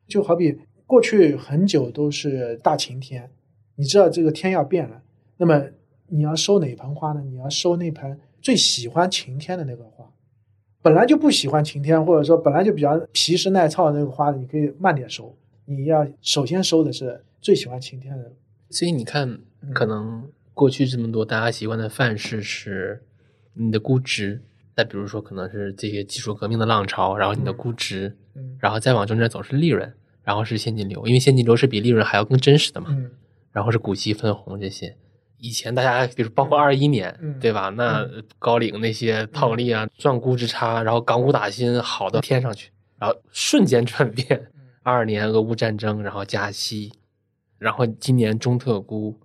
[0.05, 0.59] 就好比
[0.93, 3.27] 过去很久都是大晴天，
[3.77, 5.01] 你知道这个天要变了，
[5.37, 5.59] 那么
[6.05, 7.21] 你要收哪盆花呢？
[7.25, 10.07] 你要收那盆最喜欢晴天的那个花。
[10.83, 15.35] 本来就不喜欢晴天，或者说本来就比较皮实耐操的那个花，你可以慢点收。
[15.65, 18.31] 你要首先收的是最喜欢晴天的。
[18.69, 19.39] 所以你看，
[19.73, 23.01] 可能过去这么多大家习惯的范式是
[23.55, 24.43] 你的估值，
[24.75, 29.91] 再比如说可能是这些技术革命的浪潮，然后你的估值，嗯然后再往中间走是利润，
[30.23, 32.87] 然后是现金流，因为现金流是比利润还要更真实的嘛。
[32.91, 33.11] 嗯
[33.51, 34.95] 然后是股息分红这些。
[35.37, 37.69] 以前大家比如包括二一年，嗯对吧？
[37.69, 38.03] 那
[38.39, 44.47] 高瓴那些套利啊，赚估值差，然后港股打新好到天上去，然后瞬间转变。
[44.81, 46.91] 二二年俄乌战争，然后加息，
[47.59, 49.15] 然后今年中特估，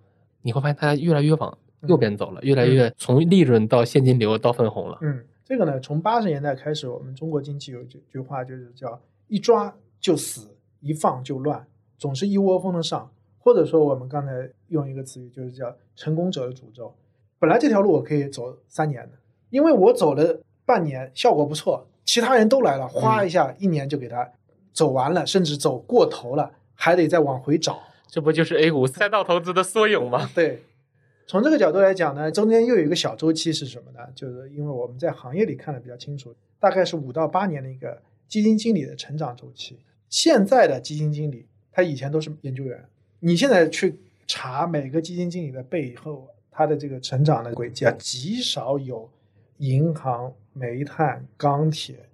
[0.42, 1.56] 你会发现它越来越往
[1.88, 4.98] 右边走了，越来越从利润到现金流到分红了。
[5.00, 10.48] 嗯，这个呢，从八十年代开始，我们中国经济有句句话，就是叫“一抓就死，
[10.80, 11.66] 一放就乱”，
[11.98, 16.94] 总是一窝蜂的上，或者说我们刚才用一个词语，就是叫“成功者的诅咒”。
[17.38, 19.12] 本来这条路我可以走三年的，
[19.50, 24.28] 因为我走了半年，效果不错，其他人都来了，哗一下，一年就给他
[24.72, 27.78] 走完了，甚至走过头了，还得再往回找。
[28.06, 30.28] 这不就是 A 股赛道投资的缩影吗？
[30.34, 30.62] 对，
[31.26, 34.00] 从这个角度来讲呢，中间又有一个小周期是什么呢？
[34.14, 39.78] 就是因为我们在行业里看的比较清楚，大概是五到八年的一个基金经理的成长周期。
[40.08, 42.84] 现在的基金经理，他以前都是研究员，
[43.20, 49.10] 你现在去查每个基金经理的背后，他的这个成长的轨迹啊，极少有
[49.58, 52.08] 银行、煤炭、钢铁、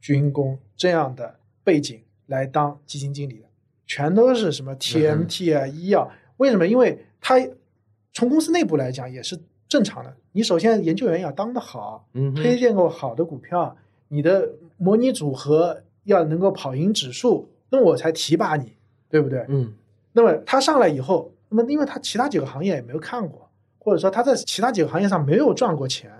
[0.00, 3.46] 军工这样的背景来当基金经理的，
[3.86, 6.10] 全都是什么 TMT 啊、医药。
[6.36, 6.66] 为什么？
[6.66, 7.34] 因为他
[8.12, 9.38] 从公司内部来讲也是
[9.68, 10.16] 正常的。
[10.32, 13.76] 你首先研究员要当得好，嗯，推荐过好的股票，
[14.08, 18.72] 你的模拟组合要能够跑赢指数，那么我才提拔你，
[19.08, 19.44] 对不对？
[19.48, 19.72] 嗯
[20.12, 23.48] 那么他上来以后，那么因为他其他几个行业也没有看过，
[23.78, 26.10] 或者说他在其他几个行业上没有赚过钱，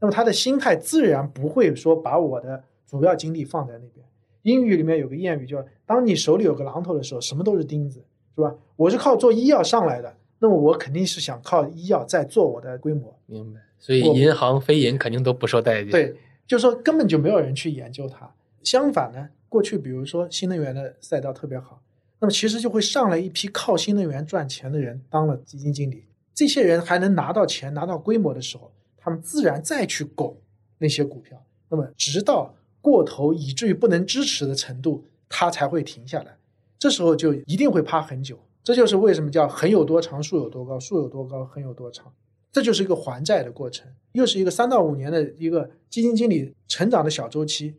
[0.00, 4.04] 那么他的心态自然不会说把我的主要精力放在那边。
[4.42, 8.02] 英语里面有个谚语叫“当你手里有个榔头的时候，什么都是钉子”，
[8.34, 8.54] 是吧？
[8.76, 13.16] 我是靠做医药上来的，那么我肯定是想靠医药再做我的规模。
[13.26, 13.60] 明白。
[13.78, 18.32] 所以银行非银肯定都不受待见。，对，就是说根本就没有人去研究它。
[18.66, 21.80] 相反呢，过去比如说新能源的赛道特别好，
[22.18, 26.02] 那么其实就会上来一批靠新能源赚钱的人当了基金经理，
[26.34, 30.36] 这些人还能拿到钱、拿到规模的时候，他们自然再去拱
[30.78, 36.36] 那些股票，那么直到过头以至于不能支持的程度，它才会停下来。
[36.76, 38.36] 这时候就一定会趴很久。
[38.64, 42.12] 这就是为什么叫横有多长，竖有多高，竖有多高，横有多长。
[42.50, 47.76] 这就是一个还债的过程，又是一个三到五年的一个基金经理成长的小周期。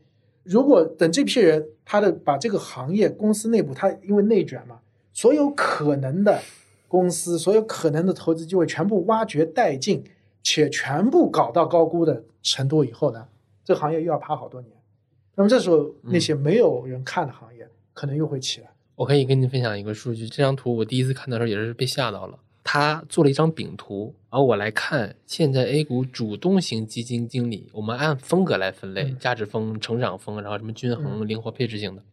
[0.48, 4.80] 如果等这批人他的把这个行业公司内部，他因为内卷嘛，
[5.14, 6.42] 所有可能的
[6.88, 10.04] 公司，所有可能的投资机会全部挖掘殆尽，
[10.42, 13.28] 且全部搞到高估的程度以后呢，
[13.66, 14.72] 这个行业又要趴好多年。
[15.36, 18.70] 那么这时候那些没有人看的行业，可能又会起来。
[18.96, 22.40] 我可以跟您分享一个数据，这张图我第一次看的时候也是被吓到了。
[22.70, 32.04] 他做了一张饼图，而我来看现在 A 股主动型基金经理，我们按风格来分类，嗯价值风、成长风，然后什么均衡、灵活配置型的，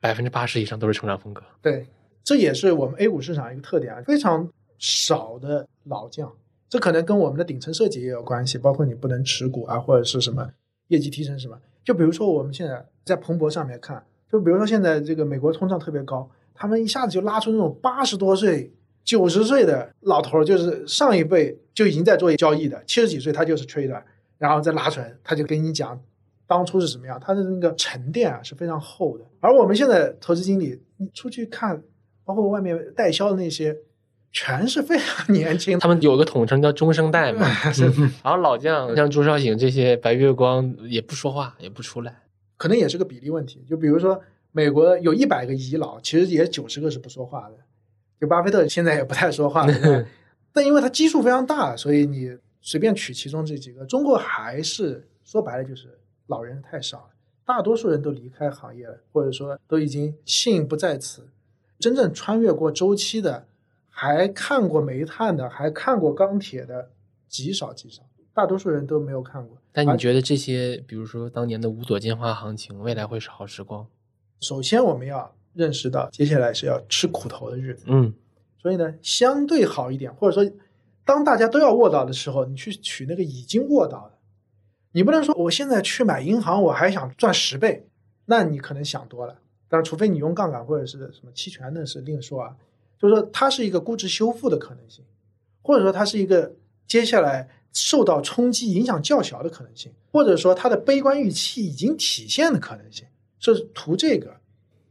[0.00, 1.42] 百分之八十以上都是成长风格。
[1.60, 1.86] 对，
[2.24, 4.48] 这也是我们 A 股市场一个特点啊，非常
[4.78, 6.32] 少的老将。
[6.70, 10.50] 这可能跟我们的顶层设计也有关系，包括你不能持股啊，或者是什么
[10.88, 11.58] 业绩提升什么。
[11.84, 18.72] 就比如说我们现在在彭博上面看，就比如说现在这个美国通胀特别高，他们一下子就拉出那种八十多岁、
[19.04, 24.02] 九十岁的老头儿，就是上一辈就已经在做交易的，七十几岁他就是 trader，
[24.38, 26.00] 然后再拉出来，他就跟你讲
[26.46, 29.24] 当初是什么样，他的那个沉淀啊是非常厚的。
[29.40, 31.82] 而我们现在投资经理，你出去看，
[32.24, 33.76] 包括外面代销的那些，
[34.30, 35.78] 全是非常年轻。
[35.80, 37.46] 他们有个统称叫中生代嘛，
[37.98, 42.22] 嗯然后老将像朱少醒这些白月光也不说话，也不出来。
[42.56, 43.64] 可能也是个比例问题。
[43.68, 44.20] 就比如说，
[44.52, 47.56] 美国有一百个遗老，其实也九十个是不说话的。
[48.22, 50.06] 就巴菲特现在也不太说话了，
[50.54, 53.84] 但因为他基数非常大，所以你随便取其中这几个。
[53.84, 57.10] 中国还是说白了就是老人太少了，
[57.44, 61.26] 大多数人都离开行业了，或者说都已经信不在此。
[61.80, 63.48] 真正穿越过周期的，
[63.88, 66.90] 还看过煤炭的，还看过钢铁的，
[67.28, 69.58] 极少极少，大多数人都没有看过。
[69.72, 73.88] 但你觉得这些，比如说当年的五朵金花行情，未来会是好时光？
[74.38, 77.84] 首先我们要认识到，接下来是要吃苦头的日子。
[77.86, 78.12] 嗯，
[78.60, 80.52] 所以呢，相对好一点，或者说，
[81.04, 84.18] 当大家都要卧倒的时候，你去取那个已经卧倒的，
[84.92, 87.86] 你不能说我现在去买银行，我还想赚十倍，
[88.26, 89.38] 那你可能想多了。
[89.68, 92.56] 但是，除非你用杠杆或者是什么期权，那是另说啊。
[92.98, 95.04] 就是说，它是一个估值修复的可能性，
[95.60, 96.54] 或者说它是一个
[96.86, 103.06] 接下来受到冲击影响较小的可能性，或者说它的悲观预期已经体现的可能性，
[103.40, 104.36] 是图这个。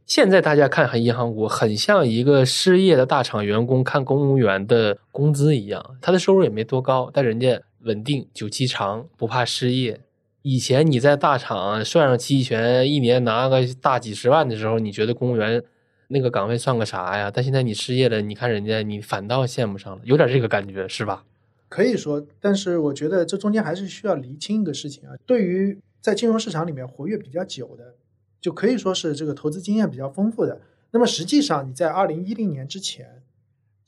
[0.06, 10.00] 现在大家看银行股，很像一个失业的大厂员工看公务员的工资一样，他的收入也没多高，但人家稳定，久期长，不怕失业。
[10.42, 15.62] 以前你在大厂算上期权，一年拿个大几十万的时候，你觉得公务员
[16.08, 17.30] 那个岗位算个啥呀？
[17.32, 21.24] 但现在你失业了，你看人家，你反倒羡慕上了，有点这个感觉，是吧？
[21.68, 25.14] 可以说，但是我觉得这中间还是需要厘清一个事情啊。
[25.24, 27.94] 对于在金融市场里面活跃比较久的，
[28.42, 30.60] 就可以说是这个投资经验比较丰富的。
[30.90, 33.22] 那么实际上你在二零一零年之前，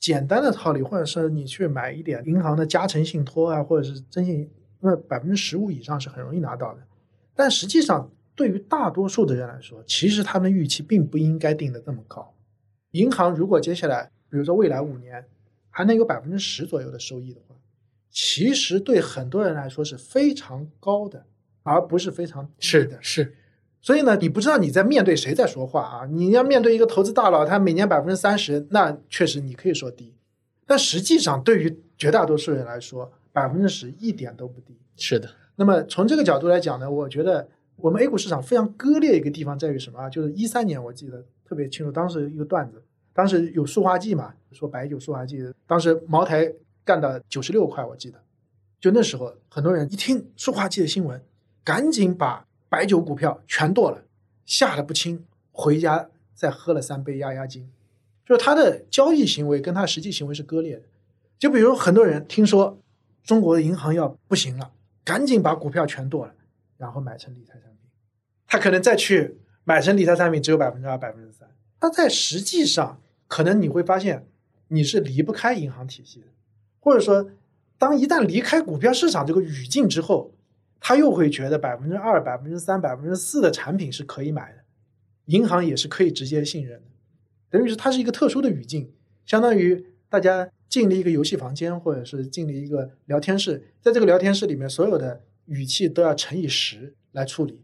[0.01, 4.49] 简单的套利，或者是你去买一点银行的加成信托啊，或者是征信，
[4.81, 6.81] 那百分之十五以上是很容易拿到的。
[7.35, 12.35] 但实际上，对于大多数的人来说，其实他们预期并不应该定的这么高。
[12.93, 15.25] 银行如果接下来，比如说未来五年
[15.69, 17.57] 还能有百分之十左右的收益的话，
[18.11, 21.27] 其实对很多人来说是非常高的，
[21.65, 22.97] 而不是非常低的。
[23.01, 23.35] 是，
[23.85, 26.07] 所以呢，你不知道你在面对谁在说话啊？
[26.07, 30.15] 你要面对一个投资大佬，他每年百分之三十，那确实你可以说低，
[30.67, 34.75] 但实际上对于绝大多数人来说，百分之十一点都不低。
[34.97, 37.47] 是的，那么从这个角度来讲呢，我觉得
[37.77, 40.09] 我们 A 股市场非常割裂一个地方在于什么啊？
[40.09, 42.83] 就是一三年我记得特别清楚，当时一个段子，
[43.13, 46.51] 当时有塑化剂嘛，说白酒塑化剂，当时茅台
[46.87, 48.19] 干到九十六块，我记得，
[48.81, 51.21] 就那时候很多人一听塑化剂的新闻，
[51.63, 54.03] 赶紧把白酒股票全剁了，
[54.45, 57.71] 吓得不轻，回家再喝了三杯压压惊，
[58.27, 60.83] 就是他的交易行为跟他实际行为是割裂的。
[61.39, 62.77] 就比如很多人听说
[63.23, 64.73] 中国的银行要不行了，
[65.05, 66.35] 赶紧把股票全剁了，
[66.77, 67.89] 然后买成理财产品。
[68.49, 71.49] 他可能再去买成理财产品只有百分之二、百分之三。
[71.79, 74.27] 它在实际上，可能你会发现
[74.67, 76.27] 你是离不开银行体系的，
[76.81, 77.31] 或者说，
[77.79, 80.33] 当一旦离开股票市场这个语境之后，
[80.87, 84.59] 他又会觉得百分之二、百分之三、百分之四的产品是可以买的，
[85.25, 86.87] 银行也是可以直接信任的，
[87.49, 88.93] 等于是它是一个特殊的语境，
[89.25, 97.63] 相当于大家进了一个游戏房间，或者是进了一个聊天室，在这个聊天室里面，所有的语气都要乘以十来处理。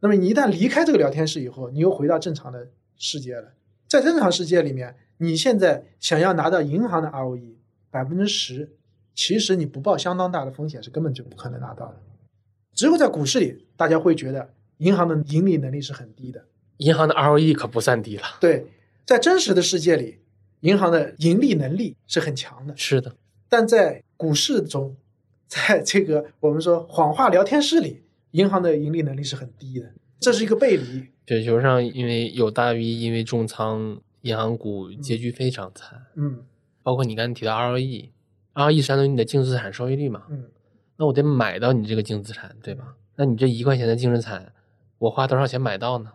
[0.00, 2.68] 那么你一旦离开这个聊天室以后，你又回到正常的
[2.98, 3.54] 世界了。
[3.86, 7.54] 在正常世界里面，你现在想要拿到银行的 ROE
[7.90, 8.76] 百分之十，
[9.14, 12.02] 其实你不报相当大的风险是根本就不可能拿到的。
[12.78, 16.44] 只有在股市里，大家会觉得银行的盈利能力是很低的。
[16.76, 18.22] 银行的 ROE 可不算低了。
[18.40, 18.66] 对，
[19.04, 20.20] 在真实的世界里，
[20.60, 22.76] 银行的盈利能力是很强的。
[22.76, 23.16] 是的，
[23.48, 24.96] 但在股市中，
[25.48, 29.90] 在这个我们说谎话聊天室里，银行的盈利能力是很低的，
[30.20, 31.08] 这是一个背离。
[31.26, 36.00] 雪球上因为有大 V 因为重仓银行股，结局非常惨。
[36.14, 36.44] 嗯
[36.84, 40.22] 包括你刚才提到 ROE，ROE 相当于你的净资产收益率嘛。
[40.30, 40.44] 嗯，
[40.98, 42.96] 那我得买到你这个净资产，对吧？
[43.14, 44.52] 那你这一块钱的净资产，
[44.98, 46.10] 我花多少钱买到呢？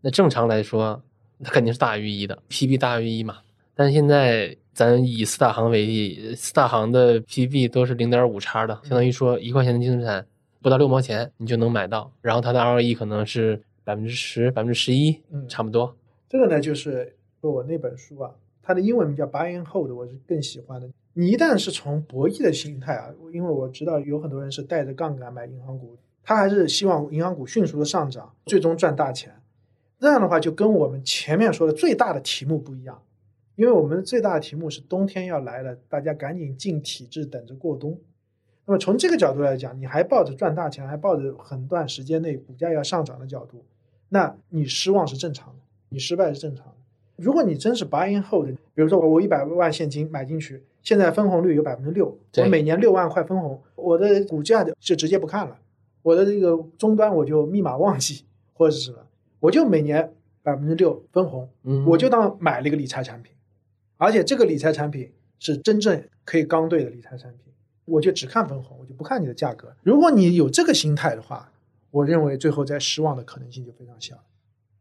[0.00, 1.00] 那正常来说，
[1.42, 3.38] 它肯定是大于一的，PB 大于一嘛。
[3.76, 10.26] 但是现在咱以四大行为例，四大行的 PB 都是零点五叉的，相当于说一块钱的净资产
[10.60, 15.96] 不到六毛钱你就能买到，然后它的 ROE 可能是百分之十、百分之十一，嗯差不多。
[16.28, 18.32] 这个呢，就是说我那本书啊，
[18.62, 20.88] 它的英文名叫 Buy and Hold，我是更喜欢的。
[21.16, 29.32] 你一旦是从博弈的心态啊，因为我知道有很多人是带着杠杆买银行股，他还是希望银行股迅速的上涨，最终赚大钱。
[30.00, 33.00] 这样的话，就跟我们前面说的最大的题目不一样，
[33.54, 37.98] 因为我们最大的题目是冬天要来了，大家赶紧进体制，等着过冬。
[38.66, 43.64] 那么从这个角度来讲，你还抱着赚大钱，还抱着很短时间内股价要上涨的角度，
[44.08, 45.60] 那你失望是正常的，
[45.90, 46.73] 你失败是正常的。
[47.16, 55.58] 如果你真是 buying hold，比如说我一百万现金买进去，现在分红率有百分之六，我每年六万块分红，我的股价就直接不看了，
[56.02, 58.98] 我的这个终端我就密码忘记或者是什么，
[59.40, 60.12] 我就每年
[60.42, 63.32] 百分之六分红，嗯，我就当买了一个理财产品，
[63.96, 67.52] 而且这个理财产品是真正可以刚兑的理财产品，
[67.84, 69.74] 我就只看分红，我就不看你的价格。
[69.82, 71.52] 如果你有这个心态的话，
[71.90, 74.16] 我认为最后在失望的可能性就非常小。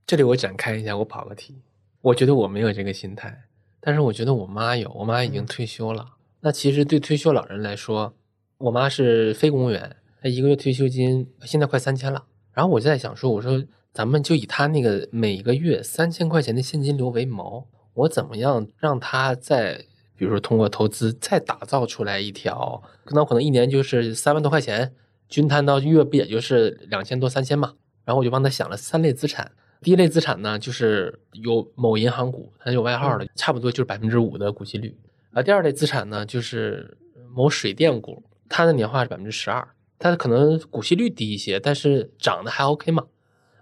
[0.08, 1.56] 这里我展开一下，我跑个题。
[2.04, 3.44] 我觉得我没有这个心态，
[3.80, 4.92] 但是我觉得我妈有。
[4.94, 6.06] 我妈已经退休了。
[6.42, 8.14] 那其实对退休老人来说，
[8.58, 12.26] 我妈是非公务员，她一个月退休金现在快三千了。
[12.52, 13.64] 然后我就在想说，我说
[13.94, 17.64] 咱们就以她那个每个月三千块钱的现金流为锚，
[17.94, 19.86] 我怎么样让她再，
[20.18, 24.94] 比如说通过投资再打造出来一条，可能可能一年就是三万多块钱，
[25.30, 27.76] 均摊到月不也就是两千多三千嘛？
[28.04, 29.54] 然后我就帮她想了三类资产。
[29.84, 34.98] 第一类资产呢，就是有某银行股，它有外号的，差不多就是百分之五的股息率。
[35.34, 36.98] 啊，第二类资产呢，就是
[37.36, 39.68] 某水电股，它的年化是百分之十二，
[40.00, 43.06] 它可能股息率低一些，但是涨得还 OK 嘛。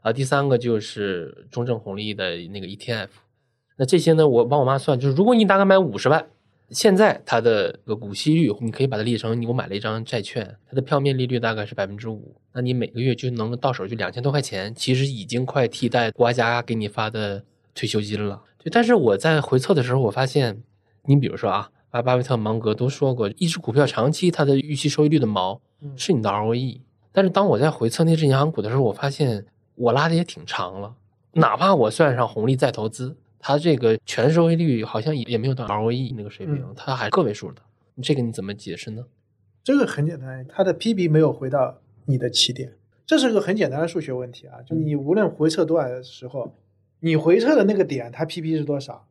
[0.02, 3.10] 啊，第三个就是中证红利的那个 ETF。
[3.78, 6.28] 那这些呢，我帮我妈算，就是如果你大概买五十万，
[6.72, 17.44] 现在它的个股息率，你可以把它理解成你，我买了一张债券，它的票面利率大概是百分之五，那你每个月就能到手就两千多块钱，其实已经快替代国家给你发的
[17.76, 18.42] 退休金了。
[18.58, 20.64] 对，但是我在回测的时候，我发现，
[21.06, 26.80] 你比如说啊，巴巴菲特、芒格都说过，一只股票长期它的预期收益率的锚嗯是你的 ROE。
[27.12, 29.46] 但是当我在回测那只银行股的时候，我发现
[29.76, 30.96] 我拉的也挺长了，
[31.34, 33.18] 哪怕我算上红利再投资。
[33.42, 37.62] 它这个全收益率好像也也没有到 ROE 那个水平，嗯它还是个位数的。
[38.02, 39.06] 这个你怎么解释呢？
[39.64, 44.62] 这个很简单，它的 PB 没有回到你的起点，这是个很简单的数学问题啊。
[44.62, 46.56] 就你无论回撤多少的时候，
[47.02, 49.08] 你回撤的那个点，它 PB 是多少？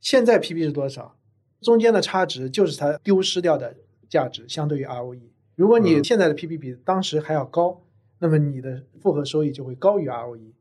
[0.00, 1.16] 现在 PB 是多少？
[1.60, 3.74] 中间的差值就是它丢失掉的
[4.08, 5.20] 价值，相对于 ROE。
[5.54, 7.80] 如果你嗯现在的 PB 比当时还要高，
[8.18, 10.52] 那么你的复合收益就会高于 ROE，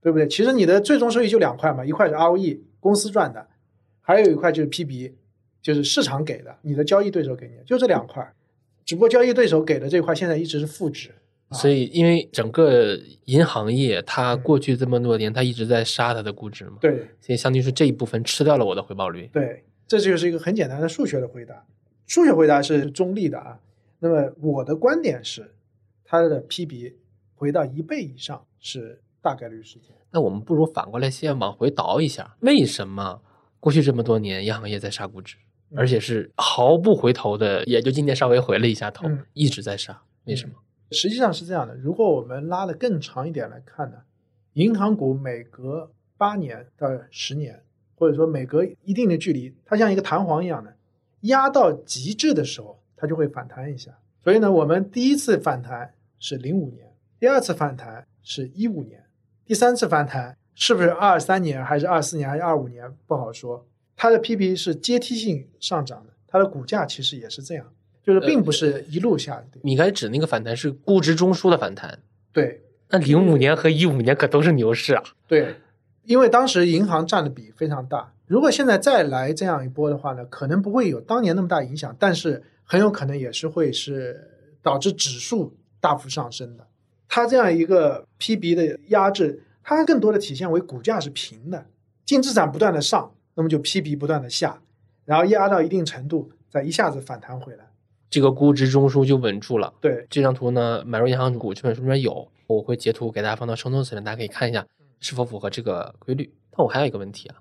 [0.00, 0.26] 对不对？
[0.26, 2.58] 其实你的最终收益就两块嘛，一块是 ROE
[2.88, 3.46] 公司赚的，
[4.00, 5.12] 还有一块就是 PB，
[5.60, 8.26] 就是市场给的，你的交易对手给你的，就这两块。
[8.86, 11.10] 只不过交易对手给的这块现在一直是负值，
[11.50, 19.28] 所以，因为整个银行业，它嗯过去这么多年，它一直在杀它的估值嘛，对所以相当于是这一部分吃掉了我的回报率。
[19.30, 21.66] 对，这就是一个很简单的数学的回答。
[22.06, 23.60] 数学回答是中立的啊。
[23.98, 25.52] 那么我的观点是，
[26.02, 26.94] 它的 PB
[27.34, 29.94] 回到一倍以上是大概率事件。
[30.10, 33.20] 那我们不如反过来先往回倒一下，为什么
[33.60, 35.36] 过去这么多年银行业在杀估值，
[35.70, 40.00] 嗯而且是毫不回头的，也就今年稍微回了一下头，嗯一直在杀？
[40.24, 40.54] 为什么？
[40.92, 43.98] 实际上是这样的，如果我们拉的更长一点来看呢，
[44.54, 47.62] 银行股每隔八年到十年，
[47.94, 50.74] 或者说每隔一定的距离，它像一个弹簧一样的，
[51.20, 53.98] 压到极致的时候，它就会反弹一下。
[54.24, 56.90] 所以呢，我们第一次反弹是零五年，
[57.20, 59.04] 第二次反弹是一五年，
[59.48, 63.66] 第三次反弹是不是二三年，还是二四年，还是二五年，不好说。
[63.96, 67.64] 它的 PP 是阶梯性上涨的，它的股价其实也是这样，
[68.04, 69.58] 就是并不是一路下跌。
[69.64, 71.98] 你刚才指那个反弹是估值中枢的反弹，
[72.30, 75.02] 对那零五年和一五年可都是牛市啊。
[75.26, 75.56] 对，
[76.04, 84.28] 因为当时银行占的比非常大，如果现在再来这样一波的话呢，可能不会有当年那么大影响，但是很有可能也是会是
[84.62, 86.67] 导致指数大幅上升的。
[87.08, 91.66] 它这样一个 PB 的压制，它更多的体现为股价是平的，
[92.04, 94.60] 净资产不断的上，那么就 PB 不断的下，
[95.04, 97.64] 然后压到一定程度，再一下子反弹回来。
[98.10, 99.72] 这个估值中枢就稳住了。
[99.80, 104.66] 对，这张图呢，买入银行股这本书里面有，我会截图给大家放到 show notes 里，大家可以看一下
[105.00, 106.32] 是否符合这个规律。
[106.50, 107.36] 但我还有一个问题啊，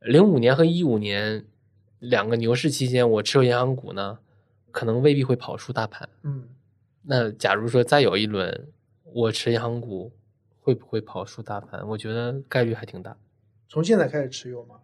[0.00, 1.44] 零五年和一五年
[1.98, 4.18] 两个牛市期间，我持有银行股呢，
[4.70, 6.08] 可能未必会跑输大盘。
[6.22, 6.44] 嗯，
[7.02, 8.68] 那假如说再有一轮，
[9.14, 10.10] 我持银行股
[10.58, 11.86] 会不会跑输大盘？
[11.86, 13.16] 我觉得概率还挺大。
[13.68, 14.80] 从现在开始持有吗，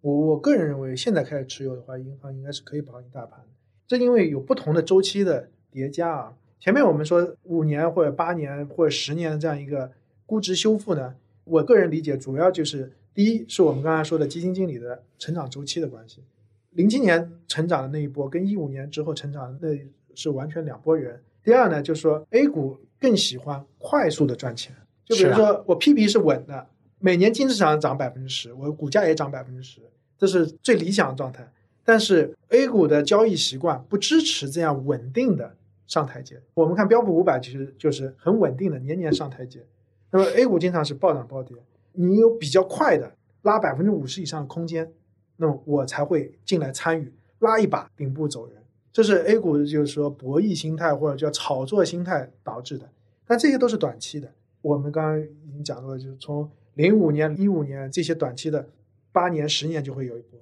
[0.00, 3.44] 我我个人认为，现在开始持有的话，银行应该是可以跑赢大盘。
[3.88, 6.36] 这因为有不同的周期的叠加啊。
[6.60, 9.90] 前面我们说五年或者八年或者十年的这样一个
[10.24, 16.22] 估值修复呢，我个人理解主要就是第一是我们刚才说的基金经理的成长周期的关系，
[16.70, 19.76] 零七年成长的那一波跟一五年之后成长的那
[20.14, 21.20] 是完全两拨人。
[21.42, 24.74] 第二呢，就是说 A 股更喜欢快速的赚钱，
[25.04, 26.66] 就比如说我 PB 是稳的，
[26.98, 29.82] 每年净资产涨百分之十，我股价也涨百分之十，
[30.16, 31.46] 这是最理想的状态。
[31.84, 35.54] 但是 A 股的交易习惯不支持这样稳定的
[35.86, 36.40] 上台阶。
[36.54, 39.66] 我们看标普五百其实就是很稳定的年年上台阶，
[40.10, 41.54] 那么 A 股经常是暴涨暴跌，
[41.92, 43.12] 你有比较快的
[43.42, 44.90] 拉百分之五十以上的空间，
[45.36, 48.63] 那么我才会进来参与，拉一把顶部走人。
[48.94, 52.88] 这是 A 股就是说博弈心态或者叫炒作心态导致的，
[53.26, 54.30] 但这些都是短期的。
[54.62, 58.68] 我们刚刚已经讲到了，就是从零五年、一五年这些短期的，
[59.10, 60.38] 八年、十年就会有一波。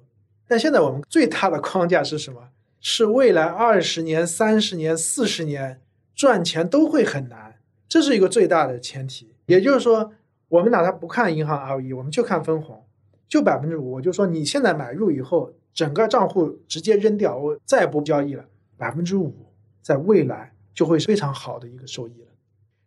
[0.47, 2.49] 但现在我们最大的框架是什么？
[2.79, 5.81] 是未来二十年、三十年、四十年
[6.13, 7.55] 赚钱都会很难，
[7.89, 9.33] 这是一个最大的前提。
[9.47, 10.11] 也就是说，
[10.49, 12.85] 我们哪怕不看银行 ROE，我们就看分红，
[13.27, 18.45] 就百分之五，我就说你现在买入以后，整个账户直接扔掉，我再也不交易了，
[18.77, 19.33] 百分之五，
[19.81, 22.27] 在未来就会是非常好的一个收益了。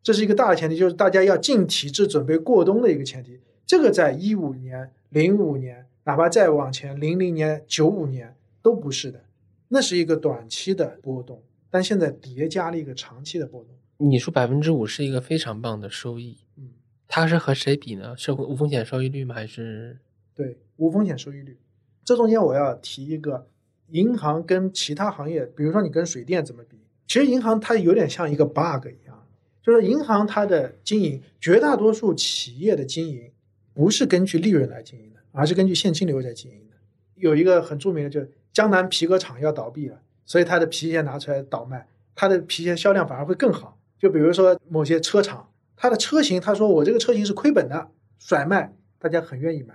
[0.03, 3.41] 这是一个大的前提，就是大家要进体制准备过冬的一个前提。
[3.67, 9.25] 这个在一五年、零五年，哪怕再往前零零年、九五年都不是的，
[9.69, 13.75] 那是一个短期的波动，但现在叠加了一个长期的波动。
[13.99, 16.69] 你说百分之五是一个非常棒的收益，嗯，
[17.09, 18.17] 它是和谁比呢？
[18.17, 19.35] 是无风险收益率吗？
[19.35, 19.99] 还是
[20.37, 21.59] 对，无风险收益率。
[22.07, 23.49] 这中间我要提一个，
[23.89, 26.79] 银行跟其他行业，比如说你跟水电怎么比？
[27.09, 29.27] 其实银行它有点像一个 bug 一样，
[29.61, 33.33] 就是银行它的经营，绝大多数企业的经营
[33.75, 36.77] 不是根据利润来经营的，而是根据现金流在经营的。
[37.17, 43.77] 有一个很著名的，就是江南皮革厂要倒闭了，所以它的皮鞋拿出来倒卖，它的皮鞋销量反而会更好。
[43.99, 47.89] 就比如说某些车厂，它的车型，他说我这个车型是亏本的，
[48.21, 49.75] 甩卖，大家很愿意买。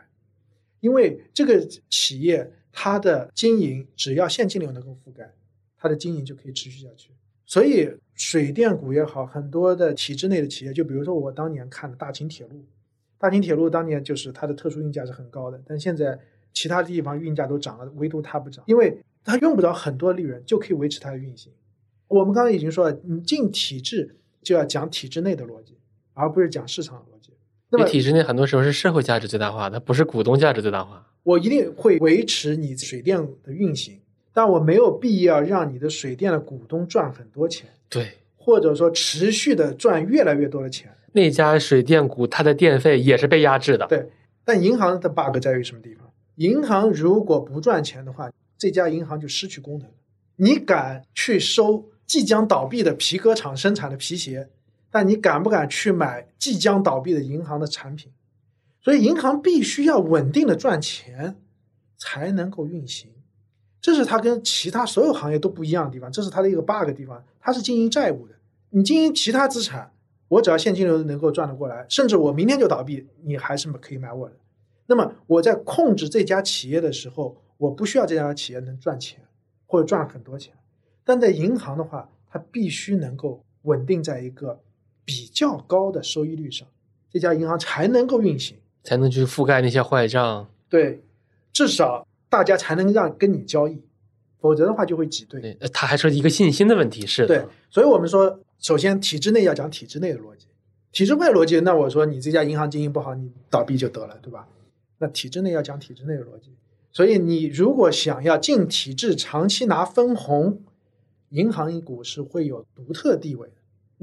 [0.81, 5.33] 因为这个企业它的经营只要现金流能够覆盖，
[5.77, 7.11] 它的经营就可以持续下去。
[7.45, 12.65] 所以水电股也好，很多的体制内的企业，就比如说我当年看的大秦铁路，
[13.17, 16.19] 大秦铁路当年就是它的特殊运价是很高的，但现在
[16.53, 21.51] 其他地方运价都涨了，唯独它不涨，因为它用不着很多利润就可以维持它的运行。
[22.07, 25.77] 我们刚刚已经说了，你进体制就要讲体制内的逻辑，
[26.13, 27.30] 而不是讲市场的逻辑。
[27.71, 31.07] 那么体制内很多时候是社会价值最大化，它不是股东价值最大化。
[31.23, 34.01] 我一定会维持你水电的运行，
[34.33, 40.91] 但我没有必要让你的水电的股东赚很多钱，对，或者说持续的赚越来越多的钱。
[41.13, 43.85] 那家水电股它的电费也是被压制的。
[43.87, 44.09] 对，
[44.43, 46.11] 但银行的 bug 在于什么地方？
[46.35, 49.93] 银行如果不赚钱的话，这家银行就失去功能了。
[50.37, 54.49] 你敢去收即将倒闭的皮革厂生产的皮鞋，
[54.91, 58.11] 但你敢不敢去买即将倒闭的银行的产品？
[58.81, 61.37] 所以银行必须要稳定的赚钱，
[61.97, 63.09] 才能够运行。
[63.79, 67.23] 这是它跟其他所有行业都不一样的地方，这是它的一个 bug 地方。
[67.39, 68.35] 它是经营债务的，
[68.69, 69.91] 你经营其他资产，
[70.27, 74.35] 我只要现金流能够赚得过来，甚至我明天就倒闭，你还是可以买我的。
[74.87, 79.19] 那么我在控制这家企业的时候，我不需要这家企业能赚钱
[79.65, 80.53] 或者赚很多钱，
[81.03, 84.59] 但在银行的话，它必须能够稳定在一个
[85.05, 86.67] 比较高的收益率上。
[87.09, 88.57] 这家银行才能够运行。
[88.83, 90.49] 才能去覆盖那些坏账。
[90.67, 91.03] 对，
[91.53, 93.79] 至少大家才能让跟你交易，
[94.39, 95.39] 否则的话就会挤兑。
[95.39, 97.27] 对，呃它还说一个信心的问题，是的。
[97.27, 100.47] 对，所以我们说，首先体制内要讲体制内的逻辑，
[100.91, 104.47] 体制外逻辑，那我说你这家银行经营不好，你倒闭就得了，对吧？
[104.97, 106.49] 那体制内要讲体制内的逻辑，
[106.91, 110.59] 所以你如果想要进体制，长期拿分红，
[111.29, 113.53] 银行股是会有独特地位的。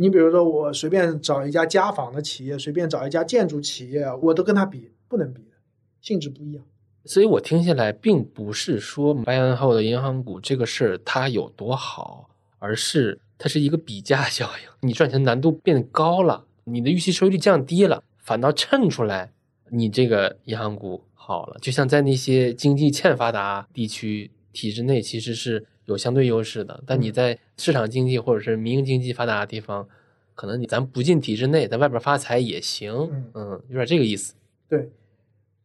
[0.01, 5.57] 你比如说，我随便找一家家纺的企业，随便找一家建筑企业，我都跟它比，不能比的，
[6.01, 6.65] 性质不一样。
[7.05, 12.31] 所以我听下来，并不是说 buy and hold 的银行股这个事儿它有多好，
[12.61, 14.71] 而是它是一个比价效应。
[14.87, 19.33] 你赚钱难度变高了，你的预期收益率降低了，反倒衬出来
[19.71, 21.59] 你这个银行股好了。
[21.61, 29.89] 就像在那些经济欠发达地区，体制内其实是有相对优势的，但你在市场经济或者是民营经济发达的地方，
[30.35, 32.93] 可能你咱不进体制内，在外边发财也行。
[33.11, 34.35] 嗯嗯，有点这个意思。
[34.69, 34.91] 对，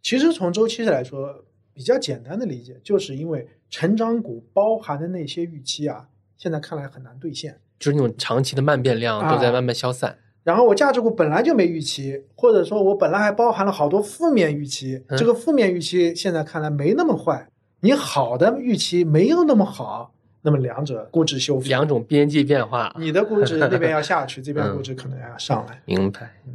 [0.02, 1.44] 其实从周期来说，
[1.74, 7.60] 比较简单的理解，就是因为成长股包含的那些预期啊，现在看来很难兑现。
[7.78, 10.18] 就是那种长期的慢变量都在啊慢慢消散。
[10.45, 17.50] 然后我价值股本来就没预期，或者说我本来还包含了好多负面预期，嗯这个负面预期现在看来没那么坏，
[17.82, 20.12] 你好的预期没有那么好，
[20.44, 22.94] 那么两者估值修复，两种边际变化。
[22.99, 25.82] 你的估值那边要下去， 这边嗯估值可能要上来。
[25.86, 26.53] 明白嗯。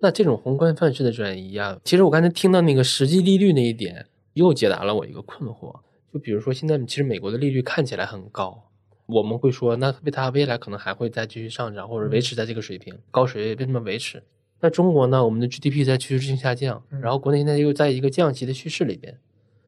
[0.00, 5.72] 那这种宏观范式的转移啊，其实我刚才听到那个实际利率那一点，又解答了我一个困惑。
[6.12, 8.64] 就比如说，现在其实美国的利率看起来很高，
[9.06, 14.22] 我们会说，那为它未来可能还会再继续上涨，或者维持在这个水平，高水位为什么维持？
[14.60, 15.24] 那中国呢？
[15.24, 19.18] 我们的 GDP 在趋势性下降，嗯然后国内现在又在一个降息的趋势里边，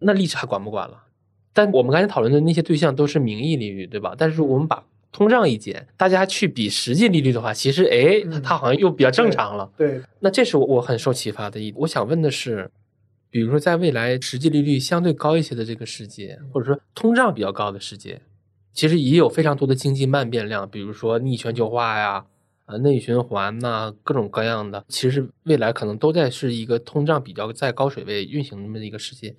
[0.00, 1.04] 那利差管不管了？
[1.54, 4.14] 但我们刚才讨论的那些对象都是名义利率，对吧？
[4.18, 9.70] 但是我们把通胀一减，大家去比实际利率的话，其实哎，嗯它好像又比较正常了。
[9.76, 11.80] 对，那这是我我很受启发的一点。
[11.80, 12.68] 我想问的是，
[13.30, 18.20] 比如说在未来实际利率相对高一些的这个世界，或者说通胀比较高的世界，
[18.72, 22.24] 其实也有非常多的经济慢变量，比如说逆全球化呀、
[22.66, 29.36] 啊内循环呐、各种各样的，其实未来可能都在是一个通胀比较在高水位运行的那么一个世界。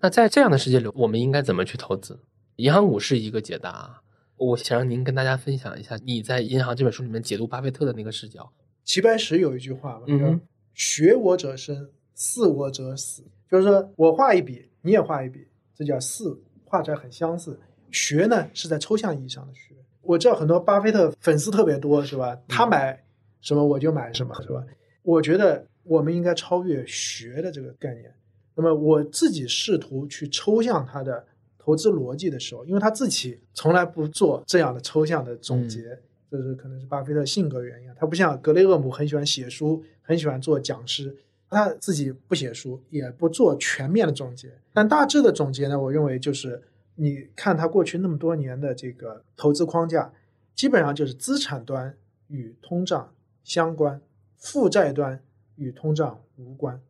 [0.00, 2.20] 那在这样的世界里，我们应该怎么去投资？
[2.56, 4.00] 银行股是一个解答。
[4.36, 8.52] 我想让您跟大家分享一下你在《银行》这本书里面解读巴菲特的那个视角。
[8.84, 10.40] 齐白石有一句话嘛，叫嗯
[10.72, 17.58] “学我者生，似我者死”，就是说我画一笔，你也画一笔，这叫似，画起来很相似。
[17.90, 19.74] 学呢是在抽象意义上的学。
[20.02, 22.38] 我知道很多巴菲特粉丝特别多，是吧？
[22.46, 23.02] 他买
[23.40, 24.64] 什么我就买什么，是吧？
[25.02, 28.14] 我觉得我们应该超越学的这个概念。
[28.60, 31.24] 那么我自己试图去抽象他的
[31.56, 35.96] 投资逻辑的时候，因为他自己从来不做这样的抽象的总结，
[36.28, 37.94] 这是可能是巴菲特性格原因啊。
[37.96, 41.16] 他不像格雷厄姆很喜欢写书，很喜欢做讲师，
[41.48, 44.50] 他自己不写书，也不做全面的总结。
[44.72, 46.60] 但大致的总结呢，我认为就是
[46.96, 50.12] 你看他过去那么多年的这个投资框架，
[50.56, 53.14] 基本上就是资产端与通胀
[53.44, 54.00] 相关，
[54.36, 55.22] 负债端
[55.54, 56.80] 与通胀无关。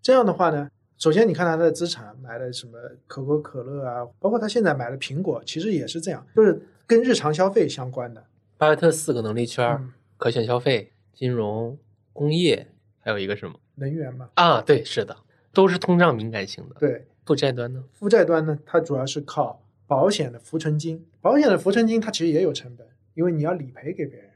[0.00, 0.68] 这样的话呢，
[1.02, 8.24] 首先你看他的资产买了什么可口可乐啊，包括他现在买的苹果，其实也是这样，就是跟日常消费相关的。
[8.56, 11.76] 巴菲特四个能力圈：嗯可选消费、金融、
[12.12, 12.68] 工业，
[13.00, 14.60] 还有一个什么能源嘛，啊？
[14.60, 15.16] 对，是的，
[15.52, 16.76] 都是通胀敏感型的。
[16.78, 17.82] 对，负债端呢？
[17.90, 24.30] 负债端呢，它主要是靠保险的浮沉金，保险的浮沉金它其实也有成本，因为你要理赔给别人，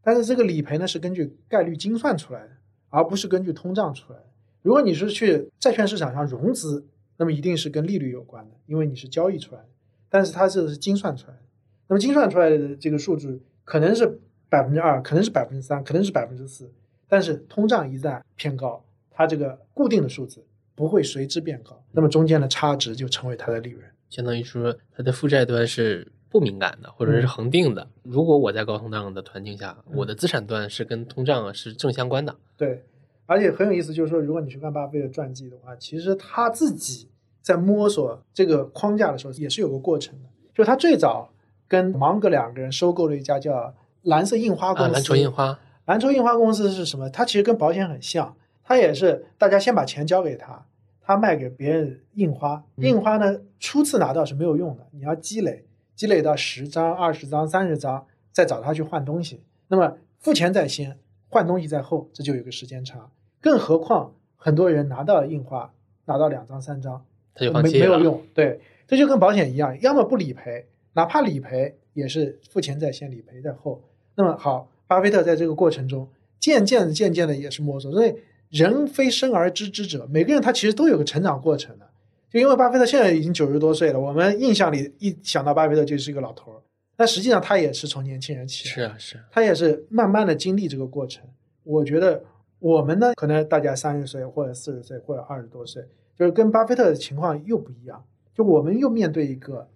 [0.00, 2.50] 但是这个理赔呢是根据概率精算出来的，
[2.90, 4.26] 而不是根据通胀出来的。
[4.64, 6.86] 如果你是去债券市场上融资，
[7.18, 9.68] 那么一定是跟利率有关的，因为你是交易出来的，
[10.08, 11.40] 但是它这是精算出来的。
[11.86, 14.18] 那么精算出来的这个数据可能是
[14.48, 16.72] 百分之二，可能是百分之三，可能是百分之四，
[17.06, 20.42] 但是通胀一旦偏高，它这个固定的数字
[20.74, 23.84] 不会随之变高，那么中间的差值就成为它的利润。
[24.08, 27.86] 相当于说，它的负债端是不敏感的，或者是嗯恒定的。
[28.02, 32.34] 如果我在高通胀的环境下，嗯我的资产端是跟通胀是正相关的。
[32.56, 32.82] 对，
[33.26, 37.08] 而且很有意思，就是说，如果你去看巴菲特传记的话，其实他自己
[37.40, 40.28] 在摸索这个框架的时候，也是有个过程的。
[40.54, 41.30] 就他最早
[41.66, 44.94] 跟芒格两个人收购了一家叫蓝色印花公啊，司。
[44.94, 47.10] 蓝筹印花，蓝筹印花公司是什么？
[47.10, 50.64] 它其实跟保险很像，它也是大家先把钱交给他，
[51.00, 52.62] 他卖给别人印花。
[52.76, 55.64] 嗯印花呢，初次拿到是没有用的，你要积累，
[55.96, 59.42] 积累到十张、二十张、三十张，再找他去换东西。
[59.68, 60.96] 那么付钱在先，
[61.34, 63.10] 换东西在后，这就有个时间差。
[63.40, 65.74] 更何况很多人拿到印花，
[66.04, 67.04] 拿到两张、三张，
[67.34, 67.62] 他就没。
[67.72, 68.22] 没有用。
[68.32, 73.82] 对，这就跟保险一样，要么不理赔，哪怕理赔也是付钱在先，理赔在后。
[74.14, 76.08] 那么好，巴菲特在这个过程中
[76.38, 78.14] 渐渐的、渐渐的也是摸索，所以
[78.50, 81.86] 人非生而知之者，每个人他其实都有个成长过程的。
[82.30, 86.62] 就因为巴菲特现在已经九十多岁了，我们印象里一想到巴菲特就是一个老头儿，
[86.96, 91.24] 但实际上他也是从年轻人起来，是啊是啊，他也是慢慢的经历这个过程。
[91.62, 92.22] 我觉得
[92.58, 95.82] 我们呢，可能大家三十岁或者四十岁或者二十多岁，
[96.16, 98.04] 就是跟巴菲特的情况又不一样，
[98.34, 99.68] 就我们又面对一个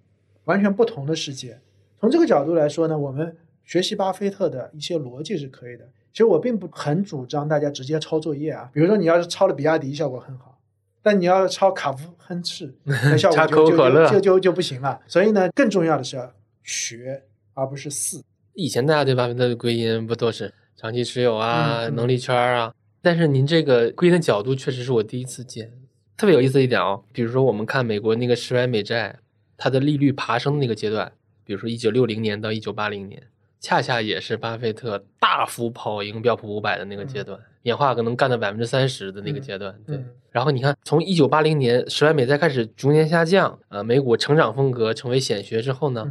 [0.44, 1.58] 完全不同的世界。
[2.00, 5.88] 从这个角度来说呢，我们学习巴菲特的一些逻辑是可以的。
[6.12, 10.58] 其实我并不很主张大家直接抄作业啊，比如说你要是抄了比亚迪，效果很好。
[11.00, 15.00] 但你要抄卡夫亨氏，那效果 就就就就就不行了。
[15.06, 16.32] 所以呢，更重要的是要
[16.68, 17.22] 学，
[17.54, 18.22] 而不是四。
[18.52, 22.74] 以前大家对巴菲特的归因不都是长期持有啊、能力圈啊？
[23.00, 25.72] 但是您这个归因的角度确实是我第一次见，
[26.16, 27.02] 特别有意思一点哦。
[27.12, 29.16] 比如说我们看美国那个十万美债，
[29.56, 31.10] 它的利率爬升的那个阶段，
[31.44, 33.22] 比如说一九六零年到一九八零年。
[33.60, 39.76] 恰恰也是巴菲特大幅跑赢标普五百的那个阶段，演化可能干到百分之三十的那个阶段。
[39.84, 40.00] 对，
[40.30, 46.08] 然后你看，从一九八零年十万美债开始逐年下降，呃，美股成长风格成为显学之后呢，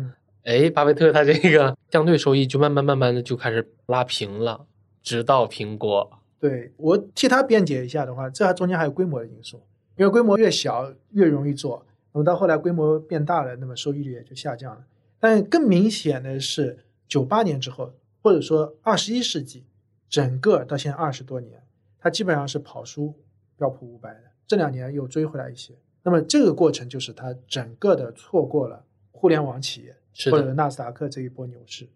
[0.48, 4.66] 哎，巴菲特他这个 相对收益就慢慢慢慢的就开始拉平了，
[5.04, 6.10] 直到苹果。
[6.40, 9.62] 对我替他辩解一下的话，这还中间还有规模的因素，
[9.98, 14.86] 因为规模越小越容易做，那么到后来规模变大了，那么收益率也就下降了。
[15.20, 16.86] 但更明显的是。
[17.10, 19.64] 九八年之后，或者说二十一世纪，
[20.10, 21.64] 整个到现在二十多年，
[21.98, 23.16] 它基本上是跑输
[23.58, 24.24] 标普五百的。
[24.46, 25.74] 这两年又追回来一些。
[26.04, 28.84] 那么这个过程就是它整个的错过了
[29.14, 29.96] 互联网企业
[30.32, 31.88] 或者纳斯达克这一波牛市。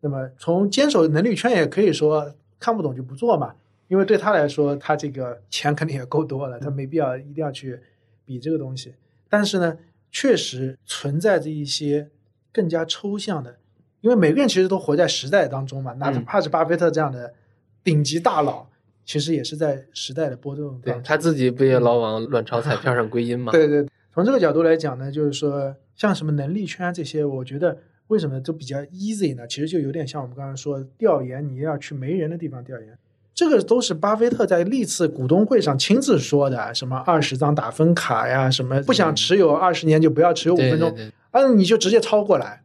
[0.00, 3.54] 那么从坚守能力圈也可以说看不懂就不做嘛，
[3.88, 7.80] 因为对他来说，他这个钱肯定也够多了，他没必要一定要去
[8.24, 8.94] 比这个东西。
[9.28, 9.76] 但是呢，
[10.10, 12.08] 确实存在着一些
[12.52, 13.56] 更加抽象的。
[14.00, 17.34] 因为每个人其实都活在时代当中嘛，哪怕是巴菲特这样的
[17.82, 18.68] 顶级大佬，
[19.04, 20.80] 其实也是在时代的波动。
[20.80, 23.50] 对他自己不也老往卵巢彩票上归因吗？
[23.50, 23.84] 对对，
[24.14, 27.76] 从这个角度来讲呢，就是说像什么能力圈这些，我觉得
[28.06, 29.46] 为什么都比较 easy 呢？
[29.46, 32.96] 其实就有点像我们刚才说调研，你要去没人的地方调研，
[33.34, 40.96] 这个都是巴菲特在历次股东会上亲自说的，什么二十张打分卡呀，什么不想持有二十年就不要持有五分钟，
[41.32, 42.62] 啊，你就直接抄过来。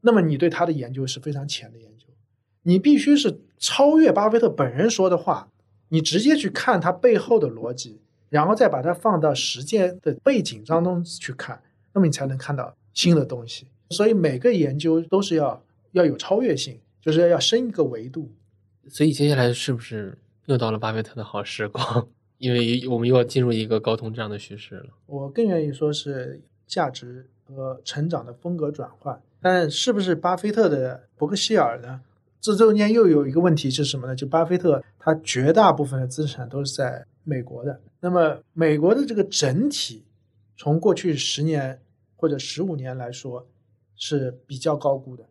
[0.00, 2.08] 那么你对他的研究是非常浅的研究，
[2.64, 5.48] 你必须是超越巴菲特本人说的话，
[5.90, 11.62] 你直接去看他背后的逻辑，然后再把它放到实践的背景当中去看，
[11.94, 13.66] 那么你才能看到新的东西。
[13.90, 15.62] 所以每个研究都是要
[15.92, 18.30] 要有超越性，就是要升一个维度。
[18.88, 22.08] 所以接下来是不是又到了巴菲特的好时光？
[22.38, 24.86] 因为我们又要进入一个高通胀的趋势了。
[25.06, 29.22] 我更愿意说是价值和成长的风格转换。
[29.40, 32.00] 但是不是巴菲特的伯克希尔呢？
[32.40, 34.16] 这中间又有一个问题是什么呢？
[34.16, 37.80] 就巴菲特他绝大部分的资产都是在美国的。
[38.00, 40.04] 那么美国的这个整体，
[40.56, 41.80] 从过去十年
[42.16, 43.46] 或者十五年来说
[43.96, 45.24] 是比较高估的。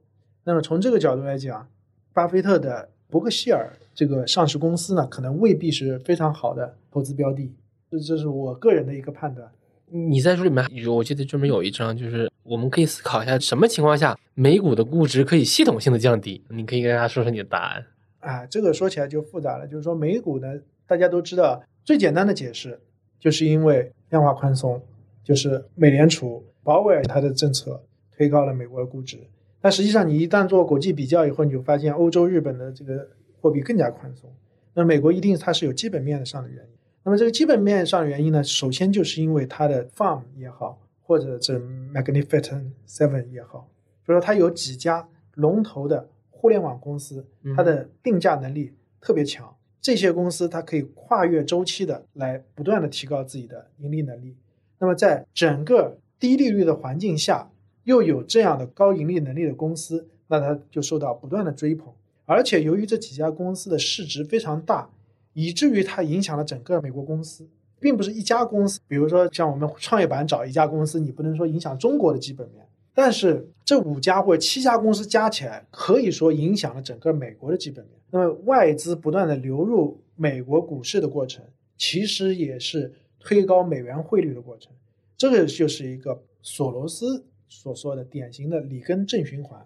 [0.44, 1.70] 那么从这个角度来讲，
[2.14, 7.54] 巴菲特的伯克希尔这个上市公司呢，可能未必是非常好的投资标的。
[7.90, 9.52] 这这是我个人的一个判断。
[9.88, 16.42] 你在书里面有，我记得专门有一章，就是我们可以思考一下，什么情况下美股的估值可以系统性的降低？
[16.50, 17.86] 你可以跟大家说说你的答案。
[18.22, 19.68] 啊，这个说起来就复杂了。
[19.68, 20.48] 就是说美股呢，
[20.88, 22.80] 大家都知道，最简单的解释
[23.20, 24.82] 就是因为量化宽松，
[25.24, 29.18] 就是美联储鲍威尔他的政策推高了美国的估值。
[29.60, 33.08] 但实际上，你一旦做国际比较以后，你就发现欧洲、日本的这个
[33.40, 34.28] 货币更加宽松。
[34.74, 36.72] 那美国一定它是有基本面上的原因。
[37.04, 41.60] 那么这个基本面上的原因呢，首先就是因为它的 farm 也好，或者是
[41.94, 43.68] Magnificent Seven 也好，
[44.08, 47.26] 就说它有几家龙头的互联网公司，
[47.56, 49.56] 它的定价能力特别强。
[49.80, 54.36] 这些公司它可以跨越周期的来不断的提高自己的盈利能力。
[54.82, 57.50] 那么在整个低利率的环境下，
[57.86, 61.88] 又有这样的高盈利能力的公司，那它就受到不断的追捧。
[62.26, 64.90] 而且由于这几家公司的市值非常大。
[65.34, 67.48] 以至于它影响了整个美国公司，
[67.80, 68.82] 并不是一家公司。
[68.86, 77.94] 比如说，像我们创业板找一家公司，你不能说影响中国的基本面，但是这五家或者七家公司加起来，可以说影响了整个美国的基本面。
[78.10, 81.46] 那么外资不断的流入美国股市的过程，
[81.78, 82.92] 其实也是
[83.22, 84.74] 推高美元汇率的过程。
[85.16, 89.66] 这个就是一个索罗斯所说的典型的里根正循环。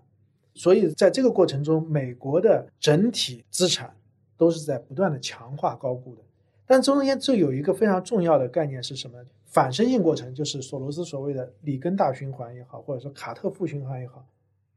[0.54, 3.96] 所以在这个过程中，美国的整体资产。
[4.38, 6.22] 都是在不断的强化高估的，
[6.66, 9.18] 但中间这有一个非常重要的概念是什么？
[9.46, 14.28] 反身性过程，就是索罗斯所谓的里根大循环也好，或者说卡特负循环也好，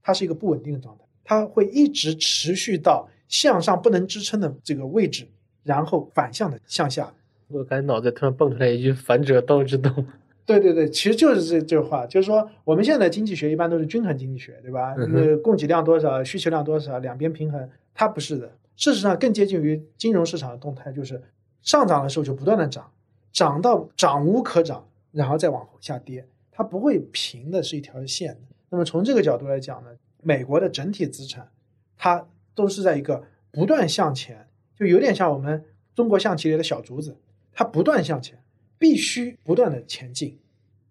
[0.00, 5.26] 它是一个不稳定的状态，它会一直持续到向上不能支撑的这个位置，
[5.64, 7.12] 然后反向的向下，
[7.48, 10.06] 我感觉脑子突然蹦出来一句“反者道之动
[10.44, 14.94] 对对对，其实就是这这话，就是说我们现在经济学一般都是均衡经济学，对吧？
[15.42, 18.50] 供给量多少，需求量多少，两边平衡，它不是的。
[18.76, 21.22] 事实上更接近于金融市场的动态，就是
[21.62, 22.90] 上涨的时候就不断的涨，
[23.32, 28.40] 涨到涨无可涨，然后再往下跌，它不会平的是一条线的。
[28.70, 29.90] 那么从这个角度来讲呢，
[30.22, 31.48] 美国的整体资产，
[31.96, 34.46] 它都是在一个不断向前，
[34.78, 35.62] 就有点像我们
[35.94, 37.16] 中国象棋里的小竹子，
[37.58, 38.40] 它不断向前，
[38.78, 40.38] 必须不断的前进，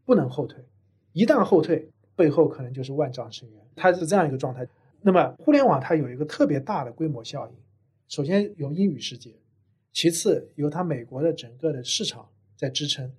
[0.04, 0.62] 不能后退。
[1.14, 3.58] 一旦后退，背后可能就是万丈深渊。
[3.74, 4.68] 它是这样一个状态。
[5.02, 7.56] 那么互联网它有一个特别大的规模效应，
[8.10, 9.34] 首先有英语世界，
[9.94, 12.28] 其次由它美国的整个的市场
[12.58, 13.10] 在支撑，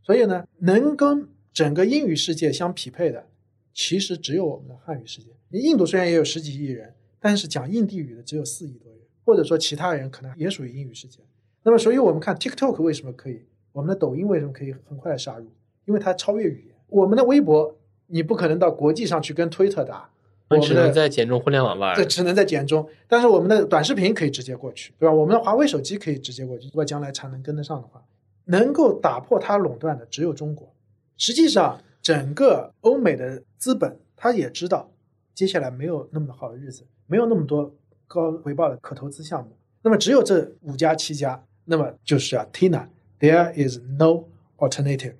[0.00, 3.28] 所以呢，能跟整个英语世界相匹配的，
[3.74, 5.28] 其实只有我们的汉语世界。
[5.50, 11.20] 你印度虽然也有十几亿人，但是讲印地语的只有四亿多人，或者说其他人可能也属于英语世界。
[11.64, 13.42] 那么，所以我们看 TikTok 为什么可以，
[13.72, 15.46] 我们的抖音为什么可以很快的杀入？
[15.86, 16.76] 因为它超越语言。
[16.88, 17.74] 我们的微博，
[18.06, 20.08] 你不可能到国际上去跟推特打，”，
[20.50, 22.04] 我们我只能在简中互联网吧，对。
[22.04, 25.12] 只能在简中，但是我们的短视频可以直接过去，对吧？
[25.12, 28.04] 我们的华为手机可以直接过去，如果将来产能跟得上的话，
[28.44, 30.72] 能够打破它垄断的只有中国。
[31.16, 34.90] 实际上，整个欧美的资本他也知道，
[35.34, 37.74] 接下来没有那么好的日子，没有那么多
[38.06, 39.56] 高回报的可投资项目。
[39.82, 44.24] 那么只有这五家七家，那么就是啊，Tina，there is no
[44.58, 45.14] alternative，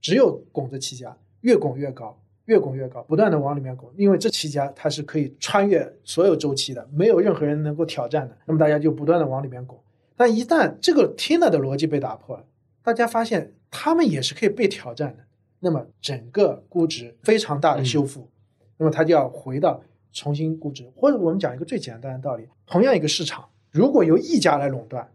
[0.00, 9.78] 只有拱这七家，越拱越高，越拱越高，不断的往里面拱，因为这七家它是可以穿越所有周期的，没有任何人能够挑战的，那么大家就不断的往里面拱。
[10.16, 12.44] 但一旦这个 Tina 的逻辑被打破了，
[12.82, 15.24] 大家发现他们也是可以被挑战的，
[15.60, 18.28] 那么整个估值非常大的修复，
[18.76, 25.08] 那么它就要回到重新估值，或者我们讲一个最简单的道理，同样一个市场，如果由一家来垄断，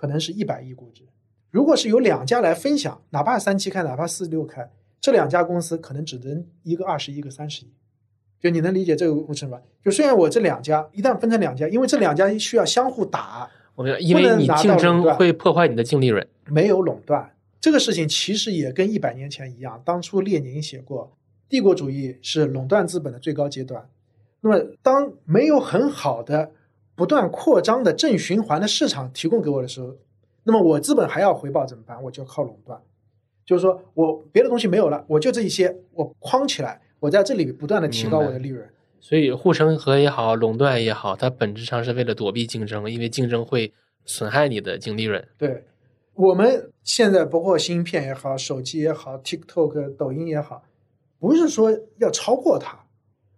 [0.00, 1.04] 可能是一百亿估值；
[1.50, 7.68] 如果是由两家来分享，哪怕三七开，哪怕四六开，这两家公司可能只能一个二十，一个三十亿。
[8.40, 9.60] 就你能理解这个过程吧？
[9.84, 16.26] 就虽然我这两家一旦分成两家，因为这两家需要相互打，我明白，因为你竞争会破坏你的净利润。
[16.46, 19.82] 没有垄断这个事情，其实也跟一百年前一样。
[19.84, 21.14] 当初列宁写过，
[21.46, 23.86] 帝国主义是垄断资本的最高阶段。
[24.40, 26.52] 那么，当没有很好的
[27.00, 29.96] 不断扩张的正循环的市场提供给我的时候，
[30.44, 32.02] 那么我资本还要回报怎么办？
[32.02, 32.78] 我就靠垄断，
[33.46, 38.68] 就是说我别的东西没有了，我就这一些，我框起来，我在这里不断的提高我的利润。
[39.00, 43.72] 所以护城河也好，垄断也好，它本质上是为了躲避竞争，因为竞争会
[44.04, 45.26] 损害你的净利润。
[45.38, 45.64] 对，
[46.12, 50.64] 我们现在包括芯片也好，手机也好，TikTok、抖音也好，
[51.18, 52.84] 不是说要超过它，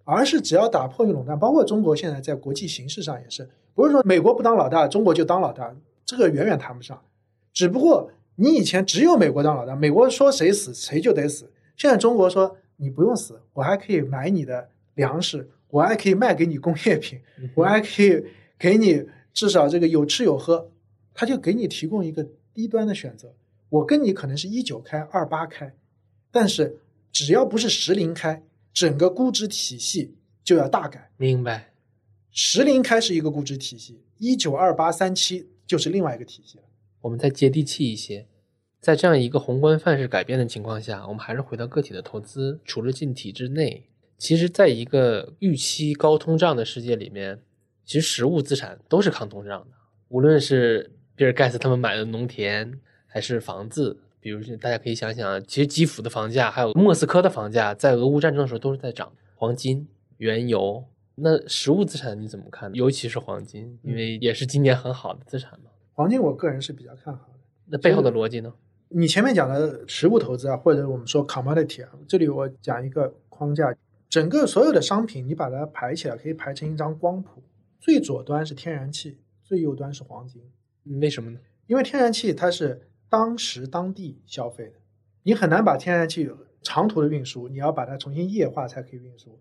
[0.05, 5.75] 而是只要打破垄断，包括中国现在在国际形势上也是，不是说美国不当老大，中国就当老大，
[6.05, 7.03] 这个远远谈不上。
[7.53, 17.21] 只不过你以前只有美国当老大，美国说谁死谁就得死，现在中国说你不用死，我还可以买你的粮食，我还可以卖给你工业品，
[17.55, 18.25] 我还可以
[18.59, 20.71] 给你至少这个有吃有喝，
[21.15, 23.35] 他就给你提供一个低端的选择。
[23.69, 25.75] 我跟你可能是一九开、二八开，
[26.31, 26.79] 但是
[27.11, 28.43] 只要不是十零开，
[28.73, 31.11] 整个估值体系就要大改。
[31.17, 31.73] 明白。
[32.31, 36.65] 十零开是一个估值体系，一九、二八、三七就是另外一个体系了。
[37.03, 38.27] 我们再接地气一些，
[38.81, 47.43] 在这样一个宏观范式改变的情况下，我们还是回到个体的投资，除了进体制内，其实在一个预期高通胀的世界里面，
[47.85, 49.77] 其实实物资产都是抗通胀的，
[50.09, 53.99] 无论是比尔盖茨他们买的农田，还是房子。
[54.23, 59.13] 比如大家可以想想，其实基辅的房价，还有莫斯科的房价，在俄乌战争的时候都是在涨。
[59.35, 59.89] 黄金、
[60.19, 60.85] 原油，
[61.17, 62.73] 那实物资产你怎么看？
[62.73, 65.71] 尤其是黄金，因为也是今年很好的资产嘛。
[65.95, 67.41] 黄金我个人是比较看好的。
[67.67, 68.55] 那背后的逻辑呢？
[68.91, 73.75] 你前面讲的实物投资啊，或者我们说 commodity 啊，这里我讲一个框架，
[74.09, 77.43] 整个所有的商品你把它排起来，可以排成一张光谱，
[77.81, 80.41] 最左端是天然气，最右端是黄金。
[81.01, 81.41] 为什么呢？
[81.67, 84.73] 因为天然气它是当时当地消费的，
[85.23, 86.31] 你很难把天然气
[86.63, 89.39] 长途的运输，你要把它重新液化才可以运输。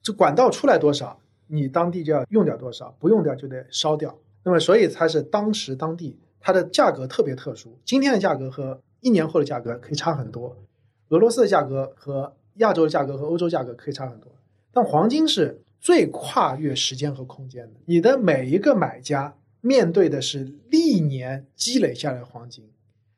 [0.00, 4.18] 这管道出来多少，你当地就要用掉多少，不用掉就得烧掉。
[4.42, 7.78] 那么，所以它是当时当地，它的价格特别特殊。
[7.84, 10.56] 今天的价格和一年后的价格可以差很多，
[11.10, 14.32] 俄罗斯的价格和亚洲的价格和欧洲价格可以差很多。
[14.72, 22.70] 但黄金是最跨越时间和空间的，你的每一个买家面对的是历年积累下来的黄金，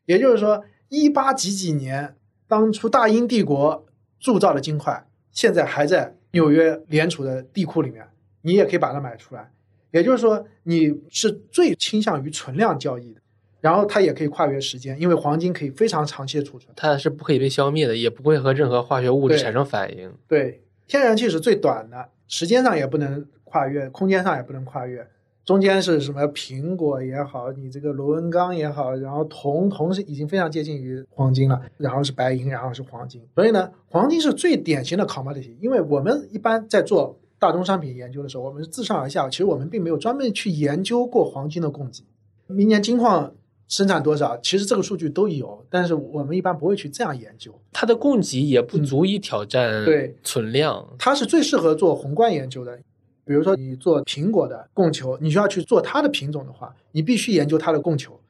[0.06, 2.16] 也就是说，一八几几年
[2.46, 3.86] 当初大英帝国
[4.18, 8.06] 铸造的金块，现在还在纽约联储的地库里面，
[8.42, 9.50] 你也可以把它买出来。
[9.90, 13.20] 也就是说，你是最倾向于存量交易的。
[13.60, 16.72] 然后它也可以跨越时间，因为黄金可以非常长期的储存。
[16.74, 20.12] 它是不可以被消灭的，也不会和任何化学物质产生反应。
[20.26, 25.06] 对，天然气是最短的，时间上也不能跨越，空间上也不能跨越。
[25.44, 33.20] 中间是什么苹果也好，你这个螺纹钢也好，然后铜，铜是已经非常接近于黄金了，然后是白银，然后是黄金。
[33.34, 42.04] 所以呢，黄金是最典型的 commodity，因为我们一般在做大宗商品研究的时候，我们是自上而下，其实我们并没有专门去研究过黄金的供给。
[42.46, 43.34] 明年金矿
[43.66, 47.52] 生产多少，其实这个数据都有，但是我们一般不会去这样研究。
[47.72, 50.86] 它的供给也不足以挑战对存量。
[51.00, 52.78] 它是最适合做宏观研究的。
[53.24, 58.20] 比如说，你做苹果的供求，你需要去做它的品种的话，你必须研究它的供求。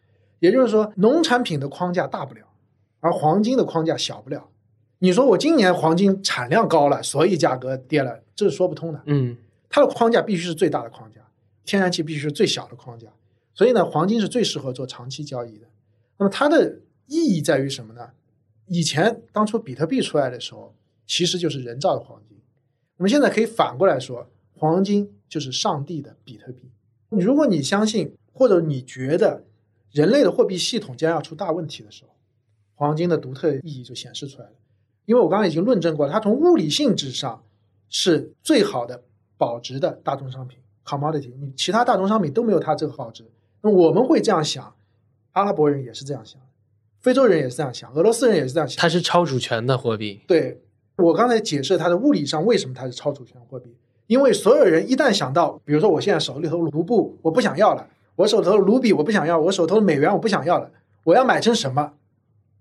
[0.41, 2.43] 也就是说，农产品的框架大不了，
[3.01, 4.49] 而黄金的框架小不了。
[4.99, 9.03] 你说我今年黄金产量高了，所以价格跌了，这是说不通的。
[9.07, 9.37] 嗯，
[9.69, 11.21] 它的框架必须是最大的框架，
[11.65, 13.09] 天然气必须是最小的框架。
[13.55, 15.67] 所以呢，黄金是最适合做长期交易的。
[16.19, 18.11] 那么它的意义在于什么呢？
[18.67, 20.75] 以前当初比特币出来的时候，
[21.07, 22.39] 其实就是人造的黄金。
[22.97, 24.29] 我们现在可以反过来说，
[24.63, 26.71] 黄金就是上帝的比特币。
[27.09, 29.43] 如果你相信，或者你觉得
[29.91, 32.11] 人类的货币系统将要出大问题的时候，
[32.77, 34.53] 黄金的独特意义就显示出来了。
[35.05, 37.43] 因为我刚刚已经论证过了，它从物理性质上
[37.89, 39.03] 是最好的
[39.37, 43.25] 保值的大宗商品 commodity，你其他大宗商品都没有它这个保值。
[43.63, 44.77] 那我们会这样想，
[45.33, 46.41] 阿拉伯人也是这样想，
[47.01, 48.81] 非洲人也是这样想，俄罗斯人也是这样想。
[48.81, 50.21] 它是超主权的货币。
[50.29, 50.63] 对
[50.99, 53.75] 我刚才解释它的物理上为什么它是超主权货币，
[54.13, 60.71] 因为所有人一旦想到，比如说我现在手里头卢布我不想要了，我手头卢比我不想要，我手头的美元我不想要了，
[61.05, 61.95] 我要买成什么，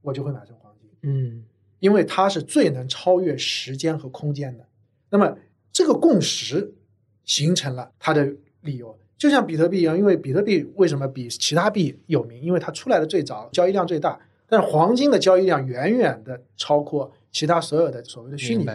[0.01, 1.43] 我就会买成黄金，嗯，
[1.79, 4.65] 因为它是最能超越时间和空间的。
[5.09, 5.37] 那么
[5.73, 6.73] 这个共识
[7.25, 8.97] 形成了它的理由。
[9.17, 12.41] 就像比特币一样，因为比特币为什么比其他币有名？
[12.41, 14.17] 因为它出来的最早，交易量最大。
[14.47, 18.71] 但是黄金的交易量远远的超过其他所有的所谓的虚拟币，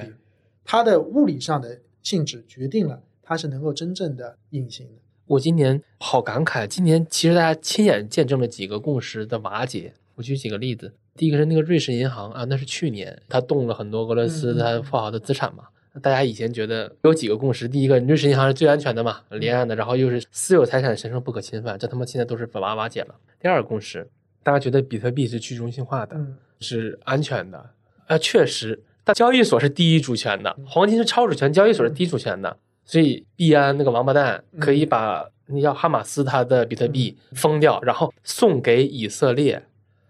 [0.63, 4.93] 它的物理上的性质决定了它是能够真正的隐形的。
[5.27, 9.93] 我今年好感慨，今年其实大家亲眼见证了几个共识的瓦解。
[10.15, 15.65] 我举几个例子，第一个是那个瑞士银行啊，那是去年它动了很多俄罗斯它富豪的资产嘛。
[16.01, 23.17] 大家以前觉得有几个共识，第一个，瑞士银行是最安全的嘛，离岸的，然后又是私有财产神圣不可侵犯，这他妈现在都是瓦瓦解了。
[23.41, 24.09] 第二个共识，
[24.45, 27.71] 大家觉得比特币是去中心化的，嗯，是安全的，
[28.07, 39.63] 啊，确实，但交易所是第一主权的，黄金是超主权，交易所是低主权的，所以币安那个王八蛋可以把那叫哈马斯他的比特币封掉，然后送给以色列。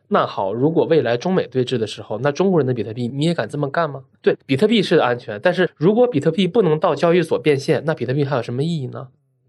[0.09, 4.05] 那好，如果未来中美对峙的时候，那中国人的比特币你也敢这么干吗？
[4.23, 9.09] 对，比特币是安全，但是如果比特币不能到交易所变现，那比特币还有什么意义呢？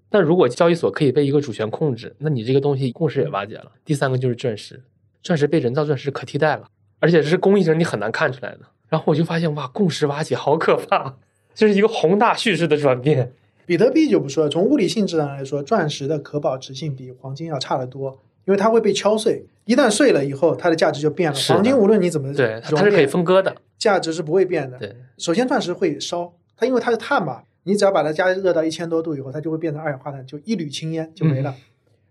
[0.09, 3.71] 那如果交易所可以被一个主权控制，那你这个东西共识也瓦解了。
[3.85, 4.83] 第三个就是钻石，
[5.21, 6.67] 钻石被人造钻石可替代了，
[6.99, 8.61] 而且是工艺上你很难看出来的。
[8.89, 11.15] 然后我就发现哇，共识瓦解好可怕，
[11.53, 13.33] 这是一个宏大叙事的转变。
[13.65, 21.37] 比特币就不说了，从物理性质上来说，钻石的可保值性比黄金要差得多，因为它会被敲碎，一旦碎了以后，它的价值就变了。
[21.49, 23.55] 黄金无论你怎么对，它是可以分割的。
[23.77, 24.77] 价值是不会变的。
[24.77, 31.53] 对，首先钻石会烧，它因为它是碳嘛，你只要把它加热到一千多度以后，它就会变成二氧化碳，就一缕青烟就没了。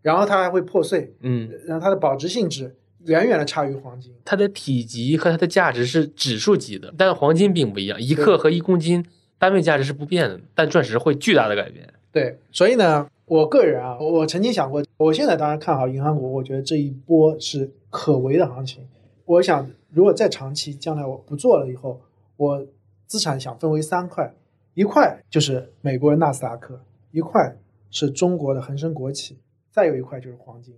[0.02, 2.76] 然后它还会破碎，嗯，然后它的保值性质
[3.06, 4.14] 远远的差于黄金。
[4.24, 9.04] 它的体积和它的价值是指数级的，但黄金并不一样，一克和一公斤
[9.38, 11.92] 单位价值是不变的，但钻石会巨大的改变。
[12.12, 18.86] 对，所以呢，我个人啊，我曾经想过，我现在当然看好银行股，我觉得这一波是可为的行情。
[19.24, 22.00] 我想，如果再长期，将来我不做了以后，
[22.36, 22.66] 我
[23.06, 24.32] 资产想分为三块，
[24.74, 26.80] 一块就是美国的纳斯达克，
[27.10, 27.56] 一块
[27.90, 29.38] 是中国的恒生国企，
[29.70, 30.74] 再有一块就是黄金，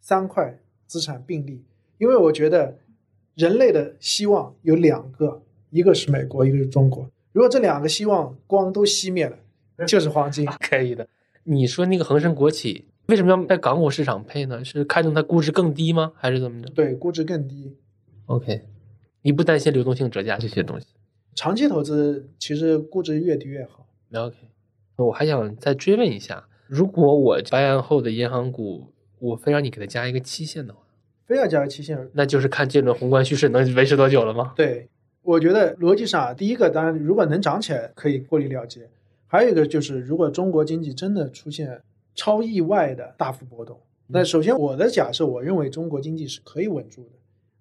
[0.00, 1.62] 三块资产并立。
[1.98, 2.78] 因为我觉得
[3.34, 7.10] 人类的希望有两个，一个是美国，一个是中国。
[7.32, 9.38] 如果这两个希望光都熄灭了，
[9.86, 10.46] 就是黄金。
[10.60, 11.06] 可以的。
[11.44, 14.64] 你说那个恒生国企为什么要在港股市场配呢？
[14.64, 16.12] 是看中它估值更低吗？
[16.16, 17.76] 还是怎么着对，估值更低。
[18.26, 18.62] ？OK，
[19.22, 20.86] 你不担心流动性折价这些东西
[21.34, 23.86] 长期投资其实估值越低越好。
[24.12, 24.34] ？OK，
[24.96, 30.80] 我还想再追问一下，如果我白案后的银行股，我非让你给它加一个期限的话，
[31.26, 34.52] 非要加个期限，那就是看这轮宏观叙事能维持多久了吗？
[34.56, 34.88] 对
[35.22, 38.88] 我觉得逻辑上啊，第一个当然如果能涨起来可以过滤了结，
[39.26, 41.80] 还有一个就是如果中国经济真的出现
[42.14, 47.10] 超意外的大幅波动，那首先我的假设，我认为中国经济是可以稳住的。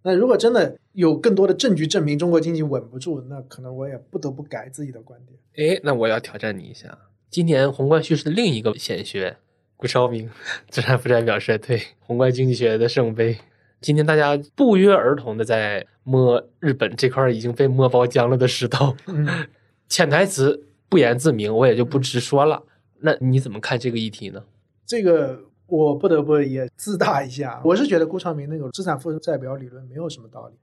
[0.03, 5.73] 那如果真的有更多的证据证明中国经济稳不住，那可能我也不得不改自己的观点。
[5.73, 6.95] 哎，那我要挑战你一下。
[7.31, 9.37] 今年宏观叙事的另一个显学
[9.77, 10.29] 顾超明，
[10.69, 13.37] 资产负债表衰退，宏观经济学的圣杯。
[13.81, 19.27] 今天大家不约而同的在摸日本这块已经被摸包浆了的石头，嗯，
[19.89, 22.63] 潜台词不言自明，我也就不直说了。
[23.01, 24.43] 那你怎么看这个议题呢？
[24.85, 30.55] 这个我不得不也自大一下，我是觉得顾长明那个资产负债表理论没有什么道理，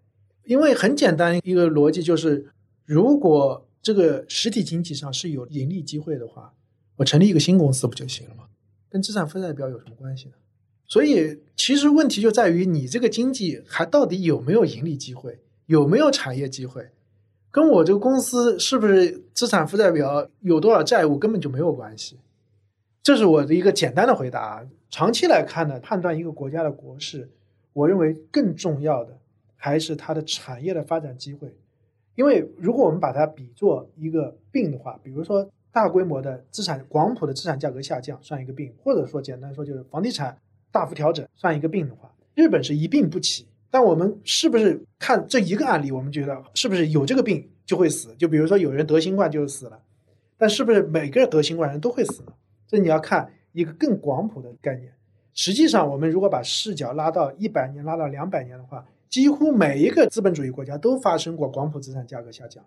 [0.45, 2.49] 因为很简单一个逻辑就是，
[2.87, 6.55] 如果这个实体经济上是有盈利机会的话，
[6.97, 8.45] 我成立一个新公司不就行了吗？
[8.93, 10.35] 跟资产负债表有什么关系呢？
[10.87, 16.91] 所以其实问题就在于你这个经济还到底有没有盈利机会，有没有产业机会，
[17.51, 22.19] 跟我这个公司是不是资产负债表有多少债务根本就没有关系。
[23.03, 24.69] 这是我的一个简单的回答。
[24.91, 27.31] 长期来看呢，判断一个国家的国势，
[27.73, 29.19] 我认为更重要的
[29.57, 31.57] 还是它的产业的发展机会。
[32.15, 40.37] 因为如果我们把它比作一个病的话，比如说大规模的资产广谱的资产价格下降算一个病，或者说简单说就是房地产。
[40.71, 43.47] 大幅调整算一个病的话，日本是一病不起。
[43.71, 48.15] 但我们是不是看这一个案例，我们觉得是不是有这个病就会死？
[48.17, 49.79] 就比如说有人得新冠就死了，
[50.39, 52.33] 但是不是每个得新冠人都会死呢？
[52.67, 54.91] 这你要看一个更广谱的概念。
[55.35, 62.65] 实际上，我们如果把视角拉到一百年、拉到两百年的话，几乎每一个资本主义国家都发生过广谱资产价格下降。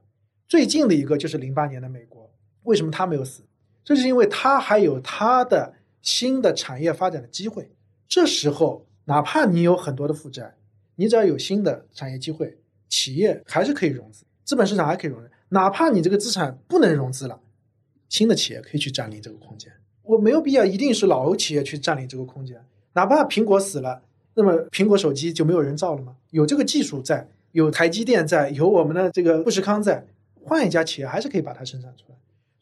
[0.47, 2.29] 最近的一个就是零八年的美国，
[2.65, 3.41] 为什么它没有死？
[3.83, 7.71] 这是因为它还有它的新的产业发展的机会。
[8.07, 10.55] 这时候，哪怕你有很多的负债，
[10.95, 12.57] 你只要有新的产业机会，
[12.89, 15.31] 企业还是可以融资，资本市场还可以融资。
[15.49, 17.39] 哪怕你这个资产不能融资了，
[18.09, 19.71] 新的企业可以去占领这个空间。
[20.03, 22.63] 我没有必要一定是老企业去占领这个空间。
[22.93, 24.01] 哪怕苹果死了，
[24.33, 26.15] 那么苹果手机就没有人造了吗？
[26.31, 30.05] 有这个技术在，有台积电在，有我们的这个富士康在，
[30.43, 32.15] 换一家企业还是可以把它生产出来。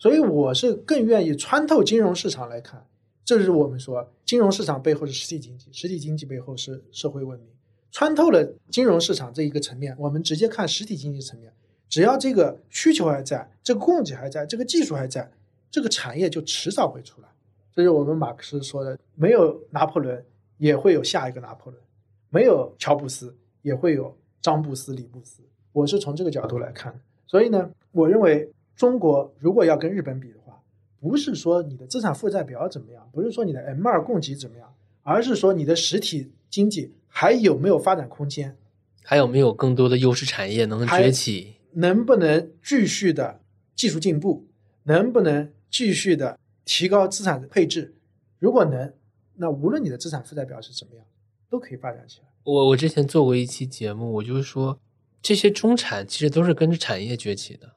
[0.03, 2.85] 所以我是更愿意穿透金融市场来看。
[3.23, 7.47] 这是我们说，金融市场背后是实体经济，实体经济背后是社会文明。
[7.89, 11.53] 穿透了金融市场这一个层面，我们直接看实体经济层面，
[11.87, 15.31] 只要这个需求还在，这个供给还在，这个技术还在，
[15.71, 17.29] 这个产业就迟早会出来。
[17.73, 20.21] 这是我们马克思说的：没有拿破仑，
[20.57, 21.81] 也会有下一个拿破仑；
[22.29, 25.41] 没有乔布斯，也会有张布斯、李布斯。
[25.71, 30.61] 我是从这个角度来看，所以呢，我认为中国如果要跟日本比的话，
[30.99, 34.73] 不是说你的资产负债表怎么样，不是说你的 M 二供给怎么样，
[35.03, 38.57] 而是说你的实体经济还有没有发展空间，
[39.03, 43.39] 还有没有更多的优势产业能崛起，能不能继续的
[43.75, 44.47] 技术进步，
[44.83, 47.93] 能不能继续的提高资产的配置？
[48.39, 48.93] 如果能，
[49.35, 51.05] 那无论你的资产负债表是怎么样，
[51.49, 52.27] 都可以发展起来。
[52.43, 54.77] 我我之前做过一期节目，我就是说，
[55.21, 57.73] 这些中产其实都是跟着产业崛起的，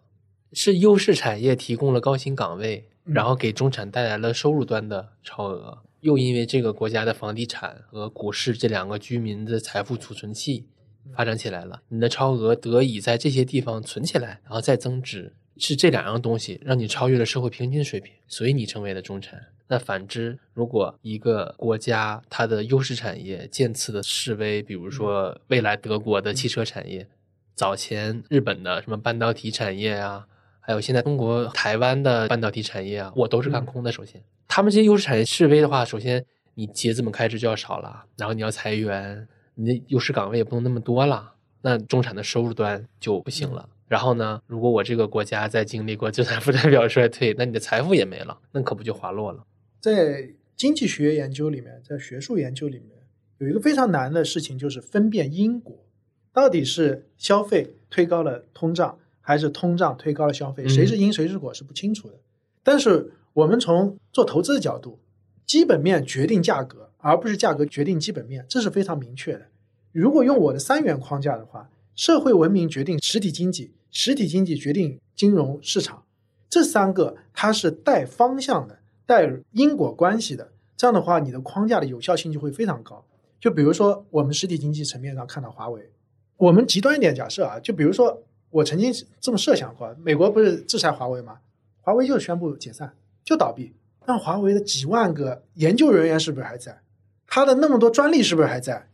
[0.56, 2.88] 是优势产业提供了高薪岗位。
[3.04, 10.66] 然后给中产带来了收入端的超额，又因为这个国家的房地产和股市这两个居民的财富储存器
[11.14, 19.40] 发展起来了，你的超额得以在这些地方存起来，然后再增值，是这两样东西让你超越了社会平均水平，所以你成为了中产。
[19.68, 27.06] 那反之，如果一个国家它的优势产业渐次的式微，比如说未来德国的汽车产业，
[27.54, 30.26] 早前日本的什么半导体产业啊。
[30.66, 33.92] 还有现在中国台湾的半导体产业啊，我都是看空的。
[33.92, 43.68] 首先，他们这些优势产业示威的话，首先你企业资本开支就要少了，然后你要裁员，你的优势岗位也不能那么多了，那中产的收入端就不行了。
[43.86, 49.44] 然后呢，如果我这个国家在经历过资产负债表衰退，那你的财富也没了，那可不就滑落了？
[49.80, 52.98] 在经济学研究里面，在学术研究里面，
[53.38, 55.86] 有一个非常难的事情，就是分辨因果，
[56.32, 58.98] 到底是消费推高了通胀。
[59.26, 62.14] 还是通胀推高了消费，谁是因谁是果是不清楚的。
[62.62, 65.00] 但是我们从做投资的角度，
[65.44, 69.46] 基本面决定价格，而不是价格决定基本面，这是非常明确的。
[69.90, 76.04] 如果用我的三元框架的话，社会文明决定实体经济，实体经济决定金融市场，
[76.48, 80.52] 这三个它是带方向的，带因果关系的。
[80.76, 83.04] 这样的话，你的框架的有效性就会非常高。
[83.40, 85.90] 就比如说我们实体经济层面上看到华为，
[86.36, 88.22] 我们极端一点假设啊，就比如说。
[88.56, 91.38] 我曾经这么设想过，美国不是制裁华为吗？
[91.82, 93.74] 华为就宣布解散，就倒闭。
[94.06, 96.80] 那华为的几万个研究人员是不是还在？
[97.26, 98.88] 他的那么多专利是不是还在？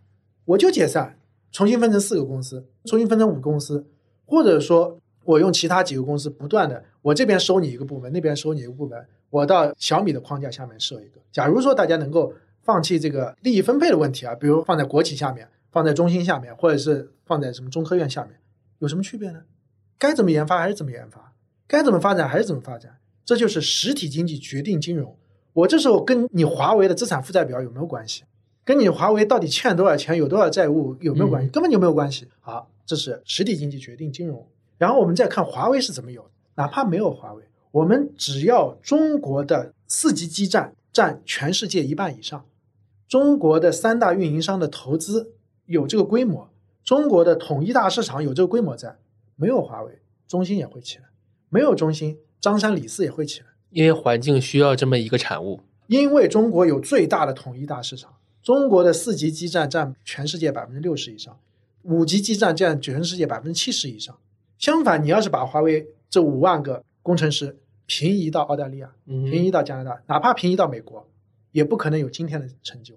[0.47, 1.17] 我就解散，
[1.53, 3.87] 重新分成四个公司，重新分成五个公司，
[4.27, 11.21] 或者说我用其他几个公司不断的，我这边收你一个部门，那边收你一个部门，我到小米的框架下面设一个。
[11.31, 18.41] 假如说大家能够放弃这个利益分配的问题啊，比如放在国企下面，放在中心下面，或者是放在什么中科院下面。
[18.79, 19.41] 有什么区别呢？
[20.03, 21.33] 该怎么研发还是怎么研发，
[21.69, 25.17] 该怎么发展还是怎么发展，这就是实体经济决定金融，
[25.53, 28.25] 我这时候跟你华为的资产负债表有没有关系？
[28.65, 31.49] 跟你华为到底欠多少钱、有多少债务有没有关系？
[31.49, 32.27] 嗯根本就没有关系。
[32.41, 34.45] 好，这是实体经济决定金融。
[34.77, 42.45] 然后我们再看华为是怎么有的，哪怕没有华为，我们只要中国的四 G 基站占全世界一半以上，
[43.07, 45.31] 中国的三大运营商的投资
[45.67, 46.49] 有这个规模，
[46.83, 48.97] 中国的统一大市场有这个规模在，
[49.43, 49.99] 没有华为，
[50.29, 51.07] 中兴也会起来；
[51.49, 53.47] 没有中兴，张三李四也会起来。
[53.71, 55.59] 因为环境需要这么一个产物。
[55.89, 61.37] 因为中国有最大的统一大市场，中国的四级基站占全世界百分之六十以上，
[61.83, 64.17] 五级基站占全世界百分之七十以上。
[64.59, 71.09] 相反，你要是把华为这五万个工程师平移到澳大利亚，嗯平移到加拿大，哪怕平移到美国，
[71.51, 72.95] 也不可能有今天的成就，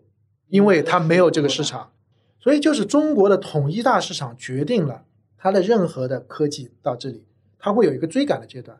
[0.50, 1.92] 因为它没有这个市场。
[2.40, 5.04] 所以，就是中国的统一大市场决定了
[5.46, 7.24] 它的任何的科技到这里，
[7.60, 8.76] 它会有一个追赶的阶段。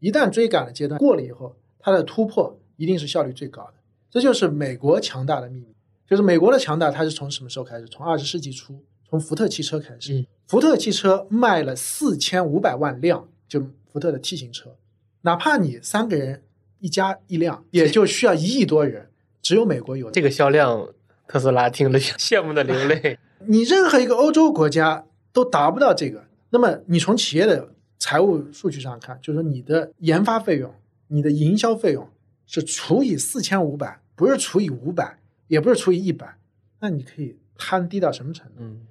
[0.00, 3.72] 一旦追赶的阶段过了以后，它的突破一定是效率最高的。
[4.10, 5.74] 这就是美国强大的秘密。
[6.06, 7.86] 就是美国的强大，它是从什么时候开始？
[7.86, 10.12] 从二十世纪初，从福特汽车开始。
[10.12, 14.76] 嗯福特汽车卖了四千五百万辆，就福特的 T 型车。
[15.22, 16.42] 哪怕你三个人
[16.80, 19.08] 一家一辆，也就需要一亿多人，
[19.40, 20.86] 只有美国有这个销量，
[21.26, 23.18] 特斯拉听了 羡慕的流泪。
[23.48, 26.24] 你任何一个欧洲国家都达不到这个。
[26.50, 30.74] 那么你从企业的财务数据上看，就是说你的研发费用、
[31.08, 32.08] 你的营销费用
[32.46, 36.36] 是除以四千五百，不是除以五百，也不是除以一百，
[36.80, 38.54] 那你可以摊低到什么程度？
[38.58, 38.86] 嗯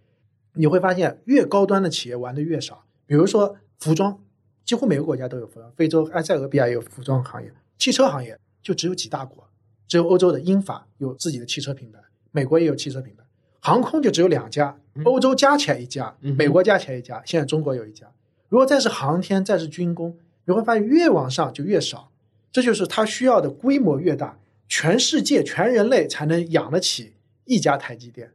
[0.53, 2.84] 你会发现，越高端的企业玩的越少。
[3.06, 4.20] 比如说服装，
[4.66, 9.48] 几乎每个国家都有服装，非洲埃塞俄比亚也有服装行业，汽车行业就只有几大国，
[9.88, 11.99] 只有欧洲的英法有自己的汽车品牌，
[12.32, 13.24] 美国也有汽车品牌，
[13.60, 18.07] 航空就只有两家，欧洲加起来一家，美国加起来一家，现在中国有一家。
[18.48, 22.10] 如果再是航天，再是军工，你会发现越往上就越少，
[22.52, 27.14] 这就是它需要的规模越大，全世界全人类才能养得起
[27.45, 28.31] 一家台积电。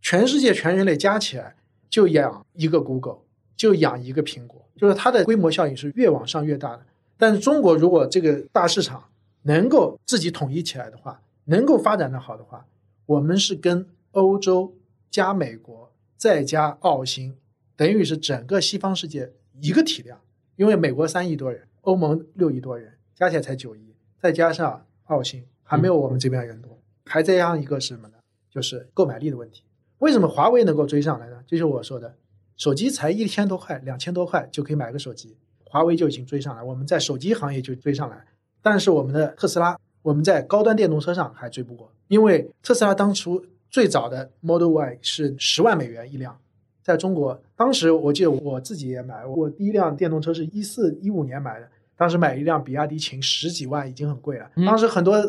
[0.00, 1.56] 全世界全人类加起来
[1.88, 3.18] 就养一个 Google，
[3.56, 6.82] 就养一个苹果，就是它的规模效应是越往上越大的。
[7.18, 9.02] 但是中国如果这个大市场
[9.42, 12.66] 能够自己统一起来的话，能够发展的好的话，
[13.06, 13.86] 我们是跟
[14.16, 14.74] 欧洲
[15.10, 17.36] 加美国再加澳新，
[17.76, 19.30] 等于是整个西方世界
[19.60, 20.18] 一个体量。
[20.56, 26.78] 因为美国三亿多人，欧盟六亿多人，加起来才九亿，再加上澳新，还没有我们这边人多。
[27.04, 28.14] 还再加上一个什么呢？
[28.50, 29.64] 就是购买力的问题。
[29.98, 31.42] 为什么华为能够追上来呢？
[31.46, 32.16] 就是我说的，
[32.56, 38.24] 手机才一千多块、两千多块就可以买个手机，华为就已经追上来，我们在手机行业就追上来。
[38.62, 43.44] 但是我们的特斯拉，我们在高端电动车上还追不过，因为特斯拉当初
[43.76, 46.40] 最早的 Model Y 是十万美元一辆，
[46.82, 55.22] 在中国当时我记得我自己也买，我第一辆电动车是一四一五年买的，当时买一辆比亚迪秦十几万已经很贵了，嗯当时很多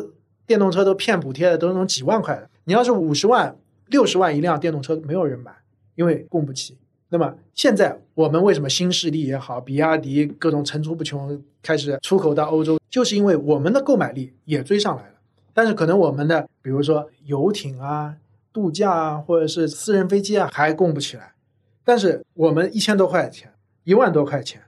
[0.46, 3.54] 电动车都骗补贴的，都是那种几万块的，你要是五十万。
[3.88, 5.54] 六十万一辆电动车没有人买，
[5.94, 6.78] 因为供不起。
[7.10, 15.16] 那么现在我们为什么新势力也好，比亚迪各种层出不穷，开始出口到欧洲，就是因为我们的购买力也追上来了。
[15.52, 18.16] 但是可能我们的比如说游艇啊、
[18.52, 21.32] 度假啊，或者是私人飞机啊，还供不起来。
[21.84, 23.52] 但是我们一千多块钱、
[23.84, 24.62] 一万多块钱、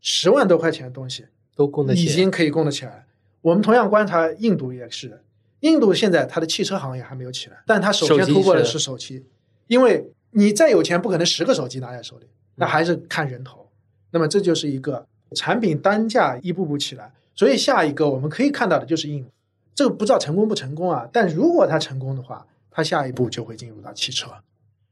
[0.00, 2.04] 十万多块钱的东西，都供得起。
[2.04, 3.06] 已经可以供得起来。
[3.42, 5.22] 我们同样观察印度也是的，
[5.60, 9.24] 印度现在它的汽车行业还没有起来，但它首先突破的是手机，
[9.66, 13.68] 因为你再有钱，不可能十个手机拿在手里，那还是看人头。
[14.10, 15.06] 那么这就是一个
[15.36, 19.30] 产品单价一步步起来，所以下一个我们可以看到的就是印度，
[19.74, 22.46] 这个不知道成功不成功啊，但如果它成功的话，
[22.76, 24.28] 它下一步就会进入到汽车，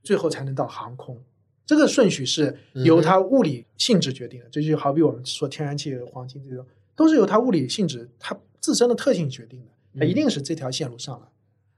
[0.04, 1.20] 最后才能到航空。
[1.66, 6.64] 这个顺序是由它物理性质决定的，这就好比我们说天然气、黄金这种，
[6.94, 9.66] 都是由它物理性质、它自身的特性决定的，
[9.98, 11.26] 它一定是这条线路上来。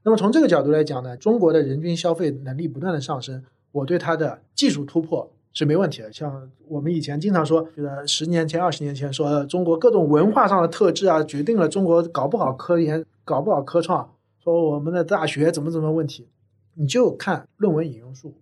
[0.03, 6.13] 那么从这个角度来讲呢，中国的人均消费能力不断的上升，我对它的技术突破是没问题的。
[6.13, 14.14] 像我们以前经常说，觉得十年前、二十年前说、呃中国各种文化上的特质啊，决定了中国搞不好科研、搞不好科创，
[14.45, 16.27] 说我们的大学怎么怎么问题，
[16.75, 18.35] 你就看论文引用数。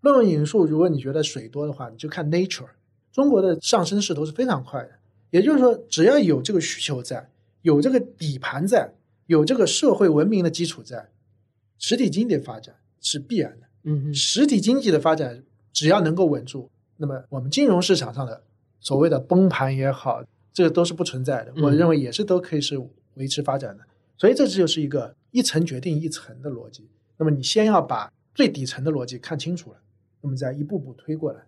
[0.00, 2.68] 论文引用数，如果你觉得水多的话，你就看 Nature。
[3.12, 4.90] 中国的上升势头是非常快的，
[5.30, 7.28] 也就是说，只要有这个需求在，
[7.62, 8.94] 有这个底盘在，
[9.26, 11.10] 有这个社会文明的基础在，
[11.76, 13.66] 实体经济的发展是必然的。
[13.82, 18.44] 嗯嗯，实体经济的发展只要能够稳住，那么我们金融市场上的
[18.78, 20.22] 所谓的崩盘也好，
[20.52, 21.52] 这个都是不存在的。
[21.56, 22.80] 嗯我认为也是都可以是
[23.14, 23.84] 维持发展的。
[24.16, 26.88] 所以这就是一个一层决定一层的逻辑。
[27.16, 29.78] 那么你先要把最底层的逻辑看清楚了，
[30.20, 31.40] 那么再一步步推过来。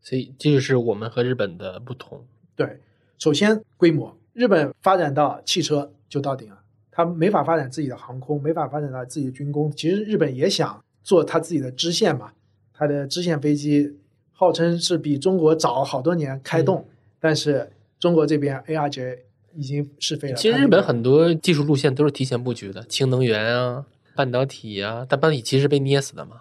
[0.00, 2.24] 所以这就是我们和日本的不同。
[2.54, 2.80] 对，
[3.18, 9.70] 首先规模，日本发展到汽车就到顶了，它没法发展自己的航空，没法发展到自己的军工。
[9.72, 12.32] 其实日本也想做它自己的支线嘛，
[12.72, 13.98] 它的支线飞机
[14.32, 16.88] 号称是比中国早好多年开动，
[17.18, 19.18] 但是中国这边 ARJ
[19.58, 20.34] 已经试飞了。
[20.34, 26.36] 其实日本很多技术路线都是提前布局的，氢能源啊、半导体啊，但半导体其实是被捏死的嘛。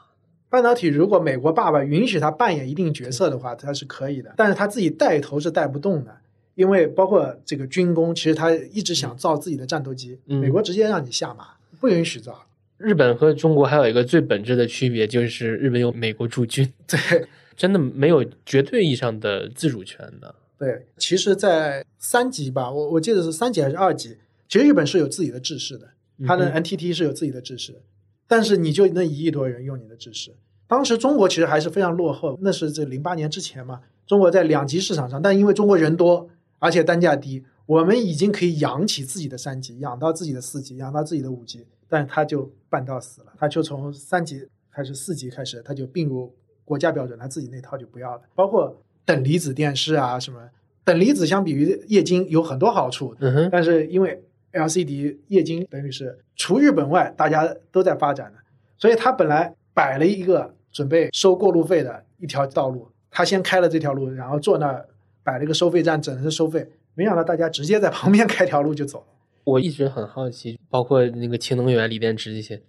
[0.50, 6.16] 半导体如果美国爸爸允许他扮演一定角色的话，他是可以的，但是他自己带头是带不动的，
[6.54, 11.48] 因为包括这个军工，其实他一直想造自己的战斗机，嗯美国直接让你下马，
[11.80, 12.46] 不允许造。
[12.78, 17.26] 日本和中国还有一个最本质的区别，就是日本有美国驻军，对
[17.56, 20.36] 真的没有绝对意义上的自主权的。
[20.58, 24.18] 对，其实，在三级吧，我我记得是三级还是二级，
[24.50, 25.88] 其实日本是有自己的制式的，
[26.26, 27.82] 它的嗯 NTT 是有自己的制式，
[28.28, 30.36] 但是你就那一亿多人用你的制式。
[30.68, 33.82] 当时中国其实还是非常落后，那是这零八年之前嘛。
[34.06, 36.30] 中国在两级市场上，但因为中国人多，
[36.60, 46.34] 而且单价低，我们已经可以养起自己的三级，养到自己的四级，养到自己的五级，但是它就半道死了，他就从三级还是四级开始，他就并入
[46.66, 50.38] 国家标准，他自己那套就不要了，包括等离子电视啊什么。
[50.84, 54.22] 等离子相比于液晶有很多好处，嗯哼，但是因为
[54.54, 58.40] LCD 液晶等于是除日本外，大家都在发展的，
[58.78, 64.86] 所以它本来摆了一个准备收过路费的一条道路，他先开了这条路，然后坐那儿
[65.24, 66.66] 摆了一个收费站，整是收费，
[66.96, 69.06] 没想到大家直接在旁边开条路就走了。
[69.44, 72.62] 我一直很好奇，包括那个氢能源、锂电池这些，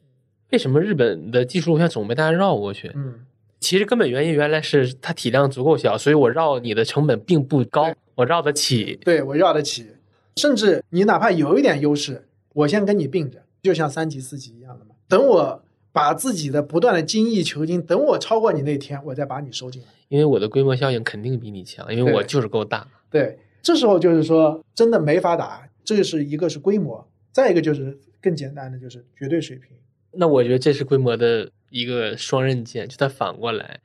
[0.50, 2.90] 为什么日本的技术路线总被大家绕过去？
[2.94, 3.24] 嗯，
[3.60, 8.98] 其实根本原因原来是它体量足够小，所以我绕你的成本并不高，我绕得起。
[9.04, 9.86] 对我绕得起，
[10.36, 14.94] 甚至你哪怕有一点优势，我先跟你并着，就像三级、四级一样的嘛。
[15.08, 19.88] 等我把自己的不断的精益求精，等我超过你那天，我再把你收进来。
[20.08, 22.86] 因为我的规模效应肯定比你强，因为我就是够大。
[23.10, 29.76] 对，这时候就是说真的没法打，这是一个是规模，再一个就是更简单的就是绝对水平。
[30.12, 33.80] 那我觉得这是规模的一个双刃剑，就它反过来，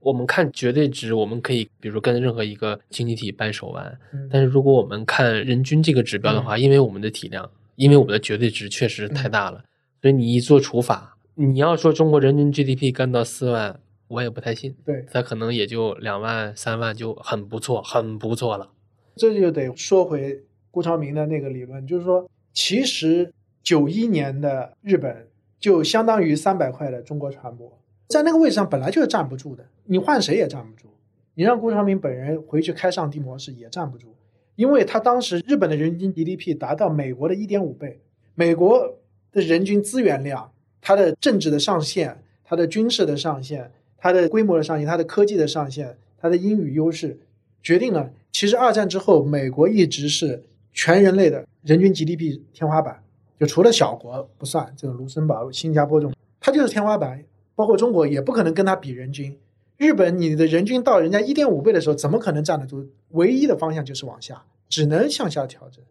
[0.00, 9.64] 我们看绝对值，我们可以比如说跟任何一个经济体掰手腕，嗯，但是如果我们看人均这个指标的话，因为我们的体量，因为我们的绝对值确实太大了，
[10.00, 18.70] 所以你一做除法，你要说中国人均 GDP 干到四万，我也不太信，对，它可能也就两万三万就很不错，很不错了。
[19.16, 23.32] 这就得说回顾长明的那个理论，就是说，其实
[23.62, 25.26] 九一年的日本
[25.58, 27.70] 就相当于三百块的中国船舶，
[28.08, 30.88] 在那个位置上本来就是站不住的，你换谁也站不住。
[31.34, 34.08] 你让顾长明本人回去开上帝模式也站不住，
[34.56, 38.00] 因为他当时日本的人均 GDP 达到美国的一点五倍，
[38.34, 38.98] 美国
[39.30, 47.16] 的人均资源量、它的政治的上限、它的军事的上限、它的规模的上限、它的科技的上限、它的英语优势，
[47.62, 53.00] 决定了其实二战之后，美国一直是全人类的人均 GDP 天花板，
[53.38, 57.24] 就除了小国不算，这个卢森堡、新加坡这种，它就是天花板。
[57.54, 59.36] 包括中国也不可能跟它比人均。
[59.78, 62.86] 日本你的人均到人家一点五倍的时候，怎么可能站得住？
[63.08, 65.84] 唯一的方向就是往下，只能向下调整。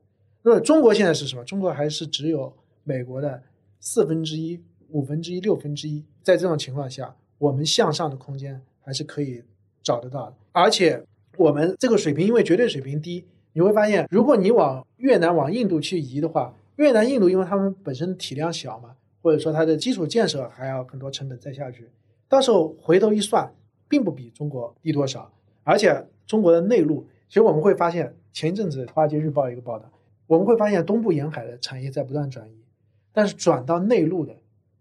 [0.44, 1.44] 那么中国现在是什么？
[1.44, 2.54] 中国还是只有
[2.86, 3.44] 美国的
[3.82, 4.62] 四分之一、
[4.92, 6.06] 五分之一、六分之一。
[6.24, 9.44] 在这种情况下，我们向上的空间还是可以
[9.84, 10.36] 找得到的。
[10.54, 11.04] 而且
[11.36, 21.90] 我们这个水平，因为绝对水平低，你会发现，如果你往越南、往印度去移的话，越南、印度因为他们本身体量小嘛，或者说它的基础建设还要很多成本再下去，
[22.28, 23.54] 到时候回头一算，
[23.88, 25.32] 并不比中国低多少。
[25.64, 29.92] 而且中国的内陆，其实我们会发现，前一阵子《华尔街日报》一个报道，
[30.28, 32.64] 我们会发现东部沿海的产业在不断转移，
[33.12, 34.38] 但是转到内陆的，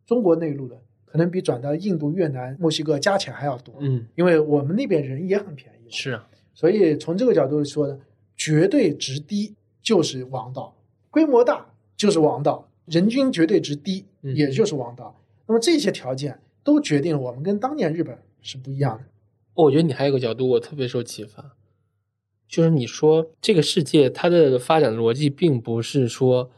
[0.07, 3.75] 中国内陆的，可能比转到印度、越南、墨西哥加起来还要多。
[3.81, 7.99] 嗯，因为我们那边人也很便宜，是啊，所以从这个角度说呢，
[8.37, 10.77] 绝对值低就是王道，
[11.11, 11.67] 规模大
[11.97, 15.21] 就是王道，人均绝对值低嗯也就是王道。
[15.47, 19.05] 那么这些条件都决定了我们跟当年日本是不一样的。
[19.55, 21.57] 我觉得你还有个角度，我特别受启发，
[22.49, 26.51] 就是你说这个世界它的发展逻辑并不是说，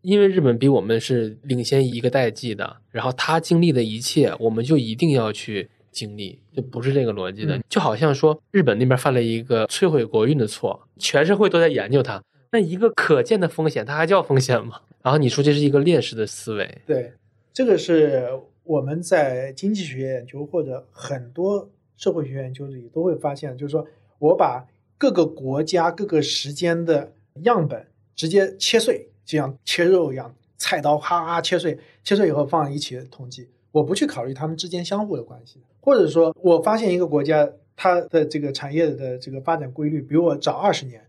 [0.00, 7.56] 因为日本比我们是领先一个代际的，然后他经历的一切，我们就一定要去经历，就不是这个逻辑的。
[7.56, 12.22] 嗯就好像说日本那边犯了一个摧毁国运的错，全社会都在研究它，
[12.52, 14.82] 那一个可见的风险，它还叫风险吗？
[15.02, 17.12] 然后你说这是一个劣势的思维，对，
[17.52, 18.28] 这个是
[18.62, 23.84] 我们在经济学研究或者很多社会学研究里都会发现，就是说
[24.18, 24.64] 我把
[24.96, 27.12] 各个国家各个时间的
[27.42, 27.84] 样本
[28.14, 41.04] 直接切碎，就像切肉一样，菜刀哈哈切碎，切碎以后放一起统计，我不去考虑它们之间相互的关系，或者说我发现一个国家它的这个产业的这个发展规律比我早二十年，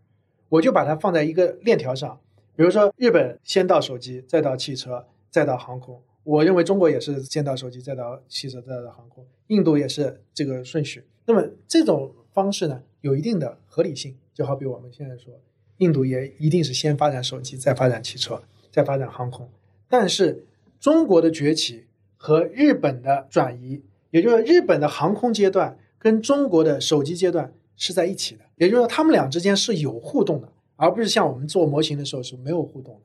[0.54, 2.20] 我就把它放在一个链条上，
[2.56, 6.00] 比如说日本先到手机，再到汽车，再到航空。
[6.24, 9.26] 我认为中国也是先到手机，再到汽车，再到航空。
[9.48, 11.04] 印度也是这个顺序。
[11.26, 14.16] 那么这种方式呢，有一定的合理性。
[14.32, 15.34] 就好比我们现在说，
[15.78, 19.50] 印度也一定是先发展手机，再发展汽车，再发展航空。
[19.90, 20.46] 但是
[20.80, 21.86] 中国的崛起
[22.16, 23.82] 和日本的转移，
[24.12, 28.44] 也就是日本的航空阶段跟中国的手机阶段是在一起的。
[28.56, 33.02] 也就是说，他们俩之间是有互动的，而不是像我们做模型的时候是没有互动的。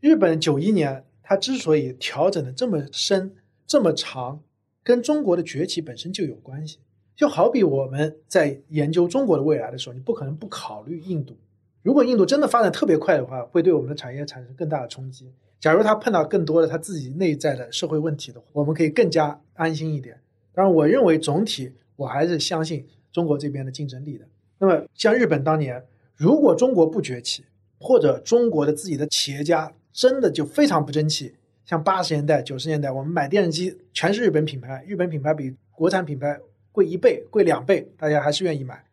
[0.00, 3.34] 日本九一年它之所以调整的这么深、
[3.66, 4.40] 这么长，
[4.82, 6.78] 跟中国的崛起本身就有关系。
[7.14, 11.36] 就好比我们在研究中国的未来的时候，你不可能不考虑印度。
[11.82, 15.30] 如果印度真的发展特别快的话，会对我们的产业产生更大的冲击。
[15.58, 20.18] 假如它碰到更多的它自己内在的社会问题的话，我们可以更加安心一点。
[20.54, 24.26] 当然，我认为总体我还是相信中国这边的竞争力的。
[24.58, 25.84] 那么，像日本当年，
[26.16, 27.44] 如果中国不崛起，
[27.78, 31.34] 或者中国的自己的企业家真的就非常不争气，
[31.64, 36.40] 像八十年代、九十年代，我们买电视机全是日本品牌，日本品牌比国产品牌。
[36.72, 38.84] 贵一倍，贵两倍，大家还是愿意买。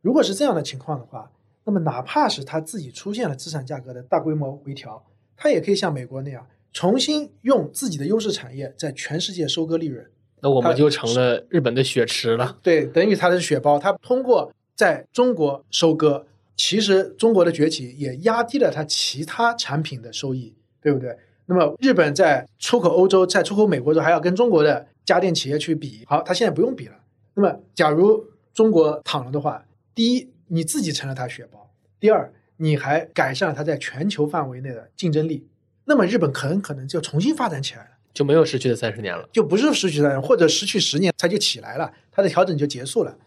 [0.00, 1.30] 如果是这样的情况的话，
[1.64, 5.04] 那么哪怕是它自己出现了资产价格的大规模回调，
[5.36, 10.10] 它也可以像美国那样，重新用自己的优势产业在全世界收割利润。
[10.46, 12.56] 那我们就成了日本的血池了。
[12.62, 13.76] 对，等于它是血包。
[13.76, 16.24] 它通过在中国收割，
[16.56, 21.16] 其实中国的崛起也压低了它其他产品的收益，对不对？
[21.46, 26.04] 那么日本在出口欧洲、在出口美国的时候，还要跟中国的家电企业去比。
[26.06, 26.94] 好，它现在不用比了。
[27.34, 28.24] 那么，假如
[28.54, 29.64] 中国躺了的话，
[29.96, 31.58] 第一，你自己成了它血包；
[31.98, 35.48] 第二，你还改善了它在全球范围内的竞争力。
[35.86, 43.18] 那么，日本很可能就重新发展起来了，就没有失去的三十年了，就不是失去三十年，或者失去十年，它就起来了，它的调整就结束了。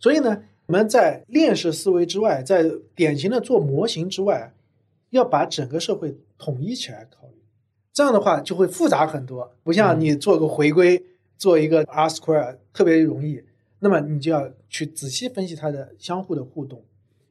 [0.00, 2.64] 所以呢，我们在链式思维之外，在
[2.94, 4.54] 典型的做模型之外，
[5.10, 7.34] 要把整个社会统一起来考虑。
[7.92, 11.04] 这样的话就会复杂很多，不像你做个回归，
[11.36, 13.42] 做一个 R square 特别容易。
[13.80, 16.82] 那么你就要去仔细分析它的相互的互动。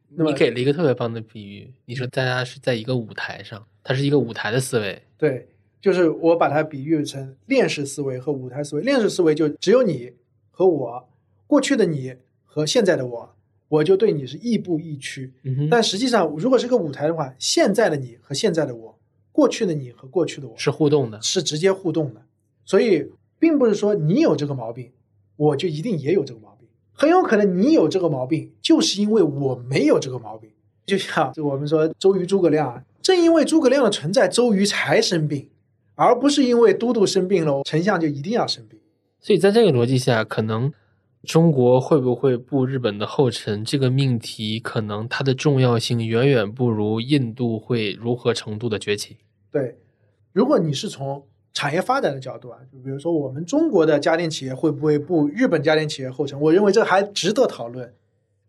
[0.09, 5.01] 那么你给了一个特别棒的比喻，你说大家是在一个舞台上，它是一个舞台的思维。
[5.17, 5.47] 对，
[5.81, 8.81] 就是我把它比喻成链式思维和舞台思维。
[8.81, 10.13] 链式思维就只有你
[10.51, 11.07] 和我，
[11.45, 13.35] 过去的你和现在的我，
[13.69, 15.33] 我就对你是亦步亦趋。
[15.43, 18.99] 嗯但实际上，如果是个舞台的话，现在的你和现在的我，
[19.31, 22.21] 过去的你和过去的我是互动的，是直接互动的。
[22.65, 24.91] 所以，并不是说你有这个毛病。
[25.39, 30.49] 我就一定也有这个毛病，很有可能你有这个毛病，就是因为我没有这个毛病。
[30.83, 35.47] 就像就我们说周瑜诸葛亮，正因为诸葛亮的存在，周瑜才生病，
[35.97, 38.79] 而不是因为都督生病了，丞相就一定要生病。
[39.19, 40.71] 所以在这个逻辑下，可能
[41.23, 49.17] 中国会不会步日本的后尘这个命题，可能它的重要性远远不如印度会如何程度的崛起。
[49.51, 49.77] 对，
[50.31, 51.25] 如果你是从。
[51.53, 56.39] 产业发展的角度啊，就比如说我们中国的家电企业会不会步日本家电企业后尘？
[56.39, 57.91] 我认为这还值得讨论。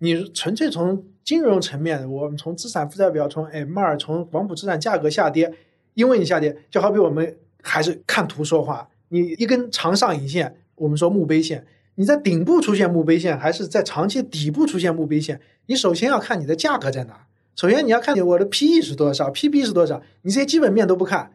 [0.01, 5.55] 你纯粹从金融层面，我们从资产负债表，从 M 二，从广谱资产价格下跌，
[5.99, 8.89] 因为你下跌，就好比我们还是看图说话。
[9.09, 11.67] 你一根长上影线，我们说墓碑线，
[11.97, 15.41] 你在顶部出现墓碑线，还是在长期底部出现墓碑线？
[15.67, 17.27] 你首先要看你的价格在哪。
[17.57, 21.33] 首先你要看你我的 PE 是多少，PB 是多少，你这些基本面都不看。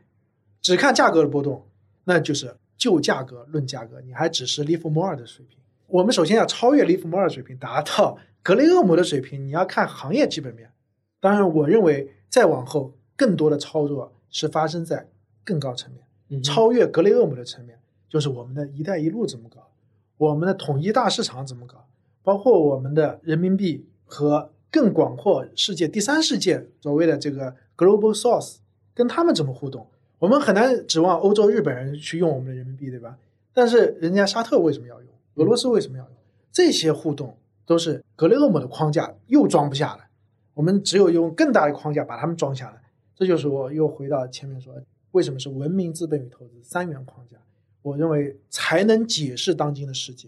[0.62, 1.66] 只看价格的波动，
[2.06, 5.58] 那就是就价格论价格，你还只是利弗莫尔的水平。
[5.88, 9.46] 我们首先要超越利弗莫尔水平，达到格雷厄姆的水平。
[9.46, 10.72] 你要看行业基本面。
[11.20, 15.08] 当然，我认为再往后更多的操作是发生在
[15.46, 17.80] 更高层面，超越格雷厄姆的层面，
[18.10, 19.70] 就是我们的一带一路怎么搞，
[20.18, 21.86] 我们的统一大市场怎么搞，
[22.24, 28.58] 包括我们的人民币和更广阔世界第三世界所谓的这个 global source
[28.94, 29.88] 跟他们怎么互动。
[30.18, 33.18] 我们很难指望欧洲、日本人去用我们的人民币，对吧？
[33.54, 35.10] 但是人家沙特为什么要用？
[35.36, 36.14] 俄罗斯为什么要用？
[36.52, 40.06] 这些互动都是格雷厄姆的框架又装不下了。
[40.54, 42.83] 我们只有用更大的框架把他们装下来。
[43.24, 44.76] 这就是我又回到前面说，
[45.12, 47.38] 为什么是文明、资本与投资三元框架？
[47.82, 50.28] 我认为才能解释当今的世界，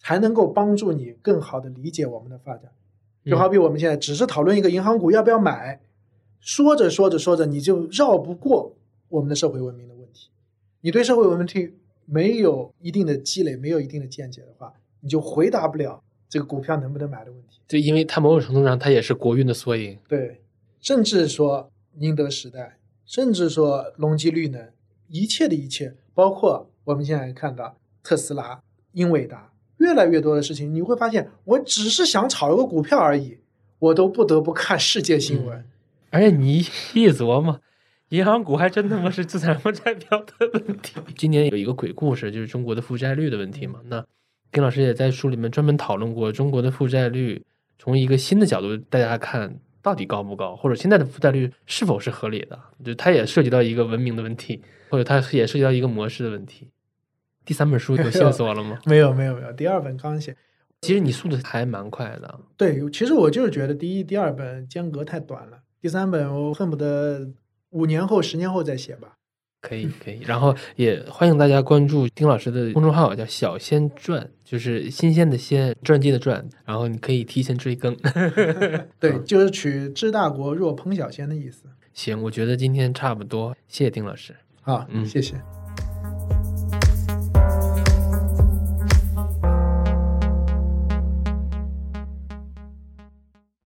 [0.00, 2.72] 才能够帮助你更好的理解我们的发展。
[3.24, 5.80] 就好比我们现在只是讨论一个银行股要不要买，
[6.40, 8.74] 说着说着说着，你就绕不过。
[9.10, 10.30] 我们的社会文明的问题，
[10.80, 11.72] 你对社会文明
[12.04, 17.60] 没有一定的积累，没有一定的见解的话，你就回答不了这个股票能不能买的问题。
[17.68, 19.96] 对因为它某种程度上，它也是国运的缩影。
[20.08, 20.40] 对，
[20.80, 24.70] 甚至说宁德时代，甚至说隆基绿能，
[25.08, 28.60] 一切的一切，包括我们现在看到特斯拉、
[28.92, 33.38] 英伟达，越来越多的事情，你会发现，我只是想炒一个股票而已，
[33.78, 35.64] 我都不得不看世界新闻。
[36.10, 36.58] 而且你
[36.92, 37.60] 一琢磨，
[38.10, 40.94] 银行股还真他妈是资产负债表的问题。
[41.16, 43.80] 今年有一个鬼故事，就是中国的负债率的问题嘛。
[43.86, 44.04] 那
[44.52, 47.44] 丁老师也在书里面专门讨论过中国的负债率，
[47.78, 52.58] 从一个新的角度，大家看到底高不高，或者现在的负债率是否是合理的？
[52.82, 56.70] 就它也涉及到一个文明的问题，或者它也涉及到一个模式的问题。
[57.44, 58.78] 第三本书有 线索了吗？
[58.86, 59.52] 没有，没有，没有。
[59.52, 60.34] 第二本刚写，
[60.80, 62.40] 其实你速度还蛮快的。
[62.56, 67.30] 对，其实我就是觉得第一、第二本间隔太短了，第三本我恨不得
[67.68, 69.18] 五年后、十年后再写吧。
[69.66, 70.20] 可以，可以。
[70.26, 76.46] 然后也欢迎大家关注丁老师的公众号，叫“小仙传”，就是新鲜的鲜，传记的传。
[76.66, 77.96] 然后你可以提前追更。
[79.00, 81.64] 对，就是取“知大国若烹小鲜”的意思。
[81.94, 84.34] 行，我觉得今天差不多，谢谢丁老师。
[84.60, 85.34] 好，嗯谢谢。